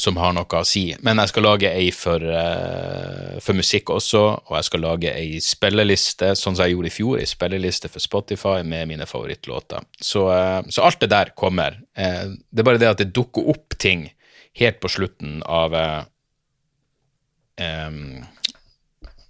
som 0.00 0.16
har 0.16 0.32
noe 0.32 0.58
å 0.58 0.64
si. 0.66 0.86
Men 1.04 1.20
jeg 1.20 1.32
skal 1.32 1.46
lage 1.46 1.68
ei 1.68 1.90
for, 1.94 2.22
uh, 2.22 3.38
for 3.44 3.58
musikk 3.58 3.92
også, 3.92 4.22
og 4.48 4.56
jeg 4.56 4.68
skal 4.68 4.84
lage 4.86 5.12
ei 5.12 5.40
spilleliste, 5.44 6.32
sånn 6.38 6.56
som 6.56 6.64
jeg 6.64 6.76
gjorde 6.76 6.90
i 6.90 6.96
fjor, 6.96 7.20
ei 7.20 7.28
spilleliste 7.28 7.92
for 7.92 8.04
Spotify 8.04 8.58
med 8.64 8.88
mine 8.92 9.08
favorittlåter. 9.08 9.84
Så, 10.00 10.26
uh, 10.32 10.60
så 10.72 10.88
alt 10.88 11.00
det 11.04 11.12
der 11.12 11.34
kommer. 11.36 11.80
Uh, 11.98 12.38
det 12.50 12.64
er 12.64 12.70
bare 12.70 12.82
det 12.82 12.92
at 12.92 13.04
det 13.04 13.12
dukker 13.12 13.52
opp 13.52 13.78
ting 13.78 14.08
helt 14.58 14.80
på 14.80 14.88
slutten 14.92 15.40
av 15.48 15.72
um, 15.72 16.06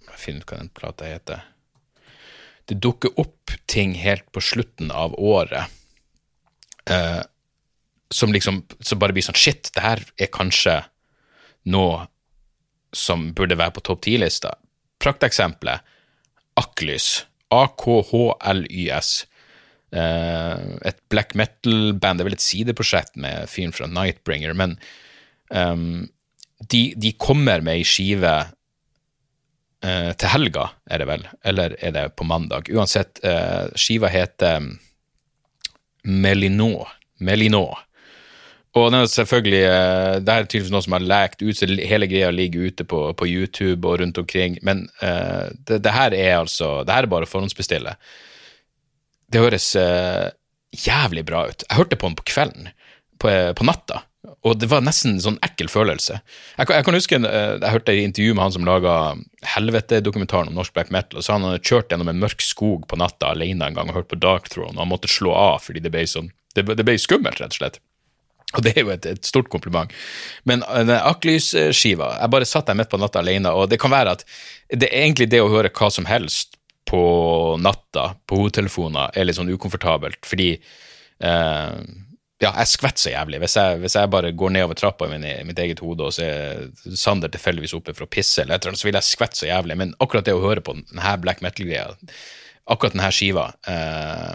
Jeg 0.09 0.19
finner 0.19 0.43
ut 0.43 0.51
hva 0.51 0.59
den 0.59 0.75
plata 0.75 1.07
heter 1.07 1.49
det 2.65 2.79
dukker 2.79 3.19
opp 3.19 3.51
ting 3.65 3.95
helt 3.99 4.31
på 4.31 4.41
slutten 4.41 4.91
av 4.91 5.15
året 5.19 5.67
eh, 6.89 7.21
som 8.11 8.33
liksom 8.33 8.63
som 8.79 8.99
bare 8.99 9.15
blir 9.15 9.25
sånn 9.25 9.37
Shit, 9.37 9.71
det 9.75 9.83
her 9.83 10.03
er 10.19 10.31
kanskje 10.33 10.81
noe 11.71 12.07
som 12.93 13.31
burde 13.33 13.57
være 13.57 13.77
på 13.77 13.83
topp 13.87 14.03
ti-lista. 14.05 14.53
Prakteksempelet 15.01 15.81
Aklys. 16.59 17.23
A-K-H-L-Y-S. 17.53 19.09
Eh, 19.93 20.59
et 20.89 20.99
black 21.09 21.35
metal-band. 21.37 22.19
Det 22.19 22.23
er 22.23 22.29
vel 22.29 22.37
et 22.37 22.45
sideprosjekt 22.45 23.17
med 23.21 23.49
fyren 23.51 23.73
fra 23.75 23.89
Nightbringer, 23.89 24.55
men 24.57 24.75
um, 25.49 26.07
de, 26.69 26.83
de, 26.97 27.11
kommer 27.21 27.61
med 27.61 27.81
ei 27.81 27.85
skive 27.85 28.31
uh, 29.85 30.11
til 30.17 30.31
helga, 30.31 30.69
er 30.89 31.03
det 31.03 31.09
vel, 31.09 31.27
eller 31.45 31.77
er 31.77 31.93
det 31.93 32.07
på 32.17 32.25
mandag? 32.25 32.71
Uansett, 32.73 33.21
uh, 33.25 33.69
skiva 33.77 34.09
heter 34.13 34.65
Melinot. 36.09 36.89
Melinot. 37.21 37.85
Og 38.73 38.87
den 38.89 38.97
er 38.97 39.09
selvfølgelig, 39.09 39.63
eh, 39.69 40.19
det 40.25 40.33
er 40.33 40.47
tydeligvis 40.47 40.73
noe 40.73 40.85
som 40.85 40.95
har 40.97 41.05
lekt 41.05 41.43
ut, 41.43 41.53
så 41.57 41.67
hele 41.69 42.09
greia 42.09 42.31
ligger 42.33 42.71
ute 42.71 42.85
på, 42.89 43.01
på 43.13 43.27
YouTube 43.29 43.85
og 43.85 43.99
rundt 44.01 44.17
omkring. 44.17 44.57
Men 44.65 44.87
uh, 45.03 45.51
det, 45.53 45.83
det, 45.85 45.93
her 45.93 46.15
er 46.17 46.39
altså 46.39 46.79
Det 46.81 46.95
her 46.95 47.05
er 47.05 47.11
bare 47.11 47.27
å 47.27 47.29
forhåndsbestille. 47.29 47.93
Det 49.29 49.43
høres 49.43 49.67
uh, 49.77 50.31
jævlig 50.73 51.25
bra 51.29 51.45
ut. 51.51 51.67
Jeg 51.67 51.77
hørte 51.77 52.01
på 52.01 52.09
den 52.09 52.17
på 52.17 52.25
kvelden, 52.33 52.73
på, 53.21 53.29
på 53.53 53.69
natta. 53.69 54.01
Og 54.47 54.57
det 54.57 54.71
var 54.71 54.81
nesten 54.81 55.13
en 55.13 55.21
sånn 55.21 55.39
ekkel 55.45 55.69
følelse. 55.69 56.17
Jeg, 56.57 56.73
jeg 56.73 56.89
kan 56.89 56.97
huske 56.97 57.21
uh, 57.21 57.29
jeg 57.59 57.75
hørte 57.75 57.93
et 57.93 58.09
intervju 58.09 58.33
med 58.33 58.47
han 58.47 58.57
som 58.57 58.65
laga 58.65 58.97
Helvete-dokumentaren 59.53 60.49
om 60.49 60.57
norsk 60.57 60.73
black 60.73 60.89
metal. 60.89 61.21
og 61.21 61.27
så 61.27 61.37
Han 61.37 61.45
hadde 61.45 61.61
kjørt 61.61 61.93
gjennom 61.93 62.09
en 62.09 62.25
mørk 62.25 62.41
skog 62.41 62.89
på 62.89 62.97
natta 62.97 63.35
alene 63.37 63.69
en 63.69 63.77
gang 63.77 63.93
og 63.93 64.01
hørt 64.01 64.09
på 64.09 64.17
Dark 64.17 64.49
Throne, 64.49 64.73
og 64.73 64.87
han 64.87 64.95
måtte 64.97 65.13
slå 65.13 65.37
av 65.37 65.61
fordi 65.61 65.85
det 65.85 65.93
ble, 65.93 66.07
sånn, 66.09 66.33
det, 66.57 66.65
det 66.73 66.87
ble 66.87 66.97
skummelt, 66.97 67.37
rett 67.37 67.53
og 67.53 67.61
slett. 67.61 67.83
Og 68.53 68.65
det 68.65 68.75
er 68.75 68.83
jo 68.85 68.93
et, 68.93 69.07
et 69.09 69.25
stort 69.25 69.49
kompliment. 69.53 69.91
Men 70.49 70.65
eh, 70.67 70.83
den 70.85 70.99
Aklys-skiva 70.99 72.13
Jeg 72.19 72.33
bare 72.33 72.49
satt 72.49 72.69
der 72.69 72.77
midt 72.77 72.91
på 72.91 72.99
natta 73.01 73.23
alene, 73.23 73.53
og 73.53 73.69
det 73.71 73.81
kan 73.81 73.93
være 73.93 74.17
at 74.17 74.27
det 74.69 74.89
er 74.89 75.07
egentlig 75.07 75.29
det 75.33 75.41
å 75.43 75.51
høre 75.51 75.73
hva 75.73 75.89
som 75.93 76.07
helst 76.09 76.57
på 76.89 77.03
natta 77.61 78.11
på 78.29 78.41
hodetelefoner 78.41 79.15
er 79.15 79.25
litt 79.25 79.39
sånn 79.39 79.51
ukomfortabelt, 79.53 80.19
fordi 80.27 80.51
eh, 80.53 81.77
ja, 82.43 82.51
jeg 82.59 82.69
skvetter 82.73 83.05
så 83.05 83.11
jævlig. 83.13 83.39
Hvis 83.43 83.55
jeg, 83.57 83.79
hvis 83.83 83.95
jeg, 83.97 84.11
bare 84.11 84.33
går 84.35 84.53
nedover 84.53 84.77
trappa 84.77 85.07
i 85.07 85.19
mitt 85.47 85.59
eget 85.63 85.81
hode, 85.83 86.09
og 86.09 86.15
så 86.15 86.25
er 86.27 86.95
Sander 86.99 87.31
tilfeldigvis 87.31 87.75
oppe 87.77 87.95
for 87.95 88.05
å 88.05 88.11
pisse, 88.11 88.43
eller 88.43 88.59
etter, 88.59 88.75
så 88.77 88.89
vil 88.89 88.97
jeg 88.99 89.07
skvette 89.07 89.39
så 89.39 89.47
jævlig. 89.47 89.77
Men 89.79 89.93
akkurat 90.03 90.27
det 90.27 90.35
å 90.35 90.43
høre 90.43 90.63
på 90.65 90.75
denne 90.75 91.13
black 91.23 91.43
metal-greia, 91.45 91.93
akkurat 92.73 92.95
denne 92.95 93.11
skiva 93.15 93.47
eh, 93.69 94.33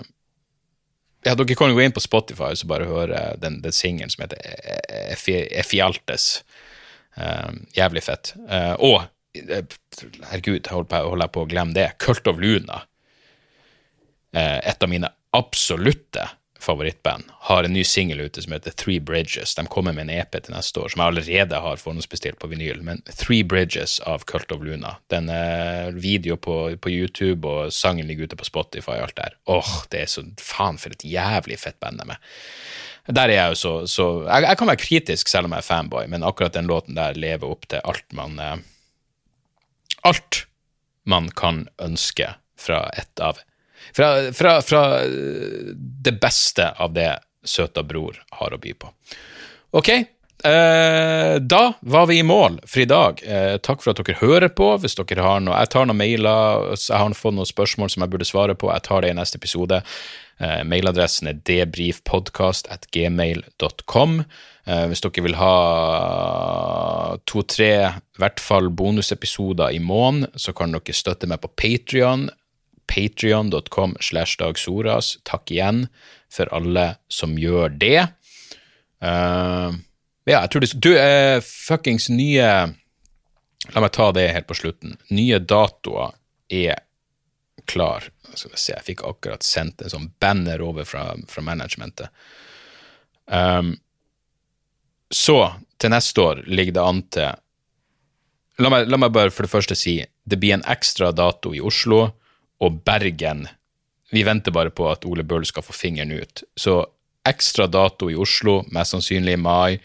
ja, 1.26 1.34
Dere 1.34 1.56
kan 1.58 1.74
gå 1.74 1.82
inn 1.82 1.94
på 1.94 2.02
Spotify 2.02 2.52
og 2.54 2.68
bare 2.70 2.88
høre 2.88 3.22
den, 3.42 3.60
den 3.64 3.74
singelen 3.74 4.12
som 4.12 4.24
heter 4.24 4.38
Efialtes. 5.18 6.28
Eh, 7.18 7.50
jævlig 7.74 8.04
fett. 8.06 8.34
Uh, 8.46 8.74
og 8.78 9.00
herregud, 9.34 10.68
holder 10.70 11.24
jeg 11.24 11.32
på 11.34 11.42
å 11.42 11.50
glemme 11.50 11.74
det. 11.76 11.90
Cult 12.02 12.30
of 12.30 12.38
Luna. 12.38 12.84
Uh, 14.36 14.58
et 14.62 14.82
av 14.82 14.90
mine 14.90 15.10
absolutte 15.34 16.28
favorittband, 16.58 17.24
har 17.48 17.64
en 17.64 17.72
ny 17.72 17.84
singel 17.84 18.20
ute 18.20 18.42
som 18.42 18.52
heter 18.52 18.74
Three 18.74 19.00
Bridges. 19.00 19.54
De 19.54 19.66
kommer 19.66 19.94
med 19.94 20.08
en 20.08 20.14
EP 20.18 20.34
til 20.36 20.54
neste 20.54 20.80
år 20.82 20.92
som 20.92 21.02
jeg 21.02 21.12
allerede 21.12 21.60
har 21.62 21.80
forhåndsbestilt 21.80 22.38
på 22.42 22.50
vinyl. 22.50 22.82
Men 22.84 23.02
Three 23.14 23.44
Bridges 23.46 23.98
av 24.00 24.26
Cult 24.28 24.52
of 24.52 24.64
Luna. 24.66 24.96
Den 25.12 25.30
er 25.32 25.94
video 25.94 26.36
på, 26.36 26.58
på 26.82 26.92
YouTube, 26.92 27.48
og 27.48 27.72
sangen 27.74 28.10
ligger 28.10 28.28
ute 28.28 28.38
på 28.38 28.48
Spotify 28.48 28.98
og 28.98 29.08
alt 29.08 29.20
der. 29.20 29.38
Åh, 29.46 29.72
det 29.92 30.02
er 30.02 30.12
så 30.12 30.26
faen 30.42 30.80
for 30.82 30.94
et 30.94 31.06
jævlig 31.06 31.60
fett 31.62 31.78
band 31.80 32.02
de 32.02 32.10
er. 32.16 32.20
Der 33.08 33.30
er 33.30 33.38
jeg 33.38 33.54
jo 33.54 33.56
så, 33.56 33.72
så 33.88 34.06
jeg, 34.26 34.44
jeg, 34.44 34.58
kan 34.60 34.68
være 34.68 34.82
kritisk 34.82 35.30
selv 35.32 35.48
om 35.48 35.54
jeg 35.56 35.64
er 35.64 35.68
fanboy, 35.70 36.04
men 36.12 36.26
akkurat 36.26 36.58
den 36.58 36.68
låten 36.68 36.98
der 36.98 37.16
lever 37.16 37.48
opp 37.48 37.64
til 37.70 37.80
alt 37.84 38.12
man 38.12 38.36
eh, 38.42 38.58
Alt 40.06 40.44
man 41.08 41.26
kan 41.34 41.64
ønske 41.82 42.28
fra 42.58 42.84
et 43.00 43.22
av 43.24 43.40
fra, 43.96 44.12
fra, 44.36 44.58
fra 44.64 44.84
det 46.08 46.16
beste 46.20 46.70
av 46.76 46.92
det 46.96 47.14
søta 47.44 47.84
bror 47.86 48.18
har 48.40 48.54
å 48.54 48.58
by 48.60 48.72
på. 48.78 48.88
Ok, 49.78 49.88
eh, 49.94 50.04
da 51.40 51.72
var 51.80 52.06
vi 52.10 52.18
i 52.18 52.26
mål 52.26 52.60
for 52.66 52.80
i 52.82 52.86
dag. 52.88 53.22
Eh, 53.24 53.56
takk 53.64 53.82
for 53.82 53.90
at 53.92 53.98
dere 54.02 54.20
hører 54.22 54.48
på. 54.48 54.78
Hvis 54.82 54.96
dere 54.98 55.22
har 55.24 55.40
noe, 55.44 55.60
Jeg 55.60 55.68
tar 55.74 55.84
noen 55.86 56.00
mailer, 56.00 56.76
jeg 56.76 56.96
har 56.96 57.14
fått 57.14 57.34
noen 57.34 57.46
spørsmål 57.46 57.90
som 57.90 58.02
jeg 58.02 58.10
burde 58.10 58.24
svare 58.28 58.54
på. 58.54 58.72
Jeg 58.72 58.82
tar 58.82 59.00
det 59.02 59.10
i 59.10 59.18
neste 59.18 59.36
episode. 59.36 59.82
Eh, 60.40 60.64
mailadressen 60.64 61.28
er 61.28 61.34
debrifpodkast.gmail.com. 61.34 64.24
Eh, 64.68 64.86
hvis 64.86 65.00
dere 65.00 65.22
vil 65.24 65.34
ha 65.40 65.54
to-tre, 67.26 67.72
i 67.88 68.18
hvert 68.20 68.40
fall 68.40 68.70
bonusepisoder 68.70 69.70
i 69.74 69.78
måneden, 69.80 70.26
så 70.36 70.52
kan 70.52 70.72
dere 70.72 70.92
støtte 70.94 71.26
meg 71.26 71.40
på 71.42 71.48
Patrion 71.56 72.30
patrion.com 72.88 73.96
slash 74.00 74.38
dagsoras. 74.40 75.16
Takk 75.28 75.52
igjen 75.54 75.86
for 76.32 76.50
alle 76.54 76.94
som 77.12 77.36
gjør 77.38 77.76
det. 77.80 78.08
Uh, 79.04 79.76
ja, 80.26 80.42
jeg 80.42 80.50
tror 80.50 80.64
det 80.64 80.70
Du, 80.82 80.90
uh, 80.98 81.38
fuckings 81.44 82.08
nye 82.10 82.48
La 83.68 83.82
meg 83.84 83.92
ta 83.94 84.08
det 84.16 84.30
helt 84.32 84.48
på 84.48 84.56
slutten. 84.56 84.96
Nye 85.12 85.38
datoer 85.42 86.14
er 86.48 86.78
klar. 87.68 88.06
Skal 88.32 88.54
vi 88.54 88.60
se, 88.60 88.72
jeg 88.72 88.86
fikk 88.86 89.02
akkurat 89.04 89.44
sendt 89.44 89.82
en 89.82 89.92
sånn 89.92 90.06
banner 90.22 90.62
over 90.64 90.86
fra, 90.88 91.10
fra 91.28 91.44
managementet. 91.44 92.08
Um, 93.26 93.74
så, 95.12 95.36
til 95.76 95.92
neste 95.92 96.22
år 96.22 96.40
ligger 96.48 96.78
det 96.78 96.86
an 96.86 97.02
til 97.12 98.62
la 98.62 98.72
meg, 98.72 98.88
la 98.90 98.98
meg, 99.00 99.12
bare 99.14 99.32
for 99.34 99.46
det 99.46 99.52
første 99.52 99.76
si 99.78 99.98
det 100.00 100.38
blir 100.40 100.56
en 100.56 100.66
ekstra 100.68 101.10
dato 101.16 101.54
i 101.54 101.62
Oslo 101.64 102.08
og 102.60 102.82
Bergen. 102.84 103.46
Vi 104.10 104.22
venter 104.24 104.54
bare 104.54 104.70
på 104.70 104.88
at 104.90 105.04
Ole 105.08 105.24
Bøhl 105.24 105.46
skal 105.46 105.64
få 105.66 105.74
fingeren 105.76 106.12
ut. 106.12 106.42
Så 106.56 106.80
ekstra 107.28 107.66
dato 107.66 108.08
i 108.10 108.16
Oslo, 108.16 108.62
mest 108.72 108.94
sannsynlig 108.94 109.36
i 109.36 109.40
mai. 109.40 109.78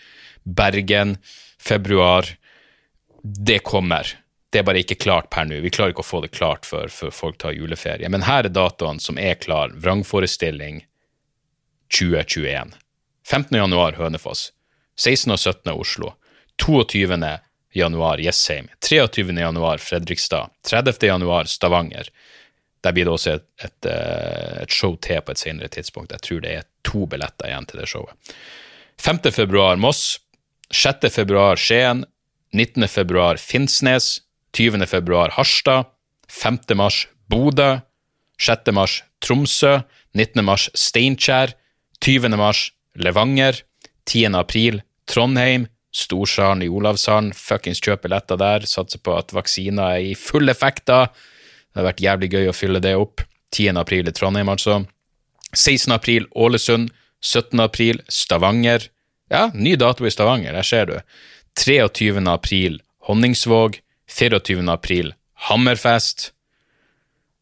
Bergen, 0.44 1.18
februar. 1.60 2.28
Det 3.24 3.60
kommer. 3.60 4.08
Det 4.54 4.62
er 4.62 4.68
bare 4.68 4.84
ikke 4.84 5.00
klart 5.02 5.30
per 5.34 5.48
nå. 5.50 5.60
Vi 5.64 5.72
klarer 5.74 5.96
ikke 5.96 6.04
å 6.04 6.08
få 6.08 6.22
det 6.24 6.34
klart 6.36 6.68
før, 6.70 6.92
folk 7.12 7.40
tar 7.42 7.56
juleferie. 7.58 8.10
Men 8.10 8.28
her 8.28 8.46
er 8.46 8.54
datoene 8.54 9.02
som 9.02 9.18
er 9.18 9.40
klar. 9.42 9.74
Vrangforestilling 9.74 10.84
2021. 11.90 12.76
15. 13.26 13.58
januar 13.58 13.98
Hønefoss. 13.98 14.52
16. 15.00 15.34
og 15.34 15.40
17. 15.40 15.74
Oslo. 15.74 16.14
22. 16.62 17.18
januar 17.74 18.22
Jessheim. 18.22 18.70
23. 18.86 19.34
januar 19.42 19.82
Fredrikstad. 19.82 20.54
30. 20.70 21.08
januar 21.08 21.50
Stavanger. 21.50 22.12
Der 22.84 22.92
blir 22.92 23.08
det 23.08 23.14
også 23.14 23.38
et, 23.38 23.46
et, 23.64 23.88
eh, 23.88 24.64
et, 24.64 24.72
show 24.72 24.96
til 24.98 25.22
på 25.24 25.32
et 25.32 25.40
senere 25.40 25.72
tidspunkt. 25.72 26.12
Jeg 26.12 26.22
tror 26.22 26.44
det 26.44 26.52
er 26.58 26.68
to 26.84 27.06
billetter 27.08 27.48
igjen 27.48 27.68
til 27.70 27.80
det 27.80 27.88
showet. 27.90 28.36
5. 29.00 29.32
februar 29.32 29.80
Moss. 29.80 30.20
6. 30.72 31.10
februar 31.14 31.60
Skien. 31.60 32.06
19. 32.54 32.88
februar 32.88 33.40
Finnsnes. 33.40 34.22
20. 34.54 34.86
februar 34.88 35.34
Harstad. 35.38 35.86
5. 36.30 36.60
mars 36.76 37.08
Bodø. 37.30 37.80
6. 38.40 38.72
mars 38.76 39.02
Tromsø. 39.24 39.80
19. 40.14 40.44
mars 40.46 40.70
Steinkjer. 40.76 41.56
20. 42.02 42.36
mars 42.38 42.72
Levanger. 42.96 43.64
10. 44.06 44.36
april 44.36 44.82
Trondheim. 45.08 45.68
Storsalen 45.94 46.66
i 46.66 46.70
Olavshallen. 46.70 47.32
Fuckings 47.38 47.82
kjøp 47.84 48.04
billetter 48.04 48.40
der. 48.40 48.66
Satser 48.68 49.00
på 49.00 49.16
at 49.18 49.32
vaksiner 49.34 50.00
er 50.00 50.12
i 50.12 50.16
full 50.18 50.50
effekt 50.52 50.88
da. 50.90 51.06
Det 51.74 51.82
har 51.82 51.90
vært 51.90 52.04
jævlig 52.06 52.30
gøy 52.34 52.50
å 52.52 52.56
fylle 52.56 52.82
det 52.84 52.94
opp. 53.00 53.24
10. 53.54 53.78
april 53.82 54.10
i 54.10 54.14
Trondheim, 54.14 54.50
altså. 54.50 54.84
16. 55.54 55.94
april 55.94 56.28
Ålesund. 56.38 56.92
17. 57.24 57.60
april 57.64 58.02
Stavanger. 58.12 58.90
Ja, 59.32 59.48
ny 59.54 59.76
dato 59.80 60.06
i 60.06 60.12
Stavanger, 60.14 60.54
der 60.54 60.68
ser 60.68 60.90
du. 60.90 60.98
23. 61.60 62.22
april 62.30 62.82
Honningsvåg. 63.08 63.80
24. 64.10 64.66
april 64.72 65.14
Hammerfest. 65.50 66.32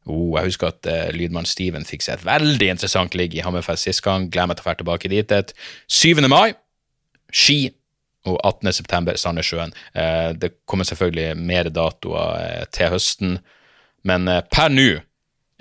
Oh, 0.09 0.33
jeg 0.37 0.49
husker 0.49 0.71
at 0.71 0.87
uh, 0.89 1.09
lydmann 1.13 1.45
Steven 1.45 1.85
fikk 1.85 2.05
seg 2.05 2.17
et 2.17 2.25
veldig 2.25 2.71
interessant 2.73 3.13
ligg 3.17 3.35
i 3.37 3.43
Hammerfest 3.45 3.85
sist 3.85 4.03
gang. 4.05 4.29
Gleder 4.31 4.49
meg 4.49 4.57
til 4.57 4.65
å 4.65 4.69
dra 4.69 4.77
tilbake 4.79 5.11
dit. 5.11 5.35
Et. 5.35 5.53
7. 5.91 6.23
mai 6.31 6.53
Ski. 7.31 7.73
Og 8.29 8.37
18. 8.45 8.69
september 8.77 9.17
Sandnessjøen. 9.17 9.71
Uh, 9.97 10.31
det 10.37 10.53
kommer 10.69 10.85
selvfølgelig 10.85 11.37
mer 11.41 11.71
datoer 11.73 12.35
uh, 12.37 12.65
til 12.73 12.91
høsten, 12.93 13.39
men 14.07 14.29
per 14.51 14.73
nå 14.73 14.89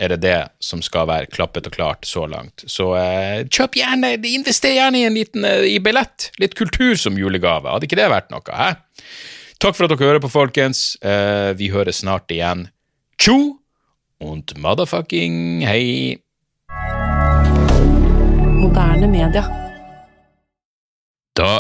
er 0.01 0.15
det 0.15 0.21
det 0.23 0.39
som 0.65 0.81
skal 0.81 1.09
være 1.11 1.29
klappet 1.29 1.69
og 1.69 1.75
klart 1.77 2.09
så 2.09 2.25
langt. 2.31 2.65
Så 2.65 2.89
kjøp 3.53 3.77
gjerne, 3.77 4.15
invester 4.31 4.73
gjerne 4.73 5.03
i 5.03 5.05
en 5.05 5.17
liten 5.19 5.45
i 5.45 5.77
billett. 5.83 6.31
Litt 6.41 6.57
kultur 6.57 6.97
som 6.97 7.21
julegave. 7.21 7.69
Hadde 7.69 7.85
ikke 7.89 8.01
det 8.01 8.09
vært 8.09 8.33
noe? 8.33 8.41
hæ? 8.49 8.73
Takk 9.61 9.77
for 9.77 9.85
at 9.85 9.93
dere 9.93 10.09
hører 10.09 10.25
på, 10.25 10.33
folkens. 10.33 10.95
vi 11.61 11.69
høres 11.69 12.01
snart 12.01 12.33
igjen. 12.33 12.71
Tjo! 13.21 13.61
und 14.21 14.57
motherfucking 14.59 15.67
hei. 15.67 16.19
Moderne 18.61 19.09
media. 19.09 19.60